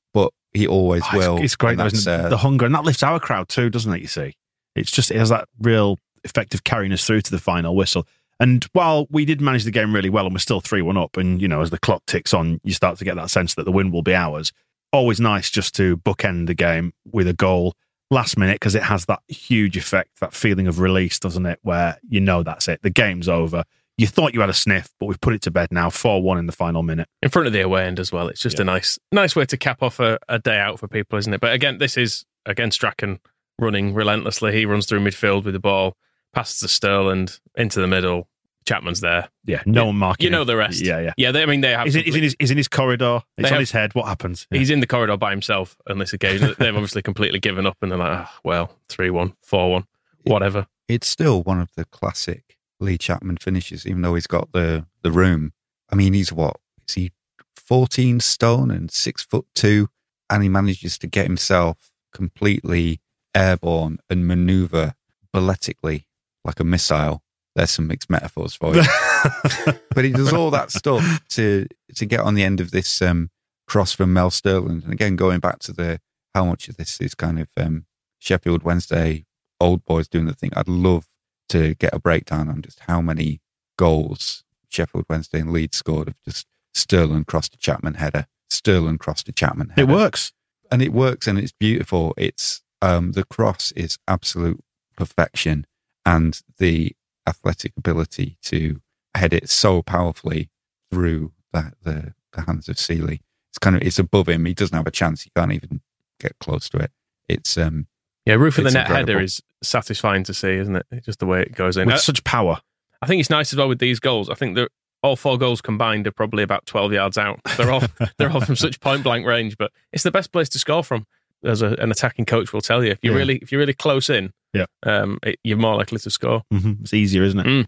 he 0.53 0.67
always 0.67 1.03
Oh, 1.13 1.19
will. 1.19 1.37
it's, 1.37 1.45
it's 1.45 1.57
great, 1.57 1.77
that's, 1.79 2.07
uh, 2.07 2.29
the 2.29 2.37
hunger, 2.39 2.67
and 2.67 2.75
that 2.75 2.85
lifts 2.85 3.03
our 3.03 3.21
crowd 3.21 3.49
too, 3.49 3.71
doesn't 3.71 3.93
it? 3.93 4.01
You 4.03 4.09
see, 4.09 4.35
it's 4.77 4.91
just 4.91 5.11
it 5.11 5.17
has 5.17 5.29
that 5.29 5.49
real 5.61 5.99
effect 6.25 6.55
of 6.55 6.65
carrying 6.65 6.93
us 6.93 7.05
through 7.07 7.21
to 7.23 7.31
the 7.31 7.39
final 7.39 7.75
whistle. 7.75 8.07
And 8.39 8.65
while 8.73 9.07
we 9.11 9.25
did 9.25 9.41
manage 9.41 9.65
the 9.65 9.71
game 9.71 9.95
really 9.95 10.09
well, 10.11 10.25
and 10.27 10.35
we're 10.35 10.39
still 10.39 10.61
three 10.61 10.83
one 10.83 10.97
up, 10.97 11.17
and 11.17 11.41
you 11.43 11.49
know, 11.49 11.61
as 11.61 11.71
the 11.71 11.79
clock 11.79 12.03
ticks 12.07 12.33
on, 12.35 12.61
you 12.65 12.73
start 12.73 12.99
to 12.99 13.05
get 13.05 13.17
that 13.17 13.31
sense 13.31 13.55
that 13.55 13.65
the 13.65 13.73
win 13.73 13.91
will 13.91 14.03
be 14.03 14.15
ours. 14.15 14.53
Always 14.93 15.21
nice 15.21 15.51
just 15.51 15.75
to 15.77 15.99
bookend 15.99 16.47
the 16.47 16.55
game 16.55 16.93
with 17.13 17.29
a 17.29 17.33
goal 17.35 17.75
last 18.11 18.37
minute 18.37 18.55
because 18.57 18.75
it 18.75 18.83
has 18.83 19.05
that 19.07 19.21
huge 19.29 19.77
effect, 19.77 20.19
that 20.21 20.35
feeling 20.35 20.67
of 20.67 20.81
release, 20.81 21.21
doesn't 21.21 21.47
it? 21.47 21.59
Where 21.63 21.99
you 22.09 22.21
know 22.21 22.43
that's 22.43 22.67
it, 22.67 22.83
the 22.83 22.91
game's 22.91 23.29
over. 23.29 23.65
You 24.01 24.07
thought 24.07 24.33
you 24.33 24.41
had 24.41 24.49
a 24.49 24.55
sniff, 24.55 24.89
but 24.99 25.07
we've 25.07 25.21
put 25.21 25.35
it 25.35 25.43
to 25.43 25.51
bed 25.51 25.69
now, 25.71 25.91
four 25.91 26.23
one 26.23 26.39
in 26.39 26.47
the 26.47 26.53
final 26.53 26.83
minute. 26.83 27.07
in 27.23 27.29
front 27.29 27.47
of 27.47 27.53
the 27.53 27.61
away 27.61 27.85
end 27.85 28.01
as 28.01 28.11
well. 28.11 28.29
It's 28.29 28.41
just 28.41 28.59
a 28.59 28.65
nice 28.65 28.99
nice 29.13 29.37
way 29.37 29.45
to 29.45 29.57
cap 29.59 29.83
off 29.83 30.01
a, 30.01 30.19
a 30.27 30.39
day 30.39 30.59
out 30.59 30.79
for 30.81 30.89
people, 30.89 31.19
isn't 31.19 31.35
it? 31.35 31.41
But 31.43 31.53
again, 31.53 31.77
this 31.77 31.99
is 31.99 32.25
again 32.47 32.71
Strachan 32.71 33.21
running 33.59 33.93
relentlessly. 33.93 34.53
He 34.53 34.65
runs 34.65 34.87
through 34.87 35.01
midfield 35.01 35.45
with 35.45 35.53
the 35.53 35.61
ball, 35.61 35.97
passes 36.33 36.61
to 36.61 36.67
Sterland 36.67 37.41
into 37.57 37.79
the 37.81 37.87
middle. 37.87 38.27
Chapman's 38.67 39.01
there. 39.01 39.29
Yeah, 39.45 39.63
no 39.67 39.87
one 39.87 39.97
marking. 39.97 40.25
You 40.25 40.31
know 40.31 40.43
him. 40.43 40.47
the 40.47 40.57
rest. 40.57 40.81
Yeah, 40.83 41.01
yeah. 41.01 41.13
Yeah, 41.19 41.33
they, 41.33 41.43
I 41.43 41.47
mean 41.47 41.61
they 41.61 41.73
have. 41.73 41.85
He's 41.85 41.97
in, 41.97 42.05
he's 42.05 42.17
in 42.17 42.23
his 42.23 42.37
he's 42.39 42.51
in 42.51 42.57
his 42.57 42.69
corridor. 42.69 43.21
They 43.37 43.43
It's 43.43 43.51
on 43.51 43.55
have- 43.57 43.61
his 43.61 43.73
head. 43.73 43.95
What 43.95 44.07
happens? 44.07 44.47
Yeah. 44.51 44.59
He's 44.61 44.71
in 44.71 44.81
the 44.81 44.87
corridor 44.87 45.19
by 45.19 45.31
himself 45.31 45.77
on 45.91 45.99
this 45.99 46.15
occasion. 46.15 46.55
They've 46.59 46.75
obviously 46.75 47.03
completely 47.03 47.39
given 47.39 47.67
up 47.67 47.77
and 47.83 47.91
they're 47.91 47.99
like, 47.99 48.27
oh, 48.27 48.31
well, 48.45 48.73
3 48.89 49.11
1, 49.11 49.35
4 49.43 49.71
1, 49.73 49.85
whatever. 50.25 50.67
it's 50.89 51.07
still 51.09 51.43
one 51.43 51.61
of 51.61 51.69
the 51.77 51.85
classic 51.87 52.57
Lee 52.81 52.99
Chapman 52.99 53.37
finishes, 53.37 53.87
even 53.87 54.03
though 54.03 54.15
he's 54.15 54.27
got 54.27 54.53
the 54.53 54.87
the 55.03 55.13
room. 55.13 55.53
I 55.91 55.95
mean, 55.95 56.13
he's 56.13 56.33
what 56.33 56.57
is 56.89 56.95
he, 56.95 57.13
fourteen 57.57 58.21
stone 58.21 58.71
and 58.71 58.91
six 58.91 59.23
foot 59.23 59.47
two, 59.55 59.89
and 60.29 60.43
he 60.43 60.49
manages 60.49 60.99
to 60.99 61.07
get 61.07 61.27
himself 61.27 61.91
completely 62.13 63.01
airborne 63.35 63.99
and 64.09 64.27
maneuver 64.27 64.95
balletically 65.35 66.05
like 66.45 66.61
a 66.61 66.65
missile. 66.65 67.23
There's 67.55 67.71
some 67.71 67.89
mixed 67.89 68.09
metaphors 68.09 68.55
for 68.55 68.75
you, 68.75 68.83
but 69.95 70.05
he 70.05 70.13
does 70.13 70.33
all 70.33 70.51
that 70.51 70.71
stuff 70.71 71.21
to 71.31 71.67
to 71.95 72.07
get 72.07 72.21
on 72.21 72.35
the 72.35 72.45
end 72.45 72.61
of 72.61 72.71
this 72.71 73.03
um, 73.03 73.31
cross 73.67 73.93
from 73.93 74.13
Mel 74.13 74.31
Sterland. 74.31 74.85
And 74.85 74.93
again, 74.93 75.17
going 75.17 75.41
back 75.41 75.59
to 75.61 75.73
the 75.73 76.01
how 76.35 76.45
much 76.45 76.69
of 76.69 76.77
this 76.77 77.01
is 77.01 77.15
kind 77.15 77.41
of 77.41 77.49
um, 77.57 77.87
Sheffield 78.21 78.63
Wednesday 78.63 79.25
old 79.61 79.85
boys 79.85 80.09
doing 80.09 80.27
the 80.27 80.35
thing. 80.35 80.51
I'd 80.57 80.69
love 80.69 81.07
to 81.51 81.75
get 81.75 81.95
a 81.95 81.99
breakdown 82.01 82.49
on 82.49 82.63
just 82.63 82.81
how 82.81 83.01
many 83.01 83.41
goals 83.77 84.45
Sheffield 84.69 85.05
Wednesday 85.09 85.41
and 85.41 85.53
Leeds 85.53 85.77
scored 85.77 86.09
of 86.09 86.15
just 86.25 86.47
Sterland 86.75 87.27
cross 87.27 87.49
to 87.49 87.59
Chapman 87.59 87.95
header, 87.95 88.27
Sterland 88.51 88.99
cross 89.01 89.23
to 89.25 89.33
Chapman 89.33 89.71
header. 89.71 89.83
It 89.83 89.93
works. 89.93 90.33
and 90.71 90.81
it 90.83 90.93
works 90.93 91.27
and 91.27 91.39
it's 91.39 91.53
beautiful. 91.53 92.15
It's 92.17 92.63
um, 92.83 93.13
the 93.13 93.25
cross 93.25 93.73
is 93.73 93.99
absolute 94.09 94.63
perfection, 94.97 95.67
and 96.07 96.41
the 96.59 96.93
athletic 97.27 97.73
ability 97.77 98.39
to 98.43 98.81
head 99.15 99.33
it 99.35 99.51
so 99.51 99.83
powerfully 99.83 100.51
through 100.91 101.33
the 101.53 101.73
the, 101.83 102.15
the 102.33 102.43
hands 102.43 102.69
of 102.69 102.77
Sealey. 102.77 103.21
It's 103.51 103.59
kind 103.59 103.75
of 103.77 103.83
it's 103.83 103.99
above 103.99 104.29
him. 104.29 104.45
He 104.45 104.55
doesn't 104.55 104.77
have 104.77 104.87
a 104.87 104.93
chance. 104.93 105.23
He 105.23 105.31
can't 105.37 105.53
even 105.53 105.81
get 106.21 106.39
close 106.39 106.69
to 106.71 106.79
it. 106.79 106.93
It's 107.29 107.59
um 107.59 107.87
Yeah, 108.31 108.37
roof 108.37 108.59
of 108.59 108.65
the 108.65 108.71
net 108.71 108.87
header 108.89 109.21
is 109.21 109.43
satisfying 109.63 110.25
to 110.25 110.35
see, 110.35 110.55
isn't 110.55 110.77
it? 110.77 110.87
Just 111.05 111.19
the 111.19 111.27
way 111.27 111.43
it 111.43 111.53
goes 111.55 111.77
in. 111.77 111.87
With 111.87 111.97
I, 111.97 111.99
such 111.99 112.25
power. 112.25 112.61
I 113.03 113.07
think 113.07 113.21
it's 113.21 113.31
nice 113.31 113.53
as 113.53 113.59
well 113.59 113.69
with 113.69 113.79
these 113.79 114.01
goals. 114.01 114.29
I 114.31 114.35
think 114.35 114.57
that 114.57 114.71
all 115.03 115.17
four 115.17 115.39
goals 115.39 115.61
combined 115.63 116.07
are 116.07 116.13
probably 116.13 116.43
about 116.43 116.67
12 116.67 116.93
yards 116.93 117.17
out. 117.19 117.41
They're 117.57 117.71
all 117.73 117.83
they're 118.19 118.31
all 118.31 118.41
from 118.43 118.57
such 118.57 118.81
point 118.81 119.03
blank 119.03 119.27
range, 119.27 119.57
but 119.59 119.73
it's 119.93 120.03
the 120.03 120.11
best 120.11 120.33
place 120.33 120.49
to 120.51 120.59
score 120.59 120.85
from. 120.85 121.07
As 121.43 121.63
a, 121.63 121.69
an 121.79 121.91
attacking 121.91 122.27
coach 122.27 122.53
will 122.53 122.61
tell 122.61 122.85
you, 122.85 122.91
if 122.91 122.99
you're 123.03 123.15
Yeah. 123.15 123.19
really 123.19 123.37
if 123.37 123.51
you're 123.51 123.61
really 123.61 123.73
close 123.73 124.11
in, 124.11 124.33
Yeah. 124.53 124.67
um, 124.83 125.19
it, 125.23 125.39
you're 125.43 125.57
more 125.57 125.75
likely 125.77 125.99
to 125.99 126.11
score. 126.11 126.43
hmm 126.51 126.73
It's 126.83 126.93
easier, 126.93 127.23
isn't 127.23 127.41
it? 127.41 127.47
Mm. 127.47 127.67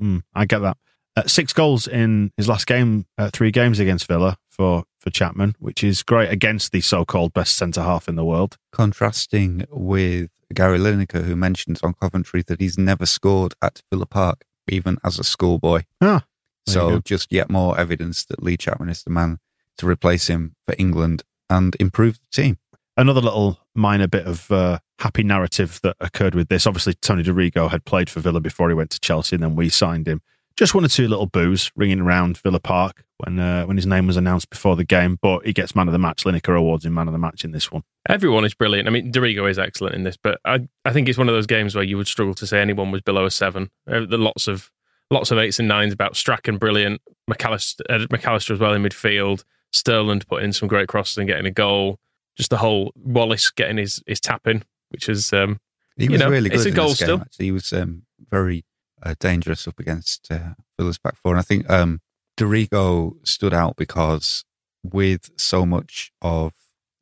Mm, 0.00 0.22
I 0.34 0.46
get 0.46 0.58
that. 0.60 0.76
Uh, 1.16 1.22
six 1.28 1.52
goals 1.52 1.86
in 1.86 2.32
his 2.36 2.48
last 2.48 2.66
game, 2.66 3.06
uh, 3.16 3.30
three 3.32 3.52
games 3.52 3.78
against 3.78 4.08
Villa 4.08 4.36
for, 4.50 4.82
for 5.04 5.10
Chapman, 5.10 5.54
which 5.60 5.84
is 5.84 6.02
great 6.02 6.30
against 6.30 6.72
the 6.72 6.80
so 6.80 7.04
called 7.04 7.34
best 7.34 7.56
centre 7.56 7.82
half 7.82 8.08
in 8.08 8.16
the 8.16 8.24
world. 8.24 8.56
Contrasting 8.72 9.66
with 9.70 10.30
Gary 10.52 10.78
Lineker, 10.78 11.24
who 11.24 11.36
mentions 11.36 11.80
on 11.82 11.92
Coventry 11.94 12.42
that 12.46 12.60
he's 12.60 12.78
never 12.78 13.04
scored 13.06 13.54
at 13.62 13.82
Villa 13.92 14.06
Park, 14.06 14.44
even 14.66 14.96
as 15.04 15.18
a 15.18 15.24
schoolboy. 15.24 15.82
Ah, 16.00 16.24
So 16.66 17.00
just 17.04 17.30
yet 17.30 17.50
more 17.50 17.78
evidence 17.78 18.24
that 18.24 18.42
Lee 18.42 18.56
Chapman 18.56 18.88
is 18.88 19.02
the 19.04 19.10
man 19.10 19.38
to 19.78 19.86
replace 19.86 20.28
him 20.28 20.56
for 20.66 20.74
England 20.78 21.22
and 21.50 21.76
improve 21.78 22.18
the 22.18 22.42
team. 22.42 22.58
Another 22.96 23.20
little 23.20 23.58
minor 23.74 24.06
bit 24.06 24.26
of 24.26 24.50
uh, 24.50 24.78
happy 25.00 25.22
narrative 25.24 25.80
that 25.82 25.96
occurred 26.00 26.34
with 26.34 26.48
this. 26.48 26.66
Obviously, 26.66 26.94
Tony 26.94 27.22
Dorigo 27.22 27.68
had 27.70 27.84
played 27.84 28.08
for 28.08 28.20
Villa 28.20 28.40
before 28.40 28.68
he 28.68 28.74
went 28.74 28.90
to 28.90 29.00
Chelsea, 29.00 29.36
and 29.36 29.42
then 29.42 29.56
we 29.56 29.68
signed 29.68 30.06
him. 30.08 30.22
Just 30.56 30.72
one 30.74 30.84
or 30.84 30.88
two 30.88 31.08
little 31.08 31.26
boos 31.26 31.72
ringing 31.74 31.98
around 32.00 32.38
Villa 32.38 32.60
Park 32.60 33.04
when 33.18 33.40
uh, 33.40 33.64
when 33.64 33.76
his 33.76 33.86
name 33.86 34.06
was 34.06 34.16
announced 34.16 34.50
before 34.50 34.76
the 34.76 34.84
game, 34.84 35.18
but 35.20 35.44
he 35.44 35.52
gets 35.52 35.74
man 35.74 35.88
of 35.88 35.92
the 35.92 35.98
match. 35.98 36.22
Lineker 36.24 36.56
awards 36.56 36.84
him 36.84 36.94
man 36.94 37.08
of 37.08 37.12
the 37.12 37.18
match 37.18 37.44
in 37.44 37.50
this 37.50 37.72
one. 37.72 37.82
Everyone 38.08 38.44
is 38.44 38.54
brilliant. 38.54 38.86
I 38.86 38.92
mean, 38.92 39.10
Dorigo 39.10 39.50
is 39.50 39.58
excellent 39.58 39.96
in 39.96 40.04
this, 40.04 40.16
but 40.16 40.38
I, 40.44 40.68
I 40.84 40.92
think 40.92 41.08
it's 41.08 41.18
one 41.18 41.28
of 41.28 41.34
those 41.34 41.46
games 41.46 41.74
where 41.74 41.82
you 41.82 41.96
would 41.96 42.06
struggle 42.06 42.34
to 42.34 42.46
say 42.46 42.60
anyone 42.60 42.92
was 42.92 43.00
below 43.02 43.24
a 43.24 43.30
seven. 43.32 43.70
Uh, 43.88 44.00
There 44.06 44.14
are 44.18 44.22
lots 44.22 44.46
of 44.46 44.70
lots 45.10 45.30
of 45.32 45.38
eights 45.38 45.58
and 45.58 45.66
nines 45.66 45.92
about 45.92 46.14
Strachan, 46.16 46.58
brilliant. 46.58 47.00
McAllister, 47.28 47.80
uh, 47.90 48.06
McAllister 48.06 48.52
as 48.52 48.60
well 48.60 48.74
in 48.74 48.82
midfield. 48.82 49.42
Sterland 49.72 50.26
put 50.28 50.44
in 50.44 50.52
some 50.52 50.68
great 50.68 50.86
crosses 50.86 51.18
and 51.18 51.26
getting 51.26 51.46
a 51.46 51.50
goal. 51.50 51.98
Just 52.36 52.50
the 52.50 52.58
whole 52.58 52.92
Wallace 52.94 53.50
getting 53.50 53.78
his 53.78 54.00
his 54.06 54.20
tap 54.20 54.46
in, 54.46 54.62
which 54.90 55.08
is 55.08 55.32
um, 55.32 55.58
He 55.96 56.04
You 56.04 56.10
was 56.12 56.20
know, 56.20 56.30
really 56.30 56.48
good 56.48 56.56
it's 56.56 56.64
a 56.66 56.68
in 56.68 56.74
goal 56.74 56.88
this 56.90 57.00
game, 57.00 57.06
still. 57.06 57.20
actually. 57.20 57.44
He 57.46 57.52
was 57.52 57.72
um, 57.72 58.02
very 58.30 58.64
uh, 59.04 59.14
dangerous 59.20 59.68
up 59.68 59.78
against 59.78 60.30
uh, 60.30 60.54
Villa's 60.78 60.98
back 60.98 61.16
four. 61.16 61.32
And 61.32 61.40
I 61.40 61.42
think 61.42 61.68
um, 61.70 62.00
Dorigo 62.36 63.16
stood 63.26 63.54
out 63.54 63.76
because 63.76 64.44
with 64.82 65.30
so 65.36 65.64
much 65.66 66.12
of 66.22 66.52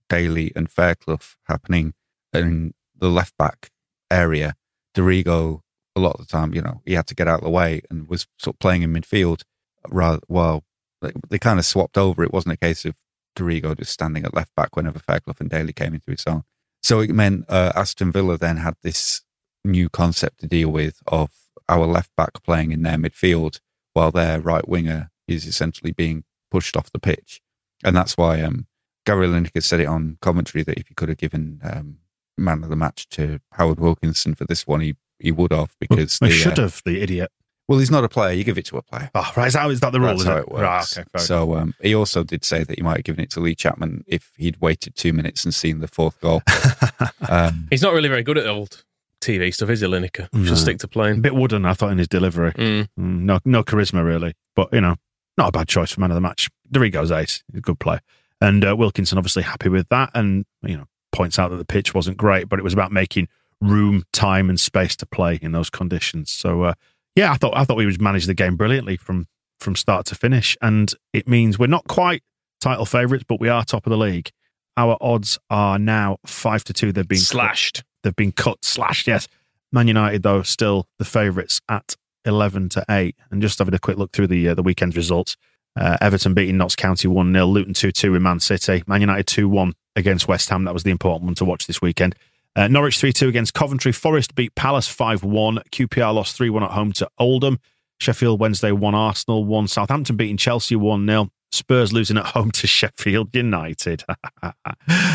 Daley 0.09 0.53
and 0.55 0.71
Fairclough 0.71 1.37
happening 1.47 1.95
in 2.33 2.75
the 2.97 3.09
left 3.09 3.37
back 3.38 3.71
area, 4.11 4.55
Dorigo, 4.95 5.61
a 5.95 6.01
lot 6.01 6.15
of 6.15 6.27
the 6.27 6.31
time, 6.31 6.55
you 6.55 6.62
know, 6.62 6.83
he 6.85 6.95
had 6.95 7.07
to 7.07 7.15
get 7.15 7.29
out 7.29 7.41
of 7.41 7.45
the 7.45 7.51
way 7.51 7.83
and 7.91 8.09
was 8.09 8.27
sort 8.38 8.57
of 8.57 8.61
playing 8.61 8.83
in 8.83 8.93
midfield 8.93 9.43
rather 9.88 10.21
while 10.27 10.65
they, 11.01 11.12
they 11.29 11.38
kind 11.38 11.59
of 11.59 11.65
swapped 11.65 11.99
over. 11.99 12.23
It 12.23 12.33
wasn't 12.33 12.55
a 12.55 12.59
case 12.59 12.85
of 12.85 12.95
Dorigo 13.37 13.77
just 13.77 13.93
standing 13.93 14.25
at 14.25 14.35
left 14.35 14.55
back 14.55 14.77
whenever 14.77 14.99
Fairclough 14.99 15.37
and 15.41 15.51
Daley 15.51 15.73
came 15.73 15.95
into 15.95 16.11
his 16.11 16.25
own. 16.27 16.43
So 16.83 17.01
it 17.01 17.11
meant 17.11 17.45
uh, 17.49 17.73
Aston 17.75 18.11
Villa 18.12 18.37
then 18.37 18.59
had 18.59 18.75
this 18.83 19.23
new 19.65 19.88
concept 19.88 20.41
to 20.41 20.49
deal 20.49 20.71
with 20.71 20.99
of 21.07 21.31
our 21.73 21.87
left 21.87 22.15
back 22.17 22.43
playing 22.43 22.71
in 22.73 22.83
their 22.83 22.99
midfield 22.99 23.61
while 23.95 24.11
their 24.11 24.41
right 24.41 24.69
winger 24.69 25.11
is 25.27 25.47
essentially 25.47 25.93
being 25.93 26.25
pushed 26.51 26.77
off 26.77 26.93
the 26.93 26.99
pitch. 26.99 27.41
And 27.83 27.97
that's 27.97 28.17
why 28.17 28.43
um, 28.43 28.67
Gary 29.07 29.27
Lineker 29.27 29.63
said 29.63 29.81
it 29.81 29.87
on 29.87 30.19
commentary 30.21 30.63
that 30.65 30.79
if 30.79 30.89
he 30.89 30.95
could 30.95 31.09
have 31.09 31.19
given 31.19 31.61
um, 31.63 31.97
man 32.37 32.63
of 32.63 32.69
the 32.69 32.77
match 32.77 33.09
to 33.11 33.41
Howard 33.53 33.81
Wilkinson 33.81 34.35
for 34.35 34.45
this 34.45 34.67
one, 34.67 34.81
he, 34.81 34.97
he 35.19 35.33
would 35.33 35.53
have 35.53 35.75
because 35.81 36.19
Well, 36.21 36.29
the, 36.29 36.35
he 36.37 36.41
should 36.41 36.59
uh, 36.59 36.63
have, 36.63 36.83
the 36.85 37.01
idiot. 37.01 37.31
well, 37.69 37.79
he's 37.79 37.91
not 37.91 38.05
a 38.05 38.09
player. 38.09 38.33
You 38.33 38.45
give 38.45 38.59
it 38.59 38.67
to 38.67 38.77
a 38.77 38.83
player. 38.83 39.11
Oh, 39.15 39.33
right, 39.37 39.49
is 39.49 39.55
that, 39.55 39.71
is 39.71 39.81
that 39.81 39.93
the 39.93 40.01
rule? 40.01 40.11
That's 40.11 40.23
is 40.23 40.27
how 40.27 40.37
it? 40.37 40.41
it 40.41 40.49
works. 40.51 40.97
Right, 40.97 41.07
okay, 41.15 41.25
so 41.25 41.57
um, 41.57 41.75
he 41.83 41.95
also 41.95 42.23
did 42.23 42.45
say 42.45 42.65
that 42.65 42.79
he 42.79 42.83
might 42.83 42.99
have 42.99 43.05
given 43.05 43.25
it 43.25 43.31
to 43.31 43.41
Lee 43.41 43.55
Chapman 43.55 44.05
if 44.07 44.31
he'd 44.37 44.61
waited 44.61 44.95
two 44.95 45.13
minutes 45.13 45.45
and 45.45 45.55
seen 45.55 45.81
the 45.81 45.89
fourth 45.89 46.21
goal. 46.21 46.43
um, 47.29 47.67
he's 47.71 47.83
not 47.83 47.95
really 47.95 48.09
very 48.09 48.23
good 48.23 48.39
at 48.39 48.47
old 48.47 48.85
TV 49.23 49.55
stuff, 49.55 49.71
is 49.71 49.81
he, 49.81 49.87
Lineker? 49.87 50.29
No. 50.33 50.45
Should 50.45 50.59
stick 50.59 50.79
to 50.79 50.87
a 50.87 50.89
playing. 50.89 51.21
bit 51.23 51.35
wooden, 51.35 51.65
I 51.65 51.75
thought, 51.75 51.93
in 51.93 51.99
his 51.99 52.09
delivery. 52.09 52.53
Mm. 52.53 52.89
Mm, 52.99 53.21
no, 53.21 53.39
no 53.45 53.63
charisma 53.63 54.05
really, 54.05 54.35
but 54.55 54.69
you 54.73 54.81
know, 54.81 54.97
not 55.39 55.49
a 55.49 55.53
bad 55.53 55.69
choice 55.69 55.93
for 55.93 56.01
man 56.01 56.11
of 56.11 56.17
the 56.17 56.21
match. 56.21 56.51
Dorigo's 56.71 57.11
ace, 57.11 57.43
he's 57.51 57.59
a 57.59 57.63
good 57.63 57.79
player, 57.79 58.01
and 58.41 58.65
uh, 58.65 58.77
Wilkinson 58.77 59.19
obviously 59.19 59.43
happy 59.43 59.69
with 59.69 59.89
that, 59.89 60.11
and 60.15 60.45
you 60.63 60.77
know, 60.77 60.87
points 61.13 61.39
out 61.39 61.51
that 61.51 61.57
the 61.57 61.65
pitch 61.65 61.95
wasn't 61.95 62.17
great, 62.17 62.49
but 62.49 62.59
it 62.59 62.63
was 62.63 62.73
about 62.73 62.93
making 62.93 63.29
room, 63.61 64.05
time, 64.13 64.51
and 64.51 64.59
space 64.59 64.97
to 64.97 65.07
play 65.07 65.39
in 65.41 65.53
those 65.53 65.71
conditions. 65.71 66.31
So, 66.31 66.63
uh, 66.63 66.75
yeah, 67.15 67.33
I 67.33 67.37
thought 67.37 67.57
I 67.57 67.65
thought 67.65 67.77
we 67.77 67.87
was 67.87 68.01
managed 68.01 68.27
the 68.29 68.35
game 68.35 68.57
brilliantly 68.57 68.97
from 68.97 69.27
from 69.61 69.77
start 69.77 70.07
to 70.07 70.15
finish, 70.15 70.57
and 70.61 70.93
it 71.13 71.29
means 71.29 71.59
we're 71.59 71.67
not 71.69 71.87
quite 71.87 72.23
title 72.61 72.87
favourites, 72.87 73.25
but 73.27 73.41
we 73.41 73.49
are 73.49 73.65
top 73.65 73.87
of 73.87 73.91
the 73.91 73.97
league. 73.99 74.31
Our 74.77 74.97
odds 75.01 75.39
are 75.51 75.79
now 75.79 76.19
five 76.27 76.65
to 76.65 76.73
two. 76.73 76.93
They've 76.93 77.07
been 77.07 77.19
Slashed. 77.19 77.85
They've 78.03 78.17
been 78.17 78.33
cut, 78.33 78.65
slashed. 78.65 79.07
Yes, 79.07 79.29
Man 79.73 79.88
United 79.88 80.23
though 80.23 80.43
still 80.43 80.87
the 80.99 81.05
favourites 81.05 81.61
at 81.69 81.97
eleven 82.25 82.69
to 82.71 82.85
eight. 82.91 83.17
And 83.31 83.43
just 83.43 83.59
having 83.59 83.75
a 83.75 83.79
quick 83.79 83.99
look 83.99 84.12
through 84.12 84.29
the 84.29 84.51
uh, 84.51 84.55
the 84.55 84.62
weekend's 84.62 84.97
results, 84.97 85.37
uh, 85.77 85.97
Everton 86.01 86.35
beating 86.35 86.57
Notts 86.57 86.77
County 86.77 87.09
one 87.09 87.33
0 87.33 87.47
Luton 87.47 87.75
two 87.75 87.93
two 87.93 88.15
in 88.15 88.23
Man 88.23 88.41
City, 88.41 88.83
Man 88.87 89.01
United 89.01 89.27
two 89.27 89.49
one 89.49 89.75
against 89.97 90.29
West 90.29 90.49
Ham. 90.51 90.65
That 90.65 90.75
was 90.75 90.83
the 90.83 90.91
important 90.91 91.25
one 91.25 91.35
to 91.37 91.45
watch 91.45 91.67
this 91.67 91.81
weekend. 91.81 92.15
Uh, 92.55 92.69
Norwich 92.69 92.99
three 92.99 93.12
two 93.12 93.29
against 93.29 93.55
Coventry. 93.55 93.93
Forest 93.93 94.35
beat 94.35 94.55
Palace 94.55 94.88
five 94.88 95.25
one. 95.25 95.59
QPR 95.71 96.15
lost 96.15 96.37
three 96.37 96.51
one 96.51 96.62
at 96.62 96.73
home 96.73 96.93
to 96.93 97.09
Oldham. 97.19 97.59
Sheffield 97.99 98.41
Wednesday 98.41 98.73
one 98.73 98.95
Arsenal 98.95 99.45
one. 99.45 99.69
Southampton 99.69 100.17
beating 100.17 100.37
Chelsea 100.37 100.77
one 100.77 101.07
0 101.07 101.31
Spurs 101.53 101.93
losing 101.93 102.17
at 102.17 102.27
home 102.27 102.51
to 102.53 102.67
Sheffield 102.67 103.35
United. 103.35 104.05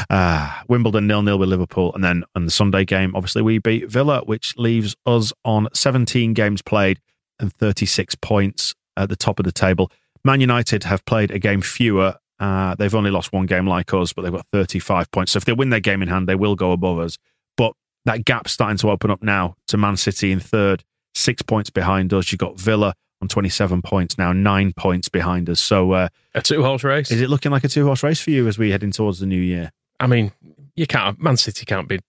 ah, 0.09 0.63
Wimbledon 0.67 1.07
nil 1.07 1.21
nil 1.21 1.39
with 1.39 1.49
Liverpool, 1.49 1.93
and 1.93 2.03
then 2.03 2.23
on 2.35 2.45
the 2.45 2.51
Sunday 2.51 2.85
game, 2.85 3.15
obviously 3.15 3.41
we 3.41 3.57
beat 3.59 3.89
Villa, 3.89 4.21
which 4.25 4.55
leaves 4.57 4.95
us 5.05 5.33
on 5.43 5.67
17 5.73 6.33
games 6.33 6.61
played 6.61 6.99
and 7.39 7.53
36 7.53 8.15
points 8.15 8.73
at 8.95 9.09
the 9.09 9.15
top 9.15 9.39
of 9.39 9.45
the 9.45 9.51
table. 9.51 9.91
Man 10.23 10.41
United 10.41 10.83
have 10.83 11.05
played 11.05 11.31
a 11.31 11.39
game 11.39 11.61
fewer. 11.61 12.15
Uh, 12.39 12.75
they've 12.75 12.93
only 12.93 13.11
lost 13.11 13.33
one 13.33 13.45
game 13.45 13.67
like 13.67 13.93
us, 13.93 14.13
but 14.13 14.21
they've 14.21 14.31
got 14.31 14.45
35 14.51 15.11
points. 15.11 15.31
So 15.31 15.37
if 15.37 15.45
they 15.45 15.53
win 15.53 15.69
their 15.69 15.79
game 15.79 16.01
in 16.01 16.07
hand, 16.07 16.27
they 16.27 16.35
will 16.35 16.55
go 16.55 16.71
above 16.71 16.99
us. 16.99 17.17
But 17.55 17.73
that 18.05 18.25
gap's 18.25 18.51
starting 18.51 18.77
to 18.77 18.91
open 18.91 19.09
up 19.09 19.23
now 19.23 19.55
to 19.67 19.77
Man 19.77 19.97
City 19.97 20.31
in 20.31 20.39
third, 20.39 20.83
six 21.15 21.41
points 21.41 21.69
behind 21.69 22.13
us. 22.13 22.31
You've 22.31 22.39
got 22.39 22.59
Villa 22.59 22.93
on 23.21 23.27
27 23.27 23.81
points 23.81 24.17
now, 24.17 24.31
nine 24.31 24.73
points 24.73 25.09
behind 25.09 25.49
us. 25.49 25.59
So 25.59 25.91
uh, 25.91 26.09
A 26.35 26.41
two 26.41 26.63
horse 26.63 26.83
race. 26.83 27.11
is 27.11 27.21
it 27.21 27.29
looking 27.29 27.51
like 27.51 27.63
a 27.63 27.67
two 27.67 27.85
horse 27.85 28.03
race 28.03 28.21
for 28.21 28.31
you 28.31 28.47
as 28.47 28.57
we 28.57 28.71
head 28.71 28.83
in 28.83 28.91
towards 28.91 29.19
the 29.19 29.25
new 29.25 29.41
year? 29.41 29.71
I 29.99 30.07
mean, 30.07 30.31
you 30.75 30.85
can't. 30.87 31.19
Man 31.19 31.37
City 31.37 31.65
can't 31.65 31.87
be 31.87 31.99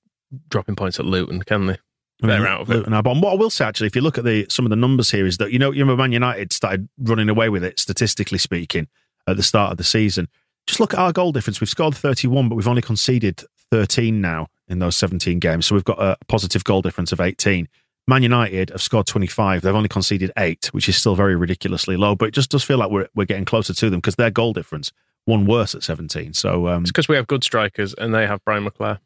dropping 0.50 0.76
points 0.76 0.98
at 0.98 1.06
Luton, 1.06 1.42
can 1.42 1.66
they? 1.66 1.76
They're 2.20 2.46
out 2.46 2.62
of 2.62 2.70
it. 2.70 2.74
Luton 2.74 2.92
are. 2.92 3.02
But 3.02 3.16
what 3.16 3.32
I 3.32 3.36
will 3.36 3.48
say, 3.50 3.64
actually, 3.64 3.86
if 3.86 3.96
you 3.96 4.02
look 4.02 4.18
at 4.18 4.24
the 4.24 4.46
some 4.50 4.66
of 4.66 4.70
the 4.70 4.76
numbers 4.76 5.10
here, 5.10 5.24
is 5.24 5.38
that 5.38 5.52
you 5.52 5.58
know, 5.58 5.70
you 5.70 5.80
remember 5.82 6.02
Man 6.02 6.12
United 6.12 6.52
started 6.52 6.88
running 6.98 7.28
away 7.28 7.48
with 7.48 7.64
it, 7.64 7.78
statistically 7.78 8.38
speaking, 8.38 8.88
at 9.26 9.36
the 9.36 9.42
start 9.42 9.70
of 9.72 9.78
the 9.78 9.84
season. 9.84 10.28
Just 10.66 10.80
look 10.80 10.92
at 10.92 10.98
our 11.00 11.12
goal 11.12 11.32
difference. 11.32 11.60
We've 11.60 11.68
scored 11.70 11.94
31, 11.96 12.48
but 12.50 12.56
we've 12.56 12.68
only 12.68 12.82
conceded 12.82 13.42
13 13.70 14.20
now 14.20 14.48
in 14.68 14.80
those 14.80 14.96
17 14.96 15.38
games. 15.38 15.64
So 15.64 15.74
we've 15.74 15.84
got 15.84 15.98
a 15.98 16.18
positive 16.26 16.62
goal 16.64 16.82
difference 16.82 17.10
of 17.12 17.20
18. 17.22 17.68
Man 18.08 18.22
United 18.22 18.70
have 18.70 18.82
scored 18.82 19.06
25. 19.06 19.60
They've 19.62 19.74
only 19.74 19.88
conceded 19.88 20.32
eight, 20.38 20.66
which 20.72 20.88
is 20.88 20.96
still 20.96 21.14
very 21.14 21.36
ridiculously 21.36 21.96
low. 21.96 22.16
But 22.16 22.28
it 22.28 22.34
just 22.34 22.50
does 22.50 22.64
feel 22.64 22.78
like 22.78 22.90
we're 22.90 23.08
we're 23.14 23.26
getting 23.26 23.44
closer 23.44 23.72
to 23.74 23.90
them 23.90 24.00
because 24.00 24.16
their 24.16 24.30
goal 24.30 24.52
difference 24.52 24.90
one 25.26 25.44
worse 25.44 25.74
at 25.74 25.82
17. 25.82 26.32
So 26.32 26.68
um, 26.68 26.82
It's 26.82 26.90
because 26.90 27.06
we 27.06 27.14
have 27.16 27.26
good 27.26 27.44
strikers 27.44 27.92
and 27.94 28.14
they 28.14 28.26
have 28.26 28.42
Brian 28.46 28.64
McClair. 28.64 28.98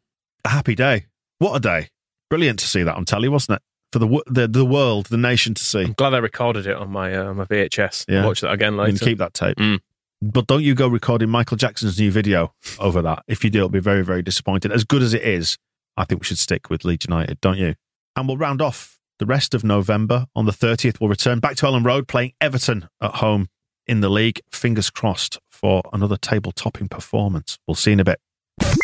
a 0.45 0.49
happy 0.49 0.73
day. 0.73 1.07
What 1.39 1.53
a 1.55 1.59
day! 1.59 1.89
Brilliant 2.29 2.59
to 2.59 2.67
see 2.67 2.81
that 2.83 2.95
on 2.95 3.03
telly, 3.03 3.27
wasn't 3.27 3.57
it? 3.57 3.61
For 3.91 3.99
the 3.99 4.23
the 4.27 4.47
the 4.47 4.65
world, 4.65 5.07
the 5.07 5.17
nation 5.17 5.53
to 5.53 5.63
see. 5.63 5.81
I'm 5.81 5.93
glad 5.93 6.13
I 6.13 6.19
recorded 6.19 6.65
it 6.65 6.75
on 6.77 6.89
my 6.89 7.13
uh, 7.13 7.33
my 7.33 7.43
VHS. 7.43 8.05
Yeah. 8.07 8.25
Watch 8.25 8.39
that 8.41 8.51
again 8.53 8.73
You 8.73 8.79
later. 8.83 8.97
can 8.99 9.07
keep 9.07 9.17
that 9.17 9.33
tape. 9.33 9.57
Mm. 9.57 9.79
But 10.21 10.47
don't 10.47 10.63
you 10.63 10.73
go 10.73 10.87
recording 10.87 11.29
Michael 11.29 11.57
Jackson's 11.57 11.99
new 11.99 12.09
video 12.09 12.53
over 12.79 13.01
that. 13.01 13.23
If 13.27 13.43
you 13.43 13.49
do, 13.49 13.59
it'll 13.59 13.69
be 13.69 13.81
very, 13.81 14.03
very 14.05 14.21
disappointed. 14.21 14.71
As 14.71 14.85
good 14.85 15.01
as 15.01 15.13
it 15.13 15.23
is, 15.23 15.57
I 15.97 16.05
think 16.05 16.21
we 16.21 16.25
should 16.25 16.37
stick 16.37 16.69
with 16.69 16.85
Leeds 16.85 17.05
United, 17.09 17.41
don't 17.41 17.57
you? 17.57 17.75
And 18.15 18.25
we'll 18.29 18.37
round 18.37 18.61
off 18.61 18.92
the 19.19 19.25
rest 19.25 19.53
of 19.53 19.63
November. 19.63 20.25
On 20.35 20.45
the 20.45 20.51
30th, 20.51 20.99
we'll 20.99 21.09
return 21.09 21.39
back 21.39 21.55
to 21.57 21.65
Elland 21.65 21.85
Road 21.85 22.07
playing 22.07 22.33
Everton 22.41 22.87
at 23.01 23.15
home 23.15 23.47
in 23.87 24.01
the 24.01 24.09
league. 24.09 24.39
Fingers 24.51 24.89
crossed 24.89 25.39
for 25.51 25.81
another 25.93 26.17
table 26.17 26.51
topping 26.51 26.87
performance. 26.87 27.57
We'll 27.67 27.75
see 27.75 27.91
in 27.91 27.99
a 27.99 28.03
bit. 28.03 28.19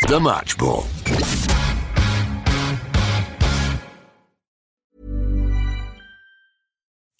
The 0.08 0.20
Match 0.20 0.58
Ball. 0.58 0.86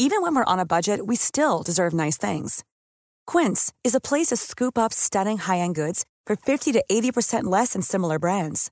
Even 0.02 0.22
when 0.22 0.34
we're 0.34 0.46
on 0.46 0.60
a 0.60 0.66
budget, 0.66 1.06
we 1.08 1.18
still 1.18 1.62
deserve 1.62 1.94
nice 1.94 2.18
things. 2.18 2.64
Quince 3.28 3.74
is 3.84 3.94
a 3.94 4.00
place 4.00 4.28
to 4.28 4.38
scoop 4.38 4.78
up 4.78 4.94
stunning 4.94 5.38
high-end 5.38 5.76
goods 5.76 6.06
for 6.26 6.38
50 6.38 6.72
to 6.72 6.84
80% 6.90 7.44
less 7.44 7.74
than 7.74 7.82
similar 7.82 8.18
brands. 8.18 8.72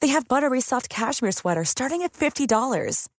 They 0.00 0.08
have 0.08 0.26
buttery 0.26 0.60
soft 0.60 0.88
cashmere 0.88 1.32
sweaters 1.32 1.68
starting 1.68 2.02
at 2.02 2.14
$50, 2.14 3.08